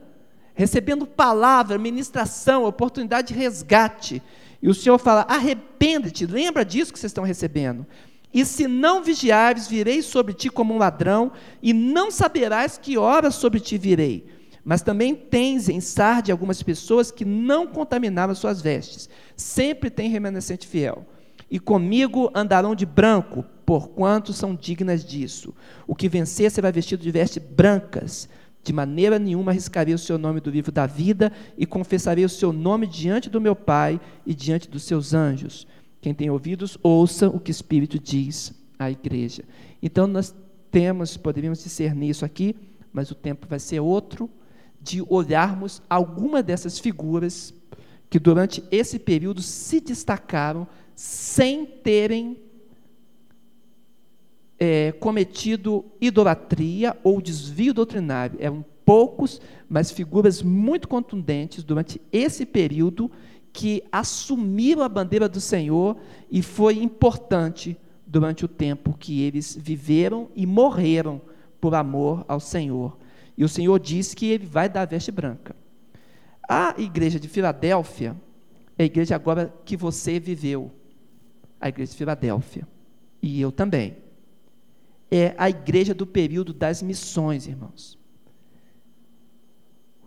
recebendo 0.53 1.07
palavra, 1.07 1.77
ministração, 1.77 2.65
oportunidade 2.65 3.29
de 3.29 3.39
resgate. 3.39 4.21
E 4.61 4.69
o 4.69 4.73
Senhor 4.73 4.97
fala: 4.97 5.25
arrepende-te, 5.27 6.25
lembra 6.25 6.63
disso 6.63 6.93
que 6.93 6.99
vocês 6.99 7.09
estão 7.09 7.23
recebendo. 7.23 7.85
E 8.33 8.45
se 8.45 8.67
não 8.67 9.03
vigiares, 9.03 9.67
virei 9.67 10.01
sobre 10.01 10.33
ti 10.33 10.49
como 10.49 10.73
um 10.73 10.77
ladrão, 10.77 11.31
e 11.61 11.73
não 11.73 12.09
saberás 12.09 12.77
que 12.77 12.97
horas 12.97 13.35
sobre 13.35 13.59
ti 13.59 13.77
virei. 13.77 14.25
Mas 14.63 14.81
também 14.81 15.15
tens 15.15 15.67
em 15.67 15.81
Sarde 15.81 16.31
algumas 16.31 16.61
pessoas 16.61 17.11
que 17.11 17.25
não 17.25 17.67
contaminaram 17.67 18.33
suas 18.35 18.61
vestes. 18.61 19.09
Sempre 19.35 19.89
tem 19.89 20.09
remanescente 20.09 20.67
fiel. 20.67 21.05
E 21.49 21.59
comigo 21.59 22.31
andarão 22.33 22.73
de 22.73 22.85
branco, 22.85 23.43
porquanto 23.65 24.31
são 24.31 24.55
dignas 24.55 25.03
disso. 25.03 25.53
O 25.85 25.95
que 25.95 26.07
vencer 26.07 26.49
será 26.51 26.71
vestido 26.71 27.03
de 27.03 27.11
vestes 27.11 27.43
brancas. 27.43 28.29
De 28.63 28.71
maneira 28.71 29.17
nenhuma 29.17 29.51
arriscarei 29.51 29.93
o 29.93 29.97
seu 29.97 30.17
nome 30.19 30.39
do 30.39 30.51
livro 30.51 30.71
da 30.71 30.85
vida 30.85 31.31
e 31.57 31.65
confessarei 31.65 32.23
o 32.23 32.29
seu 32.29 32.53
nome 32.53 32.85
diante 32.85 33.29
do 33.29 33.41
meu 33.41 33.55
Pai 33.55 33.99
e 34.25 34.35
diante 34.35 34.69
dos 34.69 34.83
seus 34.83 35.13
anjos. 35.13 35.67
Quem 36.01 36.13
tem 36.13 36.29
ouvidos, 36.29 36.77
ouça 36.81 37.29
o 37.29 37.39
que 37.39 37.51
o 37.51 37.53
Espírito 37.53 37.99
diz 37.99 38.53
à 38.79 38.89
igreja. 38.89 39.43
Então, 39.81 40.07
nós 40.07 40.35
temos, 40.71 41.15
poderíamos 41.15 41.63
discernir 41.63 42.09
isso 42.09 42.25
aqui, 42.25 42.55
mas 42.91 43.11
o 43.11 43.15
tempo 43.15 43.45
vai 43.47 43.59
ser 43.59 43.79
outro, 43.79 44.29
de 44.81 45.03
olharmos 45.07 45.81
alguma 45.87 46.41
dessas 46.41 46.79
figuras 46.79 47.53
que 48.09 48.19
durante 48.19 48.63
esse 48.71 48.97
período 48.97 49.41
se 49.41 49.79
destacaram 49.79 50.67
sem 50.95 51.65
terem 51.65 52.37
é, 54.59 54.91
cometido 54.93 55.85
idolatria 55.99 56.97
ou 57.03 57.21
desvio 57.21 57.73
doutrinário. 57.73 58.37
Eram 58.39 58.65
poucos, 58.85 59.39
mas 59.69 59.91
figuras 59.91 60.41
muito 60.41 60.87
contundentes 60.87 61.63
durante 61.63 62.01
esse 62.11 62.45
período 62.45 63.09
que 63.53 63.83
assumiram 63.91 64.83
a 64.83 64.89
bandeira 64.89 65.27
do 65.27 65.41
Senhor 65.41 65.97
e 66.29 66.41
foi 66.41 66.81
importante 66.81 67.77
durante 68.05 68.45
o 68.45 68.47
tempo 68.47 68.97
que 68.97 69.21
eles 69.21 69.57
viveram 69.59 70.29
e 70.35 70.45
morreram 70.45 71.21
por 71.59 71.75
amor 71.75 72.25
ao 72.27 72.39
Senhor. 72.39 72.97
E 73.37 73.43
o 73.43 73.49
Senhor 73.49 73.79
disse 73.79 74.15
que 74.15 74.25
ele 74.27 74.45
vai 74.45 74.67
dar 74.67 74.81
a 74.81 74.85
veste 74.85 75.11
branca. 75.11 75.55
A 76.47 76.75
igreja 76.77 77.19
de 77.19 77.27
Filadélfia 77.27 78.15
é 78.77 78.83
a 78.83 78.85
igreja 78.85 79.15
agora 79.15 79.53
que 79.63 79.77
você 79.77 80.19
viveu. 80.19 80.71
A 81.59 81.69
igreja 81.69 81.91
de 81.91 81.97
Filadélfia. 81.97 82.67
E 83.21 83.39
eu 83.39 83.51
também 83.51 83.97
é 85.11 85.35
a 85.37 85.49
igreja 85.49 85.93
do 85.93 86.07
período 86.07 86.53
das 86.53 86.81
missões, 86.81 87.45
irmãos. 87.45 87.99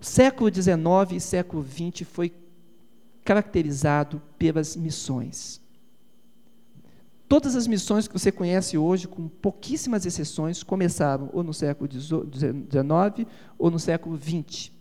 Século 0.00 0.52
XIX 0.52 1.12
e 1.12 1.20
século 1.20 1.64
XX 1.64 2.08
foi 2.08 2.32
caracterizado 3.24 4.20
pelas 4.38 4.76
missões. 4.76 5.60
Todas 7.26 7.56
as 7.56 7.66
missões 7.66 8.06
que 8.06 8.12
você 8.12 8.30
conhece 8.30 8.76
hoje, 8.76 9.08
com 9.08 9.28
pouquíssimas 9.28 10.04
exceções, 10.04 10.62
começaram 10.62 11.30
ou 11.32 11.42
no 11.42 11.54
século 11.54 11.90
XIX 11.90 13.26
ou 13.58 13.70
no 13.70 13.78
século 13.78 14.18
XX 14.18 14.74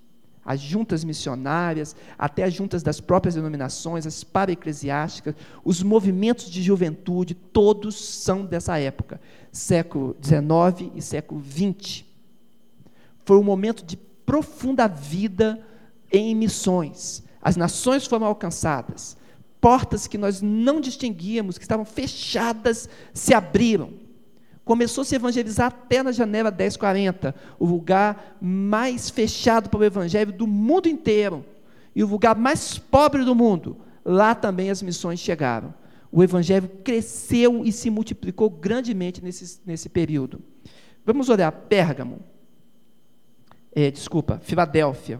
as 0.45 0.59
juntas 0.59 1.03
missionárias, 1.03 1.95
até 2.17 2.43
as 2.43 2.53
juntas 2.53 2.83
das 2.83 2.99
próprias 2.99 3.35
denominações, 3.35 4.05
as 4.05 4.23
para-eclesiásticas, 4.23 5.35
os 5.63 5.81
movimentos 5.81 6.49
de 6.49 6.61
juventude, 6.61 7.33
todos 7.33 7.95
são 7.95 8.45
dessa 8.45 8.77
época, 8.77 9.21
século 9.51 10.15
XIX 10.21 10.91
e 10.95 11.01
século 11.01 11.41
XX. 11.41 12.03
Foi 13.23 13.37
um 13.37 13.43
momento 13.43 13.85
de 13.85 13.95
profunda 13.95 14.87
vida 14.87 15.65
em 16.11 16.35
missões. 16.35 17.23
As 17.43 17.57
nações 17.57 18.07
foram 18.07 18.25
alcançadas, 18.25 19.17
portas 19.59 20.07
que 20.07 20.17
nós 20.17 20.41
não 20.41 20.79
distinguíamos, 20.79 21.57
que 21.57 21.65
estavam 21.65 21.83
fechadas, 21.83 22.87
se 23.13 23.33
abriram. 23.33 23.95
Começou 24.63 25.01
a 25.01 25.05
se 25.05 25.15
evangelizar 25.15 25.67
até 25.67 26.01
na 26.01 26.13
janela 26.13 26.49
1040, 26.49 27.35
o 27.59 27.65
lugar 27.65 28.37
mais 28.39 29.09
fechado 29.09 29.69
para 29.69 29.81
o 29.81 29.83
evangelho 29.83 30.31
do 30.31 30.47
mundo 30.47 30.87
inteiro, 30.87 31.45
e 31.93 32.01
o 32.01 32.07
lugar 32.07 32.33
mais 32.33 32.77
pobre 32.77 33.25
do 33.25 33.35
mundo. 33.35 33.75
Lá 34.05 34.33
também 34.33 34.69
as 34.69 34.81
missões 34.81 35.19
chegaram. 35.19 35.73
O 36.09 36.23
evangelho 36.23 36.69
cresceu 36.81 37.65
e 37.65 37.73
se 37.73 37.89
multiplicou 37.89 38.49
grandemente 38.49 39.21
nesse, 39.21 39.59
nesse 39.65 39.89
período. 39.89 40.41
Vamos 41.05 41.27
olhar 41.27 41.51
Pérgamo. 41.51 42.21
É, 43.75 43.91
desculpa, 43.91 44.39
Filadélfia. 44.41 45.19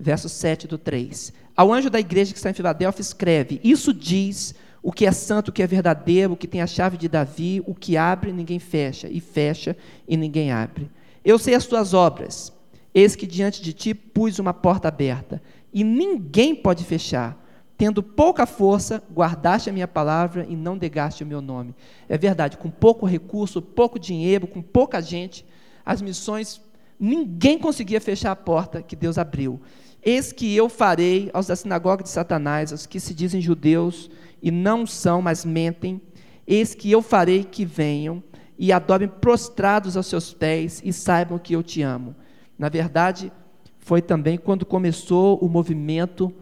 Verso 0.00 0.28
7 0.28 0.66
do 0.66 0.78
3. 0.78 1.32
Ao 1.56 1.72
anjo 1.72 1.90
da 1.90 1.98
igreja 1.98 2.32
que 2.32 2.38
está 2.38 2.50
em 2.50 2.54
Filadélfia, 2.54 3.02
escreve: 3.02 3.60
Isso 3.64 3.92
diz 3.92 4.54
o 4.82 4.92
que 4.92 5.06
é 5.06 5.12
santo, 5.12 5.48
o 5.48 5.52
que 5.52 5.62
é 5.62 5.66
verdadeiro, 5.66 6.32
o 6.32 6.36
que 6.36 6.46
tem 6.46 6.62
a 6.62 6.66
chave 6.66 6.96
de 6.96 7.08
Davi, 7.08 7.62
o 7.66 7.74
que 7.74 7.96
abre, 7.96 8.32
ninguém 8.32 8.58
fecha, 8.58 9.08
e 9.08 9.20
fecha, 9.20 9.76
e 10.06 10.16
ninguém 10.16 10.52
abre. 10.52 10.90
Eu 11.24 11.38
sei 11.38 11.54
as 11.54 11.66
tuas 11.66 11.94
obras, 11.94 12.52
eis 12.94 13.16
que 13.16 13.26
diante 13.26 13.62
de 13.62 13.72
ti 13.72 13.92
pus 13.92 14.38
uma 14.38 14.54
porta 14.54 14.88
aberta, 14.88 15.42
e 15.72 15.82
ninguém 15.84 16.54
pode 16.54 16.84
fechar. 16.84 17.36
Tendo 17.76 18.02
pouca 18.02 18.44
força, 18.44 19.02
guardaste 19.12 19.70
a 19.70 19.72
minha 19.72 19.86
palavra 19.86 20.44
e 20.48 20.56
não 20.56 20.74
negaste 20.74 21.22
o 21.22 21.26
meu 21.26 21.40
nome. 21.40 21.74
É 22.08 22.18
verdade, 22.18 22.56
com 22.56 22.68
pouco 22.68 23.06
recurso, 23.06 23.62
pouco 23.62 24.00
dinheiro, 24.00 24.48
com 24.48 24.60
pouca 24.60 25.00
gente, 25.00 25.44
as 25.86 26.02
missões, 26.02 26.60
ninguém 26.98 27.58
conseguia 27.58 28.00
fechar 28.00 28.32
a 28.32 28.36
porta 28.36 28.82
que 28.82 28.96
Deus 28.96 29.18
abriu. 29.18 29.60
Eis 30.02 30.32
que 30.32 30.54
eu 30.54 30.68
farei 30.68 31.30
aos 31.32 31.46
da 31.48 31.56
sinagoga 31.56 32.02
de 32.02 32.08
Satanás, 32.08 32.72
aos 32.72 32.86
que 32.86 33.00
se 33.00 33.14
dizem 33.14 33.40
judeus 33.40 34.10
e 34.42 34.50
não 34.50 34.86
são, 34.86 35.20
mas 35.20 35.44
mentem, 35.44 36.00
eis 36.46 36.74
que 36.74 36.90
eu 36.90 37.02
farei 37.02 37.44
que 37.44 37.64
venham 37.64 38.22
e 38.58 38.72
adorem 38.72 39.08
prostrados 39.08 39.96
aos 39.96 40.06
seus 40.06 40.32
pés 40.32 40.80
e 40.84 40.92
saibam 40.92 41.38
que 41.38 41.54
eu 41.54 41.62
te 41.62 41.82
amo. 41.82 42.14
Na 42.58 42.68
verdade, 42.68 43.32
foi 43.78 44.02
também 44.02 44.36
quando 44.36 44.66
começou 44.66 45.38
o 45.38 45.48
movimento 45.48 46.32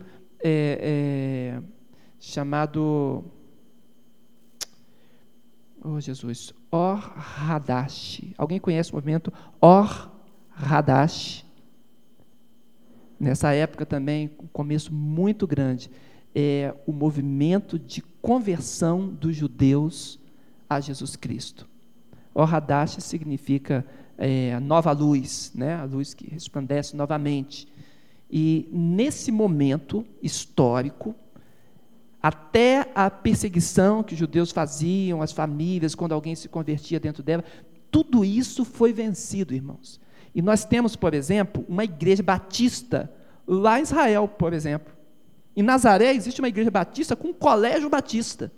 é, 0.42 1.58
é, 1.58 1.62
chamado. 2.18 3.24
Oh, 5.84 6.00
Jesus. 6.00 6.52
Or 6.70 6.98
Hadash. 7.16 8.22
Alguém 8.36 8.58
conhece 8.58 8.92
o 8.92 8.94
movimento 8.94 9.32
Or 9.60 9.86
Hadash? 9.86 10.15
Nessa 13.18 13.52
época 13.52 13.84
também, 13.84 14.30
um 14.42 14.46
começo 14.46 14.92
muito 14.92 15.46
grande, 15.46 15.90
é 16.34 16.74
o 16.86 16.92
movimento 16.92 17.78
de 17.78 18.02
conversão 18.22 19.08
dos 19.08 19.36
judeus 19.36 20.18
a 20.68 20.80
Jesus 20.80 21.16
Cristo. 21.16 21.66
Or 22.34 22.52
Hadash 22.52 22.96
significa 23.00 23.86
é, 24.18 24.58
nova 24.60 24.92
luz, 24.92 25.52
né? 25.54 25.74
a 25.76 25.84
luz 25.84 26.12
que 26.12 26.28
resplandece 26.28 26.96
novamente. 26.96 27.66
E 28.30 28.68
nesse 28.72 29.30
momento 29.30 30.04
histórico, 30.22 31.14
até 32.22 32.90
a 32.94 33.08
perseguição 33.08 34.02
que 34.02 34.14
os 34.14 34.18
judeus 34.18 34.50
faziam, 34.50 35.22
as 35.22 35.32
famílias, 35.32 35.94
quando 35.94 36.12
alguém 36.12 36.34
se 36.34 36.48
convertia 36.48 36.98
dentro 36.98 37.22
dela, 37.22 37.44
tudo 37.90 38.24
isso 38.24 38.64
foi 38.64 38.92
vencido, 38.92 39.54
irmãos. 39.54 40.00
E 40.36 40.42
nós 40.42 40.66
temos, 40.66 40.94
por 40.94 41.14
exemplo, 41.14 41.64
uma 41.66 41.82
igreja 41.82 42.22
batista 42.22 43.10
lá 43.46 43.78
em 43.80 43.82
Israel, 43.84 44.28
por 44.28 44.52
exemplo. 44.52 44.92
Em 45.56 45.62
Nazaré 45.62 46.12
existe 46.12 46.42
uma 46.42 46.48
igreja 46.48 46.70
batista 46.70 47.16
com 47.16 47.28
um 47.28 47.32
colégio 47.32 47.88
batista. 47.88 48.52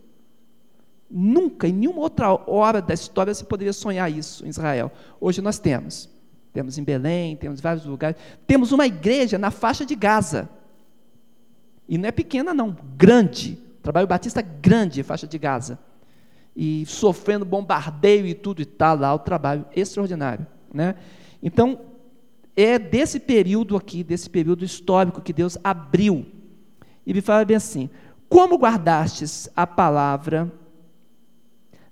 Nunca, 1.09 1.69
em 1.69 1.73
nenhuma 1.73 2.01
outra 2.01 2.33
hora 2.51 2.83
da 2.83 2.93
história, 2.93 3.33
se 3.33 3.45
poderia 3.45 3.73
sonhar 3.73 4.11
isso 4.11 4.45
em 4.45 4.49
Israel. 4.49 4.91
Hoje 5.21 5.41
nós 5.41 5.61
temos. 5.61 6.11
Temos 6.53 6.79
em 6.79 6.83
Belém, 6.83 7.37
temos 7.37 7.61
em 7.61 7.63
vários 7.63 7.87
lugares. 7.87 8.17
Temos 8.45 8.73
uma 8.73 8.85
igreja 8.85 9.39
na 9.39 9.53
faixa 9.53 9.87
de 9.87 9.95
Gaza. 9.95 10.49
E 11.89 11.97
não 11.97 12.09
é 12.09 12.13
pequena, 12.13 12.53
não, 12.53 12.77
grande. 12.97 13.57
Trabalho 13.85 14.09
batista 14.09 14.43
grande, 14.43 15.05
faixa 15.05 15.29
de 15.29 15.39
Gaza. 15.39 15.79
E 16.57 16.85
sofrendo 16.87 17.45
bombardeio 17.45 18.27
e 18.27 18.35
tudo 18.35 18.61
e 18.61 18.67
tal, 18.67 18.99
lá 18.99 19.15
o 19.15 19.21
trabalho 19.21 19.65
extraordinário. 19.77 20.45
Né? 20.75 20.97
Então, 21.43 21.81
é 22.57 22.79
desse 22.79 23.21
período 23.21 23.77
aqui, 23.77 24.03
desse 24.03 24.29
período 24.29 24.65
histórico 24.65 25.21
que 25.21 25.33
Deus 25.33 25.57
abriu. 25.63 26.27
E 27.07 27.15
me 27.15 27.21
fala 27.21 27.45
bem 27.45 27.57
assim: 27.57 27.89
como 28.29 28.59
guardastes 28.59 29.49
a 29.57 29.67
palavra 29.67 30.53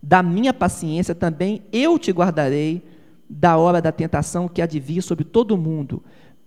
da 0.03 0.23
minha 0.23 0.53
paciência, 0.53 1.15
também 1.15 1.63
eu 1.73 1.99
te 1.99 2.13
guardarei 2.13 2.85
da 3.29 3.57
hora 3.57 3.81
da 3.81 3.91
tentação 3.91 4.49
que 4.49 4.65
vir 4.79 5.03
sobre 5.03 5.25
todo 5.25 5.53
o 5.53 5.59
mundo, 5.59 6.03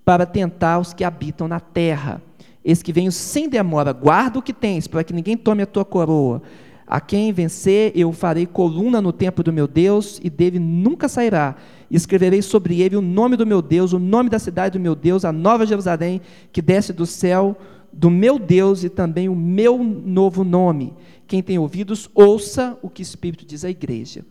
para 0.06 0.26
tentar 0.26 0.80
os 0.80 0.93
que 0.93 1.04
habitam 1.04 1.47
na 1.47 1.60
terra. 1.60 2.22
Eis 2.64 2.82
que 2.82 2.93
venho 2.93 3.12
sem 3.12 3.50
demora, 3.50 3.91
guarda 3.91 4.39
o 4.39 4.41
que 4.41 4.54
tens, 4.54 4.88
para 4.88 5.04
que 5.04 5.14
ninguém 5.14 5.38
tome 5.38 5.64
a 5.64 5.66
tua 5.66 5.86
coroa. 5.86 6.41
A 6.86 7.00
quem 7.00 7.32
vencer, 7.32 7.91
eu 7.95 8.12
farei 8.12 8.45
coluna 8.45 9.02
no 9.02 9.14
templo 9.14 9.43
do 9.43 9.54
meu 9.54 9.68
Deus, 9.68 10.20
e 10.24 10.30
dele 10.30 10.58
nunca 10.58 11.08
sairá. 11.08 11.56
Escreverei 11.90 12.42
sobre 12.42 12.82
ele 12.82 12.96
o 12.96 13.02
nome 13.02 13.36
do 13.36 13.46
meu 13.46 13.62
Deus, 13.62 13.94
o 13.94 14.00
nome 14.00 14.30
da 14.30 14.38
cidade 14.38 14.78
do 14.78 14.82
meu 14.82 14.96
Deus, 14.96 15.26
a 15.26 15.32
nova 15.32 15.66
Jerusalém, 15.66 16.22
que 16.52 16.62
desce 16.62 16.94
do 16.94 17.06
céu 17.06 17.58
do 17.92 18.10
meu 18.10 18.38
Deus, 18.38 18.84
e 18.84 18.90
também 18.90 19.28
o 19.28 19.36
meu 19.36 19.84
novo 19.84 20.44
nome. 20.44 20.94
Quem 21.26 21.42
tem 21.42 21.58
ouvidos, 21.58 22.10
ouça 22.14 22.78
o 22.82 22.90
que 22.90 23.02
o 23.02 23.04
Espírito 23.04 23.46
diz 23.46 23.66
à 23.66 23.70
igreja. 23.70 24.24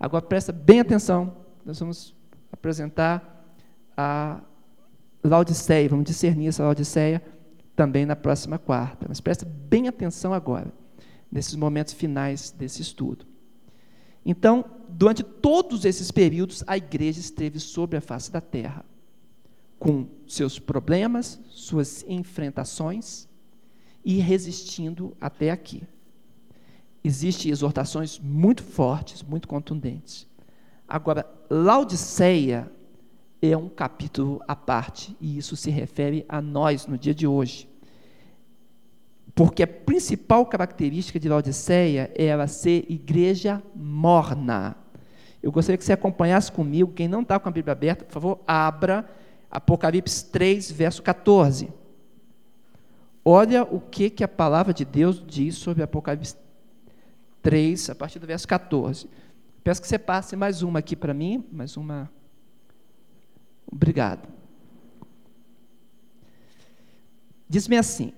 Agora 0.00 0.22
presta 0.22 0.52
bem 0.52 0.80
atenção, 0.80 1.32
nós 1.64 1.78
vamos 1.78 2.14
apresentar 2.52 3.54
a 3.96 4.40
Laodiceia, 5.22 5.88
vamos 5.88 6.04
discernir 6.04 6.48
essa 6.48 6.62
Laodiceia 6.62 7.22
também 7.74 8.06
na 8.06 8.16
próxima 8.16 8.58
quarta. 8.58 9.06
Mas 9.08 9.20
presta 9.20 9.46
bem 9.46 9.88
atenção 9.88 10.32
agora, 10.32 10.72
nesses 11.30 11.54
momentos 11.54 11.94
finais 11.94 12.50
desse 12.50 12.82
estudo. 12.82 13.24
Então, 14.30 14.62
durante 14.90 15.22
todos 15.22 15.86
esses 15.86 16.10
períodos, 16.10 16.62
a 16.66 16.76
igreja 16.76 17.18
esteve 17.18 17.58
sobre 17.58 17.96
a 17.96 18.00
face 18.02 18.30
da 18.30 18.42
terra, 18.42 18.84
com 19.78 20.06
seus 20.26 20.58
problemas, 20.58 21.40
suas 21.48 22.04
enfrentações 22.06 23.26
e 24.04 24.18
resistindo 24.18 25.16
até 25.18 25.50
aqui. 25.50 25.82
Existem 27.02 27.50
exortações 27.50 28.18
muito 28.18 28.62
fortes, 28.62 29.22
muito 29.22 29.48
contundentes. 29.48 30.26
Agora, 30.86 31.24
Laodiceia 31.48 32.70
é 33.40 33.56
um 33.56 33.70
capítulo 33.70 34.42
à 34.46 34.54
parte, 34.54 35.16
e 35.18 35.38
isso 35.38 35.56
se 35.56 35.70
refere 35.70 36.26
a 36.28 36.42
nós 36.42 36.86
no 36.86 36.98
dia 36.98 37.14
de 37.14 37.26
hoje. 37.26 37.66
Porque 39.38 39.62
a 39.62 39.68
principal 39.68 40.44
característica 40.46 41.16
de 41.16 41.28
Laodiceia 41.28 42.10
é 42.16 42.24
ela 42.24 42.48
ser 42.48 42.84
igreja 42.90 43.62
morna. 43.72 44.74
Eu 45.40 45.52
gostaria 45.52 45.78
que 45.78 45.84
você 45.84 45.92
acompanhasse 45.92 46.50
comigo, 46.50 46.92
quem 46.92 47.06
não 47.06 47.22
está 47.22 47.38
com 47.38 47.48
a 47.48 47.52
Bíblia 47.52 47.70
aberta, 47.70 48.04
por 48.04 48.12
favor, 48.12 48.40
abra 48.44 49.08
Apocalipse 49.48 50.24
3, 50.24 50.72
verso 50.72 51.00
14. 51.04 51.72
Olha 53.24 53.62
o 53.62 53.78
que, 53.78 54.10
que 54.10 54.24
a 54.24 54.28
palavra 54.28 54.74
de 54.74 54.84
Deus 54.84 55.22
diz 55.24 55.54
sobre 55.54 55.84
Apocalipse 55.84 56.34
3, 57.40 57.90
a 57.90 57.94
partir 57.94 58.18
do 58.18 58.26
verso 58.26 58.48
14. 58.48 59.08
Peço 59.62 59.80
que 59.80 59.86
você 59.86 60.00
passe 60.00 60.34
mais 60.34 60.62
uma 60.62 60.80
aqui 60.80 60.96
para 60.96 61.14
mim, 61.14 61.46
mais 61.52 61.76
uma 61.76 62.10
Obrigado. 63.70 64.28
Diz-me 67.48 67.76
assim: 67.76 68.12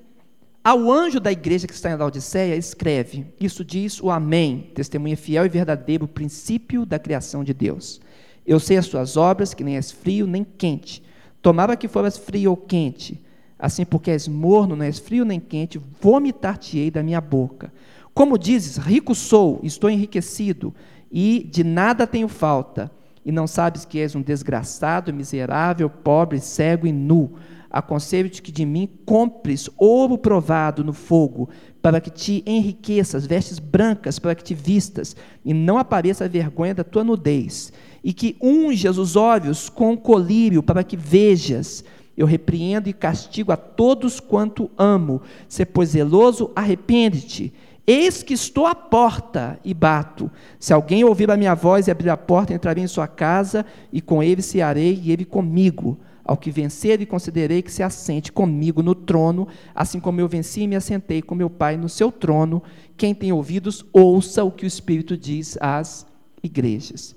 Ao 0.63 0.93
anjo 0.93 1.19
da 1.19 1.33
igreja 1.33 1.67
que 1.67 1.73
está 1.73 1.91
em 1.91 1.97
Laodiceia, 1.97 2.55
escreve: 2.55 3.27
Isso 3.41 3.65
diz 3.65 4.01
o 4.01 4.11
Amém, 4.11 4.71
testemunha 4.75 5.17
fiel 5.17 5.47
e 5.47 5.49
verdadeiro, 5.49 6.07
princípio 6.07 6.85
da 6.85 6.99
criação 6.99 7.43
de 7.43 7.55
Deus. 7.55 8.01
Eu 8.47 8.61
sei 8.61 8.77
as 8.77 8.87
tuas 8.87 9.17
obras, 9.17 9.55
que 9.55 9.65
nem 9.65 9.77
és 9.77 9.91
frio 9.91 10.27
nem 10.27 10.45
quente. 10.45 11.03
Tomara 11.41 11.77
que 11.77 11.89
foras 11.89 12.19
frio 12.19 12.51
ou 12.51 12.57
quente. 12.57 13.19
Assim, 13.59 13.85
porque 13.85 14.11
és 14.11 14.29
morno, 14.29 14.77
não 14.77 14.85
és 14.85 14.99
frio 14.99 15.25
nem 15.25 15.41
quente, 15.41 15.81
vomitar-te-ei 16.01 16.91
da 16.91 17.03
minha 17.03 17.21
boca. 17.21 17.73
Como 18.13 18.39
dizes, 18.39 18.77
rico 18.77 19.15
sou, 19.15 19.61
estou 19.63 19.89
enriquecido, 19.89 20.75
e 21.11 21.49
de 21.51 21.65
nada 21.65 22.07
tenho 22.07 22.29
falta 22.29 22.91
e 23.25 23.31
não 23.31 23.47
sabes 23.47 23.85
que 23.85 23.99
és 23.99 24.15
um 24.15 24.23
desgraçado, 24.23 25.13
miserável, 25.13 25.91
pobre, 25.91 26.41
cego 26.41 26.87
e 26.87 26.93
nu. 26.93 27.33
Aconselho-te 27.71 28.43
que 28.43 28.51
de 28.51 28.67
mim 28.67 28.89
compres 29.07 29.71
ouro 29.77 30.19
provado 30.19 30.83
no 30.83 30.93
fogo, 30.93 31.49
para 31.81 32.01
que 32.01 32.11
te 32.11 32.43
enriqueças, 32.45 33.27
vestes 33.27 33.61
brancas 33.61 34.19
para 34.19 34.35
que 34.35 34.43
te 34.43 34.55
vistas, 34.55 35.15
e 35.45 35.55
não 35.55 35.79
apareça 35.79 36.25
a 36.25 36.29
vergonha 36.29 36.75
da 36.75 36.83
tua 36.83 37.05
nudez. 37.05 37.73
E 38.03 38.13
que 38.13 38.37
unjas 38.41 38.99
os 38.99 39.15
olhos 39.15 39.69
com 39.69 39.97
colírio, 39.97 40.63
para 40.63 40.83
que 40.83 40.97
vejas. 40.97 41.85
Eu 42.17 42.27
repreendo 42.27 42.89
e 42.89 42.93
castigo 42.93 43.53
a 43.53 43.57
todos 43.57 44.21
quanto 44.21 44.71
amo. 44.77 45.23
Se 45.49 45.65
pois 45.65 45.91
zeloso, 45.91 46.51
arrepende-te. 46.55 47.53
Eis 47.87 48.23
que 48.23 48.35
estou 48.35 48.67
à 48.67 48.75
porta 48.75 49.59
e 49.65 49.73
bato. 49.73 50.31
Se 50.59 50.73
alguém 50.73 51.03
ouvir 51.03 51.31
a 51.31 51.37
minha 51.37 51.55
voz 51.55 51.87
e 51.87 51.91
abrir 51.91 52.11
a 52.11 52.17
porta, 52.17 52.53
entrarei 52.53 52.85
em 52.85 52.89
sua 52.89 53.09
casa, 53.09 53.65
e 53.93 54.01
com 54.01 54.23
ele 54.23 54.43
cearei, 54.43 55.01
e 55.03 55.13
ele 55.13 55.25
comigo. 55.25 55.99
Ao 56.31 56.37
que 56.37 56.53
vencer, 56.53 57.01
e 57.01 57.07
considerei 57.07 57.61
que 57.61 57.73
se 57.73 57.83
assente 57.83 58.31
comigo 58.31 58.85
no 58.85 58.95
trono, 58.95 59.49
assim 59.75 59.99
como 59.99 60.21
eu 60.21 60.29
venci 60.29 60.61
e 60.61 60.69
me 60.69 60.77
assentei 60.77 61.21
com 61.21 61.35
meu 61.35 61.51
Pai 61.51 61.77
no 61.77 61.89
seu 61.89 62.13
trono. 62.13 62.63
Quem 62.97 63.13
tem 63.13 63.33
ouvidos, 63.33 63.85
ouça 63.93 64.45
o 64.45 64.53
que 64.53 64.65
o 64.65 64.69
Espírito 64.69 65.17
diz 65.17 65.59
às 65.61 66.07
igrejas. 66.41 67.17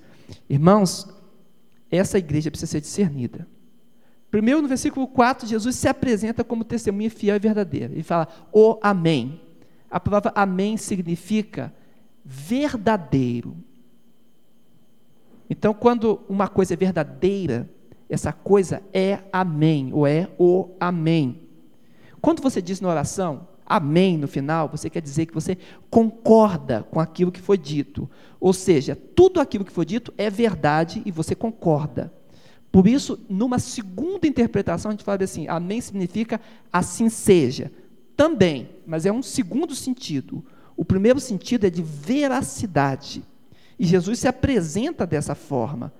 Irmãos, 0.50 1.08
essa 1.92 2.18
igreja 2.18 2.50
precisa 2.50 2.72
ser 2.72 2.82
discernida. 2.82 3.48
Primeiro, 4.32 4.64
no 4.64 4.68
versículo 4.68 5.08
4, 5.08 5.48
Jesus 5.48 5.76
se 5.76 5.88
apresenta 5.88 6.44
como 6.44 6.64
testemunha 6.64 7.12
fiel 7.12 7.36
e 7.36 7.40
verdadeira. 7.40 7.94
Ele 7.94 8.02
fala, 8.02 8.28
o 8.52 8.80
Amém. 8.82 9.40
A 9.92 10.00
palavra 10.00 10.32
amém 10.34 10.76
significa 10.76 11.72
verdadeiro. 12.26 13.56
Então, 15.48 15.72
quando 15.72 16.22
uma 16.28 16.48
coisa 16.48 16.74
é 16.74 16.78
verdadeira, 16.78 17.70
essa 18.14 18.32
coisa 18.32 18.82
é 18.94 19.20
amém, 19.32 19.92
ou 19.94 20.06
é 20.06 20.30
o 20.38 20.70
amém. 20.80 21.42
Quando 22.22 22.42
você 22.42 22.62
diz 22.62 22.80
na 22.80 22.90
oração, 22.90 23.48
amém 23.66 24.18
no 24.18 24.28
final, 24.28 24.70
você 24.70 24.90
quer 24.90 25.02
dizer 25.02 25.26
que 25.26 25.34
você 25.34 25.58
concorda 25.90 26.84
com 26.84 27.00
aquilo 27.00 27.32
que 27.32 27.42
foi 27.42 27.58
dito. 27.58 28.10
Ou 28.40 28.54
seja, 28.54 28.96
tudo 28.96 29.40
aquilo 29.40 29.66
que 29.66 29.72
foi 29.72 29.86
dito 29.86 30.14
é 30.18 30.30
verdade 30.30 31.02
e 31.06 31.12
você 31.12 31.36
concorda. 31.36 32.14
Por 32.72 32.88
isso, 32.88 33.20
numa 33.30 33.60
segunda 33.60 34.28
interpretação, 34.28 34.90
a 34.90 34.94
gente 34.94 35.04
fala 35.04 35.24
assim: 35.24 35.48
Amém 35.48 35.82
significa 35.82 36.40
assim 36.72 37.10
seja. 37.10 37.72
Também, 38.16 38.70
mas 38.86 39.06
é 39.06 39.12
um 39.12 39.24
segundo 39.24 39.76
sentido. 39.76 40.46
O 40.78 40.86
primeiro 40.86 41.20
sentido 41.20 41.66
é 41.66 41.70
de 41.70 41.82
veracidade. 41.82 43.24
E 43.78 43.86
Jesus 43.86 44.20
se 44.20 44.28
apresenta 44.28 45.06
dessa 45.06 45.36
forma. 45.36 45.92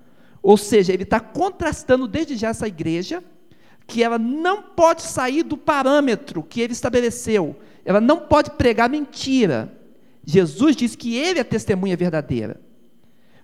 Ou 0.44 0.58
seja, 0.58 0.92
ele 0.92 1.04
está 1.04 1.18
contrastando 1.18 2.06
desde 2.06 2.36
já 2.36 2.50
essa 2.50 2.68
igreja, 2.68 3.24
que 3.86 4.02
ela 4.02 4.18
não 4.18 4.60
pode 4.62 5.00
sair 5.00 5.42
do 5.42 5.56
parâmetro 5.56 6.42
que 6.42 6.60
ele 6.60 6.74
estabeleceu. 6.74 7.56
Ela 7.82 7.98
não 7.98 8.20
pode 8.20 8.50
pregar 8.50 8.90
mentira. 8.90 9.72
Jesus 10.22 10.76
diz 10.76 10.94
que 10.94 11.16
ele 11.16 11.40
é 11.40 11.44
testemunha 11.44 11.96
verdadeira. 11.96 12.60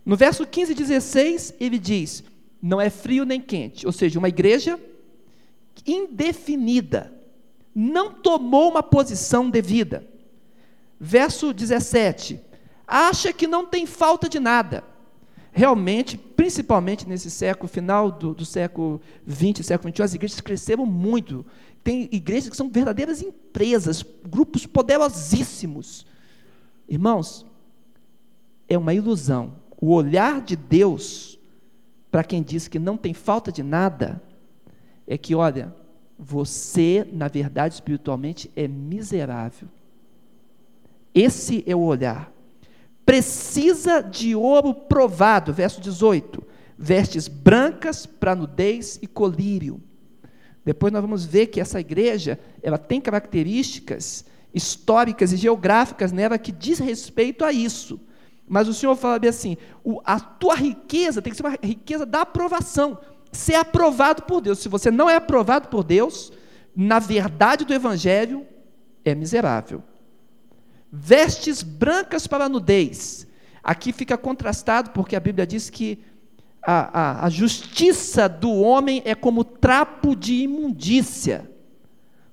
No 0.04 0.14
verso 0.14 0.46
15 0.46 0.72
e 0.72 0.74
16, 0.74 1.54
ele 1.58 1.78
diz: 1.78 2.22
não 2.60 2.78
é 2.78 2.90
frio 2.90 3.24
nem 3.24 3.40
quente, 3.40 3.86
ou 3.86 3.92
seja, 3.92 4.18
uma 4.18 4.28
igreja 4.28 4.78
indefinida, 5.86 7.10
não 7.74 8.12
tomou 8.12 8.70
uma 8.70 8.82
posição 8.82 9.48
devida. 9.48 10.06
Verso 11.00 11.54
17: 11.54 12.38
acha 12.86 13.32
que 13.32 13.46
não 13.46 13.64
tem 13.64 13.86
falta 13.86 14.28
de 14.28 14.38
nada. 14.38 14.84
Realmente, 15.52 16.16
principalmente 16.16 17.08
nesse 17.08 17.30
século, 17.30 17.68
final 17.68 18.10
do, 18.10 18.34
do 18.34 18.44
século 18.44 19.00
XX, 19.28 19.66
século 19.66 19.92
XXI, 19.92 20.02
as 20.02 20.14
igrejas 20.14 20.40
cresceram 20.40 20.86
muito. 20.86 21.44
Tem 21.82 22.08
igrejas 22.12 22.50
que 22.50 22.56
são 22.56 22.70
verdadeiras 22.70 23.20
empresas, 23.20 24.04
grupos 24.24 24.64
poderosíssimos. 24.66 26.06
Irmãos, 26.88 27.44
é 28.68 28.78
uma 28.78 28.94
ilusão. 28.94 29.56
O 29.80 29.92
olhar 29.92 30.40
de 30.40 30.54
Deus, 30.54 31.38
para 32.10 32.22
quem 32.22 32.42
diz 32.42 32.68
que 32.68 32.78
não 32.78 32.96
tem 32.96 33.12
falta 33.12 33.50
de 33.50 33.62
nada, 33.62 34.22
é 35.06 35.18
que, 35.18 35.34
olha, 35.34 35.74
você, 36.16 37.08
na 37.12 37.26
verdade, 37.26 37.74
espiritualmente, 37.74 38.50
é 38.54 38.68
miserável. 38.68 39.68
Esse 41.12 41.64
é 41.66 41.74
o 41.74 41.80
olhar. 41.80 42.32
Precisa 43.04 44.00
de 44.00 44.34
ouro 44.34 44.72
provado, 44.72 45.52
verso 45.52 45.80
18. 45.80 46.42
Vestes 46.78 47.28
brancas 47.28 48.06
para 48.06 48.34
nudez 48.34 48.98
e 49.02 49.06
colírio. 49.06 49.80
Depois 50.64 50.92
nós 50.92 51.02
vamos 51.02 51.24
ver 51.24 51.48
que 51.48 51.60
essa 51.60 51.80
igreja, 51.80 52.38
ela 52.62 52.78
tem 52.78 53.00
características 53.00 54.24
históricas 54.52 55.32
e 55.32 55.36
geográficas 55.36 56.12
nela 56.12 56.38
que 56.38 56.52
diz 56.52 56.78
respeito 56.78 57.44
a 57.44 57.52
isso. 57.52 58.00
Mas 58.48 58.68
o 58.68 58.74
Senhor 58.74 58.96
fala 58.96 59.18
bem 59.18 59.30
assim: 59.30 59.56
a 60.04 60.18
tua 60.18 60.54
riqueza 60.54 61.22
tem 61.22 61.30
que 61.30 61.36
ser 61.36 61.46
uma 61.46 61.56
riqueza 61.62 62.04
da 62.04 62.22
aprovação. 62.22 62.98
Ser 63.32 63.54
aprovado 63.54 64.22
por 64.22 64.40
Deus. 64.40 64.58
Se 64.58 64.68
você 64.68 64.90
não 64.90 65.08
é 65.08 65.14
aprovado 65.14 65.68
por 65.68 65.84
Deus, 65.84 66.32
na 66.74 66.98
verdade 66.98 67.64
do 67.64 67.72
Evangelho, 67.72 68.44
é 69.04 69.14
miserável. 69.14 69.82
Vestes 70.92 71.62
brancas 71.62 72.26
para 72.26 72.46
a 72.46 72.48
nudez. 72.48 73.26
Aqui 73.62 73.92
fica 73.92 74.16
contrastado, 74.16 74.90
porque 74.90 75.14
a 75.14 75.20
Bíblia 75.20 75.46
diz 75.46 75.70
que 75.70 75.98
a, 76.62 77.00
a, 77.00 77.26
a 77.26 77.30
justiça 77.30 78.28
do 78.28 78.52
homem 78.52 79.02
é 79.04 79.14
como 79.14 79.44
trapo 79.44 80.16
de 80.16 80.34
imundícia. 80.34 81.50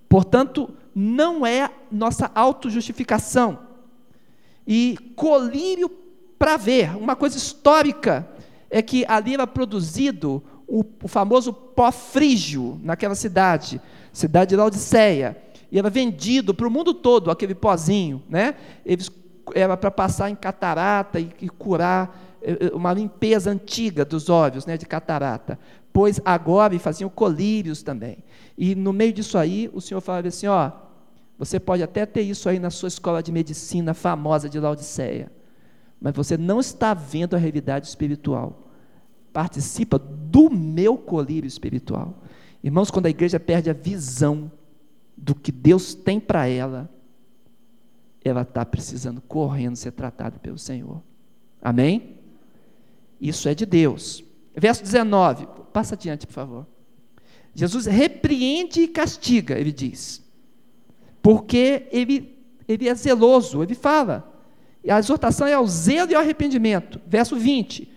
Portanto, 0.10 0.74
não 0.96 1.46
é 1.46 1.70
nossa 1.92 2.32
autojustificação. 2.34 3.60
E 4.66 4.98
colírio 5.16 5.90
para 6.38 6.58
ver, 6.58 6.96
uma 6.96 7.16
coisa 7.16 7.38
histórica 7.38 8.28
é 8.70 8.82
que 8.82 9.06
ali 9.08 9.34
era 9.34 9.48
produzido 9.48 10.44
o, 10.68 10.84
o 11.02 11.08
famoso 11.08 11.54
pó 11.54 11.92
frígio 11.92 12.80
naquela 12.84 13.16
cidade, 13.16 13.82
cidade 14.12 14.50
de 14.50 14.56
Laodiceia, 14.56 15.38
e 15.72 15.78
era 15.78 15.90
vendido 15.90 16.54
para 16.54 16.68
o 16.68 16.72
mundo 16.72 16.94
todo 16.94 17.30
aquele 17.30 17.56
pozinho, 17.56 18.24
né? 18.30 18.56
Eles 18.86 19.12
era 19.56 19.78
para 19.78 19.92
passar 19.92 20.30
em 20.30 20.36
catarata 20.36 21.20
e, 21.20 21.30
e 21.42 21.50
curar 21.50 22.38
eh, 22.42 22.58
eh, 22.60 22.72
uma 22.74 22.94
limpeza 22.94 23.52
antiga 23.52 24.04
dos 24.04 24.30
olhos, 24.30 24.66
né, 24.66 24.78
de 24.78 24.86
catarata. 24.86 25.60
Pois 25.94 26.20
agora 26.26 26.78
faziam 26.80 27.10
colírios 27.10 27.82
também. 27.82 28.18
E 28.58 28.76
no 28.76 28.92
meio 28.92 29.14
disso 29.14 29.38
aí, 29.38 29.70
o 29.74 29.82
Senhor 29.82 30.02
falava 30.02 30.28
assim, 30.28 30.48
ó, 30.48 30.72
você 31.38 31.60
pode 31.60 31.84
até 31.84 32.06
ter 32.06 32.22
isso 32.22 32.50
aí 32.50 32.60
na 32.60 32.70
sua 32.70 32.88
escola 32.88 33.22
de 33.22 33.32
medicina 33.32 33.94
famosa 33.94 34.50
de 34.50 34.60
Laodiceia, 34.60 35.32
mas 36.00 36.14
você 36.14 36.38
não 36.38 36.60
está 36.60 36.94
vendo 36.94 37.36
a 37.36 37.40
realidade 37.40 37.88
espiritual. 37.88 38.68
Participa 39.32 39.98
do 40.00 40.50
meu 40.50 40.98
colírio 40.98 41.48
espiritual. 41.48 42.24
Irmãos, 42.64 42.90
quando 42.90 43.06
a 43.06 43.10
igreja 43.10 43.40
perde 43.40 43.70
a 43.70 43.74
visão 43.74 44.52
do 45.18 45.34
que 45.34 45.52
Deus 45.52 45.96
tem 45.96 46.20
para 46.20 46.48
ela, 46.48 46.90
ela 48.24 48.44
está 48.44 48.66
precisando 48.66 49.22
correndo 49.22 49.76
ser 49.76 49.92
tratada 49.92 50.38
pelo 50.40 50.58
Senhor. 50.58 51.02
Amém? 51.62 52.18
Isso 53.20 53.50
é 53.50 53.56
de 53.56 53.66
Deus. 53.66 54.24
Verso 54.56 54.84
19, 54.84 55.48
passa 55.74 55.96
adiante, 55.96 56.28
por 56.28 56.34
favor. 56.34 56.68
Jesus 57.56 57.86
repreende 57.86 58.82
e 58.82 58.88
castiga, 58.88 59.58
ele 59.58 59.72
diz 59.72 60.28
porque 61.28 61.88
ele, 61.92 62.38
ele 62.66 62.88
é 62.88 62.96
zeloso, 62.96 63.62
ele 63.62 63.76
fala. 63.76 64.34
A 64.90 64.98
exortação 64.98 65.46
é 65.46 65.54
ao 65.54 65.68
zelo 65.68 66.10
e 66.10 66.16
ao 66.16 66.22
arrependimento. 66.22 67.02
Verso 67.06 67.36
20. 67.36 67.92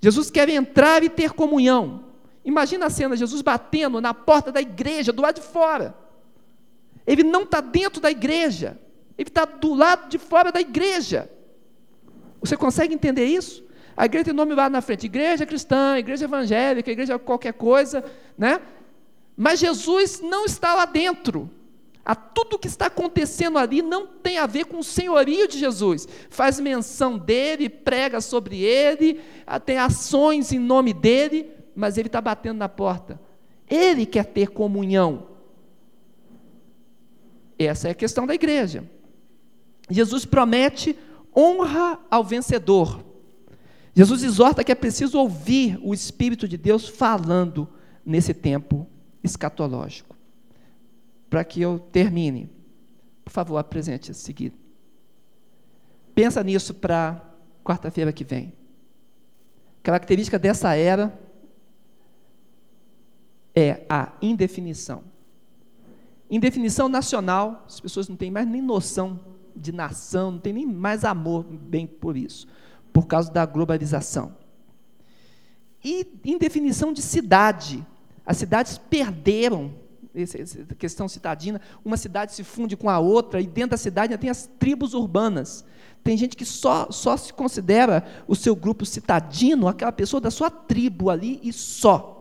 Jesus 0.00 0.28
quer 0.28 0.48
entrar 0.48 1.04
e 1.04 1.08
ter 1.08 1.30
comunhão. 1.34 2.06
Imagina 2.44 2.86
a 2.86 2.90
cena, 2.90 3.16
Jesus 3.16 3.42
batendo 3.42 4.00
na 4.00 4.12
porta 4.12 4.50
da 4.50 4.60
igreja, 4.60 5.12
do 5.12 5.22
lado 5.22 5.36
de 5.36 5.42
fora. 5.42 5.94
Ele 7.08 7.24
não 7.24 7.42
está 7.42 7.60
dentro 7.60 8.00
da 8.00 8.10
igreja, 8.10 8.78
ele 9.16 9.28
está 9.28 9.44
do 9.44 9.74
lado 9.74 10.08
de 10.08 10.18
fora 10.18 10.52
da 10.52 10.60
igreja. 10.60 11.28
Você 12.40 12.56
consegue 12.56 12.94
entender 12.94 13.24
isso? 13.24 13.66
A 13.96 14.04
igreja 14.04 14.26
tem 14.26 14.34
nome 14.34 14.54
lá 14.54 14.70
na 14.70 14.80
frente, 14.80 15.06
igreja 15.06 15.44
cristã, 15.44 15.98
igreja 15.98 16.26
evangélica, 16.26 16.92
igreja 16.92 17.18
qualquer 17.18 17.54
coisa, 17.54 18.04
né? 18.36 18.60
Mas 19.36 19.58
Jesus 19.58 20.20
não 20.20 20.44
está 20.44 20.74
lá 20.74 20.84
dentro 20.84 21.50
a 22.08 22.14
tudo 22.14 22.58
que 22.58 22.66
está 22.66 22.86
acontecendo 22.86 23.58
ali 23.58 23.82
não 23.82 24.06
tem 24.06 24.38
a 24.38 24.46
ver 24.46 24.64
com 24.64 24.78
o 24.78 24.82
senhorio 24.82 25.46
de 25.46 25.58
Jesus. 25.58 26.08
Faz 26.30 26.58
menção 26.58 27.18
dele, 27.18 27.68
prega 27.68 28.18
sobre 28.22 28.62
ele, 28.62 29.20
tem 29.66 29.76
ações 29.76 30.50
em 30.50 30.58
nome 30.58 30.94
dele, 30.94 31.50
mas 31.76 31.98
ele 31.98 32.08
está 32.08 32.18
batendo 32.18 32.56
na 32.56 32.68
porta. 32.68 33.20
Ele 33.68 34.06
quer 34.06 34.24
ter 34.24 34.48
comunhão. 34.48 35.27
Essa 37.58 37.88
é 37.88 37.90
a 37.90 37.94
questão 37.94 38.26
da 38.26 38.34
igreja. 38.34 38.84
Jesus 39.90 40.24
promete 40.24 40.96
honra 41.36 41.98
ao 42.10 42.22
vencedor. 42.22 43.04
Jesus 43.94 44.22
exorta 44.22 44.62
que 44.62 44.70
é 44.70 44.74
preciso 44.74 45.18
ouvir 45.18 45.78
o 45.82 45.92
Espírito 45.92 46.46
de 46.46 46.56
Deus 46.56 46.88
falando 46.88 47.68
nesse 48.04 48.32
tempo 48.32 48.86
escatológico 49.24 50.16
para 51.28 51.44
que 51.44 51.60
eu 51.60 51.78
termine. 51.78 52.48
Por 53.24 53.32
favor, 53.32 53.58
apresente 53.58 54.10
a 54.10 54.14
seguir. 54.14 54.52
Pensa 56.14 56.42
nisso 56.42 56.74
para 56.74 57.22
quarta-feira 57.62 58.12
que 58.12 58.24
vem. 58.24 58.52
Característica 59.82 60.38
dessa 60.38 60.74
era 60.74 61.18
é 63.54 63.84
a 63.88 64.12
indefinição. 64.22 65.04
Indefinição 66.30 66.88
nacional, 66.88 67.64
as 67.66 67.80
pessoas 67.80 68.08
não 68.08 68.16
têm 68.16 68.30
mais 68.30 68.46
nem 68.46 68.60
noção 68.60 69.20
de 69.56 69.72
nação, 69.72 70.32
não 70.32 70.38
têm 70.38 70.52
nem 70.52 70.66
mais 70.66 71.04
amor 71.04 71.44
bem 71.44 71.86
por 71.86 72.16
isso, 72.16 72.46
por 72.92 73.06
causa 73.06 73.30
da 73.32 73.46
globalização. 73.46 74.36
E 75.82 76.06
indefinição 76.24 76.92
de 76.92 77.00
cidade. 77.00 77.84
As 78.26 78.36
cidades 78.36 78.76
perderam 78.76 79.72
essa 80.14 80.38
questão 80.74 81.08
citadina, 81.08 81.60
uma 81.84 81.96
cidade 81.96 82.32
se 82.32 82.42
funde 82.42 82.76
com 82.76 82.90
a 82.90 82.98
outra, 82.98 83.40
e 83.40 83.46
dentro 83.46 83.70
da 83.70 83.76
cidade 83.76 84.12
ainda 84.12 84.20
tem 84.20 84.30
as 84.30 84.48
tribos 84.58 84.92
urbanas. 84.94 85.64
Tem 86.02 86.16
gente 86.16 86.36
que 86.36 86.44
só, 86.44 86.90
só 86.90 87.16
se 87.16 87.32
considera 87.32 88.04
o 88.26 88.34
seu 88.34 88.56
grupo 88.56 88.84
citadino, 88.84 89.68
aquela 89.68 89.92
pessoa 89.92 90.20
da 90.20 90.30
sua 90.30 90.50
tribo 90.50 91.10
ali 91.10 91.40
e 91.42 91.52
só. 91.52 92.17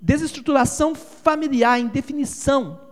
Desestruturação 0.00 0.94
familiar, 0.94 1.80
indefinição. 1.80 2.88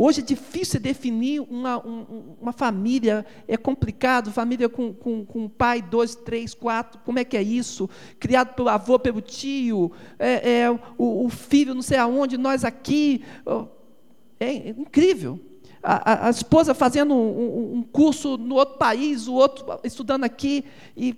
Hoje 0.00 0.20
é 0.20 0.24
difícil 0.24 0.78
definir 0.78 1.40
uma, 1.40 1.84
um, 1.84 2.36
uma 2.40 2.52
família, 2.52 3.26
é 3.48 3.56
complicado, 3.56 4.30
família 4.30 4.68
com, 4.68 4.94
com, 4.94 5.26
com 5.26 5.48
pai, 5.48 5.82
dois, 5.82 6.14
três, 6.14 6.54
quatro, 6.54 7.00
como 7.04 7.18
é 7.18 7.24
que 7.24 7.36
é 7.36 7.42
isso? 7.42 7.90
Criado 8.20 8.54
pelo 8.54 8.68
avô, 8.68 8.96
pelo 8.96 9.20
tio, 9.20 9.90
é, 10.16 10.60
é 10.60 10.70
o, 10.70 11.24
o, 11.24 11.28
filho 11.28 11.74
não 11.74 11.82
sei 11.82 11.98
aonde, 11.98 12.38
nós 12.38 12.64
aqui. 12.64 13.24
É 14.38 14.68
incrível. 14.68 15.40
A, 15.82 16.12
a, 16.12 16.26
a 16.28 16.30
esposa 16.30 16.74
fazendo 16.74 17.12
um, 17.12 17.78
um, 17.78 17.82
curso 17.82 18.38
no 18.38 18.54
outro 18.54 18.78
país, 18.78 19.26
o 19.26 19.34
outro 19.34 19.80
estudando 19.82 20.22
aqui, 20.22 20.64
e 20.96 21.16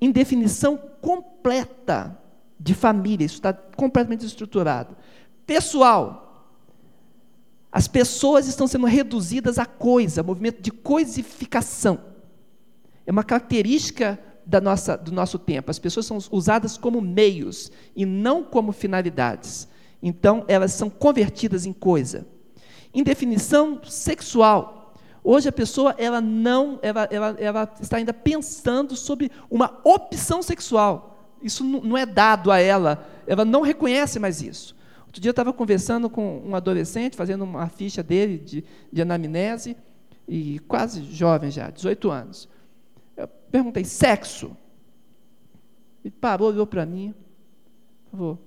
indefinição 0.00 0.76
completa. 1.00 2.16
De 2.58 2.74
família, 2.74 3.24
isso 3.24 3.36
está 3.36 3.52
completamente 3.52 4.26
estruturado. 4.26 4.96
Pessoal, 5.46 6.28
as 7.70 7.86
pessoas 7.86 8.48
estão 8.48 8.66
sendo 8.66 8.86
reduzidas 8.86 9.58
a 9.58 9.66
coisa, 9.66 10.22
movimento 10.22 10.60
de 10.60 10.70
coisificação. 10.70 12.00
É 13.06 13.12
uma 13.12 13.24
característica 13.24 14.18
da 14.44 14.60
nossa, 14.60 14.96
do 14.96 15.12
nosso 15.12 15.38
tempo. 15.38 15.70
As 15.70 15.78
pessoas 15.78 16.06
são 16.06 16.18
usadas 16.30 16.78
como 16.78 17.00
meios 17.00 17.70
e 17.94 18.06
não 18.06 18.42
como 18.42 18.72
finalidades. 18.72 19.68
Então, 20.02 20.44
elas 20.48 20.72
são 20.72 20.88
convertidas 20.88 21.66
em 21.66 21.72
coisa. 21.72 22.26
Em 22.94 23.02
definição 23.02 23.80
sexual, 23.84 24.94
hoje 25.22 25.48
a 25.48 25.52
pessoa 25.52 25.94
ela 25.98 26.20
não, 26.20 26.78
ela, 26.82 27.06
ela, 27.10 27.36
ela 27.38 27.72
está 27.80 27.98
ainda 27.98 28.14
pensando 28.14 28.96
sobre 28.96 29.30
uma 29.50 29.78
opção 29.84 30.42
sexual. 30.42 31.17
Isso 31.42 31.64
não 31.64 31.96
é 31.96 32.04
dado 32.04 32.50
a 32.50 32.58
ela, 32.58 33.06
ela 33.26 33.44
não 33.44 33.62
reconhece 33.62 34.18
mais 34.18 34.42
isso. 34.42 34.76
Outro 35.06 35.20
dia 35.20 35.30
eu 35.30 35.32
estava 35.32 35.52
conversando 35.52 36.10
com 36.10 36.42
um 36.44 36.54
adolescente, 36.54 37.16
fazendo 37.16 37.44
uma 37.44 37.68
ficha 37.68 38.02
dele 38.02 38.38
de, 38.38 38.64
de 38.92 39.02
anamnese, 39.02 39.76
e 40.26 40.58
quase 40.60 41.02
jovem 41.04 41.50
já, 41.50 41.70
18 41.70 42.10
anos. 42.10 42.48
Eu 43.16 43.26
perguntei, 43.50 43.84
sexo? 43.84 44.54
Ele 46.04 46.14
parou, 46.20 46.48
olhou 46.48 46.66
para 46.66 46.84
mim, 46.84 47.14
falou, 48.10 48.38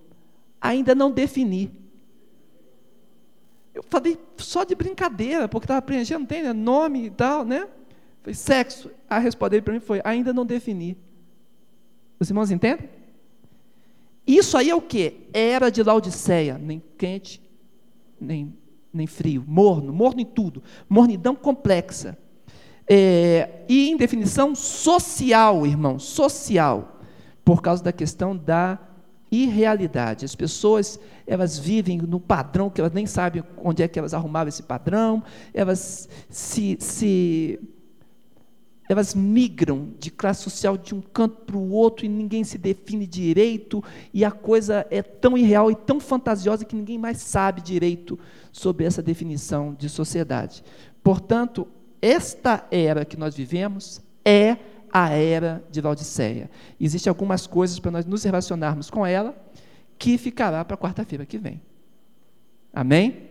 ainda 0.61 0.93
não 0.93 1.11
defini. 1.11 1.71
Eu 3.73 3.83
falei 3.89 4.17
só 4.37 4.63
de 4.63 4.75
brincadeira, 4.75 5.47
porque 5.47 5.65
estava 5.65 5.81
preenchendo, 5.81 6.27
tem 6.27 6.43
né, 6.43 6.53
nome 6.53 7.05
e 7.05 7.09
tal, 7.09 7.43
né? 7.43 7.67
Falei, 8.21 8.35
sexo. 8.35 8.91
A 9.09 9.17
resposta 9.17 9.51
dele 9.51 9.63
para 9.63 9.73
mim 9.73 9.79
foi, 9.79 10.01
ainda 10.03 10.31
não 10.31 10.45
defini. 10.45 10.97
Os 12.21 12.29
irmãos 12.29 12.51
entendem? 12.51 12.87
Isso 14.27 14.55
aí 14.55 14.69
é 14.69 14.75
o 14.75 14.81
que? 14.81 15.27
Era 15.33 15.71
de 15.71 15.81
Laodiceia, 15.81 16.55
nem 16.55 16.79
quente, 16.95 17.41
nem, 18.19 18.55
nem 18.93 19.07
frio, 19.07 19.43
morno, 19.47 19.91
morno 19.91 20.21
em 20.21 20.25
tudo, 20.25 20.61
mornidão 20.87 21.33
complexa. 21.33 22.15
É, 22.87 23.63
e 23.67 23.89
em 23.89 23.97
definição 23.97 24.53
social, 24.53 25.65
irmão, 25.65 25.97
social, 25.97 27.01
por 27.43 27.59
causa 27.59 27.83
da 27.83 27.91
questão 27.91 28.37
da 28.37 28.77
irrealidade. 29.31 30.23
As 30.23 30.35
pessoas, 30.35 30.99
elas 31.25 31.57
vivem 31.57 31.97
no 31.97 32.19
padrão 32.19 32.69
que 32.69 32.79
elas 32.79 32.93
nem 32.93 33.07
sabem 33.07 33.43
onde 33.57 33.81
é 33.81 33.87
que 33.87 33.97
elas 33.97 34.13
arrumavam 34.13 34.49
esse 34.49 34.61
padrão, 34.61 35.23
elas 35.55 36.07
se, 36.29 36.77
se 36.79 37.59
elas 38.91 39.15
migram 39.15 39.89
de 39.99 40.11
classe 40.11 40.43
social 40.43 40.77
de 40.77 40.93
um 40.93 41.01
canto 41.01 41.37
para 41.45 41.57
o 41.57 41.71
outro 41.71 42.05
e 42.05 42.09
ninguém 42.09 42.43
se 42.43 42.57
define 42.57 43.07
direito, 43.07 43.83
e 44.13 44.25
a 44.25 44.31
coisa 44.31 44.85
é 44.89 45.01
tão 45.01 45.37
irreal 45.37 45.71
e 45.71 45.75
tão 45.75 45.99
fantasiosa 45.99 46.65
que 46.65 46.75
ninguém 46.75 46.97
mais 46.97 47.17
sabe 47.17 47.61
direito 47.61 48.17
sobre 48.51 48.85
essa 48.85 49.01
definição 49.01 49.73
de 49.73 49.89
sociedade. 49.89 50.63
Portanto, 51.03 51.67
esta 52.01 52.67
era 52.71 53.05
que 53.05 53.17
nós 53.17 53.35
vivemos 53.35 54.01
é 54.25 54.57
a 54.91 55.09
era 55.09 55.63
de 55.71 55.79
Laodiceia. 55.81 56.49
Existem 56.79 57.09
algumas 57.09 57.47
coisas 57.47 57.79
para 57.79 57.91
nós 57.91 58.05
nos 58.05 58.23
relacionarmos 58.23 58.89
com 58.89 59.05
ela 59.05 59.35
que 59.97 60.17
ficará 60.17 60.65
para 60.65 60.75
quarta-feira 60.75 61.25
que 61.25 61.37
vem. 61.37 61.61
Amém? 62.73 63.29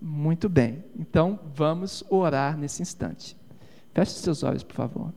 Muito 0.00 0.48
bem. 0.48 0.84
Então, 0.98 1.38
vamos 1.54 2.04
orar 2.08 2.56
nesse 2.56 2.80
instante. 2.82 3.36
Feche 3.94 4.12
seus 4.12 4.42
olhos, 4.42 4.64
por 4.64 4.74
favor. 4.74 5.12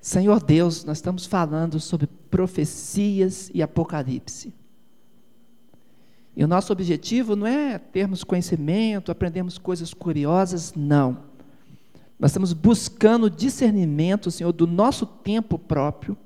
Senhor 0.00 0.42
Deus, 0.42 0.84
nós 0.84 0.98
estamos 0.98 1.26
falando 1.26 1.78
sobre 1.78 2.06
profecias 2.06 3.50
e 3.52 3.62
apocalipse. 3.62 4.54
E 6.34 6.44
o 6.44 6.48
nosso 6.48 6.72
objetivo 6.72 7.36
não 7.36 7.46
é 7.46 7.78
termos 7.78 8.24
conhecimento, 8.24 9.10
aprendermos 9.10 9.58
coisas 9.58 9.92
curiosas, 9.92 10.72
não. 10.74 11.18
Nós 12.18 12.30
estamos 12.30 12.52
buscando 12.52 13.28
discernimento, 13.28 14.30
Senhor, 14.30 14.52
do 14.52 14.66
nosso 14.66 15.04
tempo 15.04 15.58
próprio, 15.58 16.16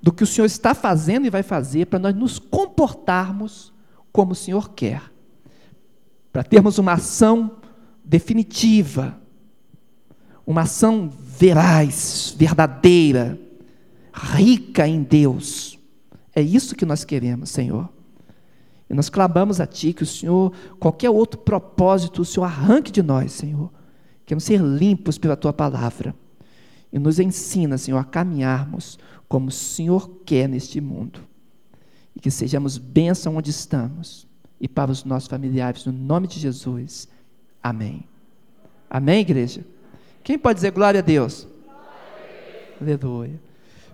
do 0.00 0.12
que 0.12 0.22
o 0.22 0.26
Senhor 0.26 0.46
está 0.46 0.74
fazendo 0.74 1.26
e 1.26 1.30
vai 1.30 1.42
fazer, 1.42 1.86
para 1.86 1.98
nós 1.98 2.14
nos 2.14 2.38
comportarmos 2.38 3.72
como 4.12 4.32
o 4.32 4.36
Senhor 4.36 4.70
quer. 4.70 5.02
Para 6.32 6.44
termos 6.44 6.78
uma 6.78 6.92
ação 6.92 7.63
definitiva, 8.04 9.18
uma 10.46 10.62
ação 10.62 11.08
veraz, 11.08 12.34
verdadeira, 12.36 13.38
rica 14.12 14.86
em 14.86 15.02
Deus. 15.02 15.78
É 16.34 16.42
isso 16.42 16.76
que 16.76 16.84
nós 16.84 17.04
queremos, 17.04 17.50
Senhor. 17.50 17.88
E 18.88 18.94
nós 18.94 19.08
clamamos 19.08 19.60
a 19.60 19.66
Ti 19.66 19.92
que 19.92 20.02
o 20.02 20.06
Senhor, 20.06 20.52
qualquer 20.78 21.10
outro 21.10 21.40
propósito, 21.40 22.22
o 22.22 22.24
Senhor 22.24 22.44
arranque 22.44 22.92
de 22.92 23.02
nós, 23.02 23.32
Senhor. 23.32 23.72
Queremos 24.26 24.44
ser 24.44 24.60
limpos 24.60 25.16
pela 25.16 25.36
Tua 25.36 25.52
palavra. 25.52 26.14
E 26.92 26.98
nos 26.98 27.18
ensina, 27.18 27.78
Senhor, 27.78 27.98
a 27.98 28.04
caminharmos 28.04 28.98
como 29.28 29.48
o 29.48 29.52
Senhor 29.52 30.08
quer 30.24 30.48
neste 30.48 30.80
mundo. 30.80 31.20
E 32.14 32.20
que 32.20 32.30
sejamos 32.30 32.78
bênção 32.78 33.36
onde 33.36 33.50
estamos 33.50 34.26
e 34.60 34.68
para 34.68 34.90
os 34.90 35.04
nossos 35.04 35.28
familiares, 35.28 35.84
no 35.84 35.92
nome 35.92 36.26
de 36.28 36.38
Jesus. 36.38 37.08
Amém. 37.64 38.04
Amém, 38.90 39.22
igreja? 39.22 39.64
Quem 40.22 40.38
pode 40.38 40.56
dizer 40.56 40.70
glória 40.70 41.00
a 41.00 41.02
Deus? 41.02 41.48
Aleluia. 42.78 43.40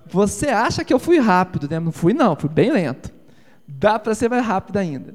Você 0.07 0.49
acha 0.49 0.85
que 0.85 0.93
eu 0.93 0.99
fui 0.99 1.21
rápido, 1.21 1.69
né? 1.71 1.79
Não 1.79 1.93
fui, 1.93 2.13
não, 2.13 2.35
fui 2.35 2.51
bem 2.51 2.73
lento. 2.73 3.13
Dá 3.69 3.97
para 3.97 4.13
ser 4.13 4.29
mais 4.29 4.45
rápido 4.45 4.77
ainda. 4.77 5.15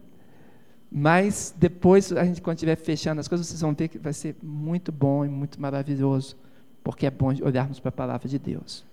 Mas 0.89 1.53
depois, 1.58 2.14
a 2.14 2.24
gente, 2.24 2.41
quando 2.41 2.56
estiver 2.56 2.78
fechando 2.78 3.20
as 3.20 3.28
coisas, 3.28 3.45
vocês 3.45 3.60
vão 3.60 3.74
ver 3.74 3.89
que 3.89 3.97
vai 3.99 4.14
ser 4.14 4.38
muito 4.41 4.89
bom 4.89 5.26
e 5.26 5.28
muito 5.28 5.60
maravilhoso, 5.60 6.38
porque 6.82 7.06
é 7.06 7.12
bom 7.12 7.34
olharmos 7.43 7.82
para 7.82 7.89
a 7.89 7.91
palavra 7.91 8.30
de 8.30 8.39
Deus. 8.39 8.86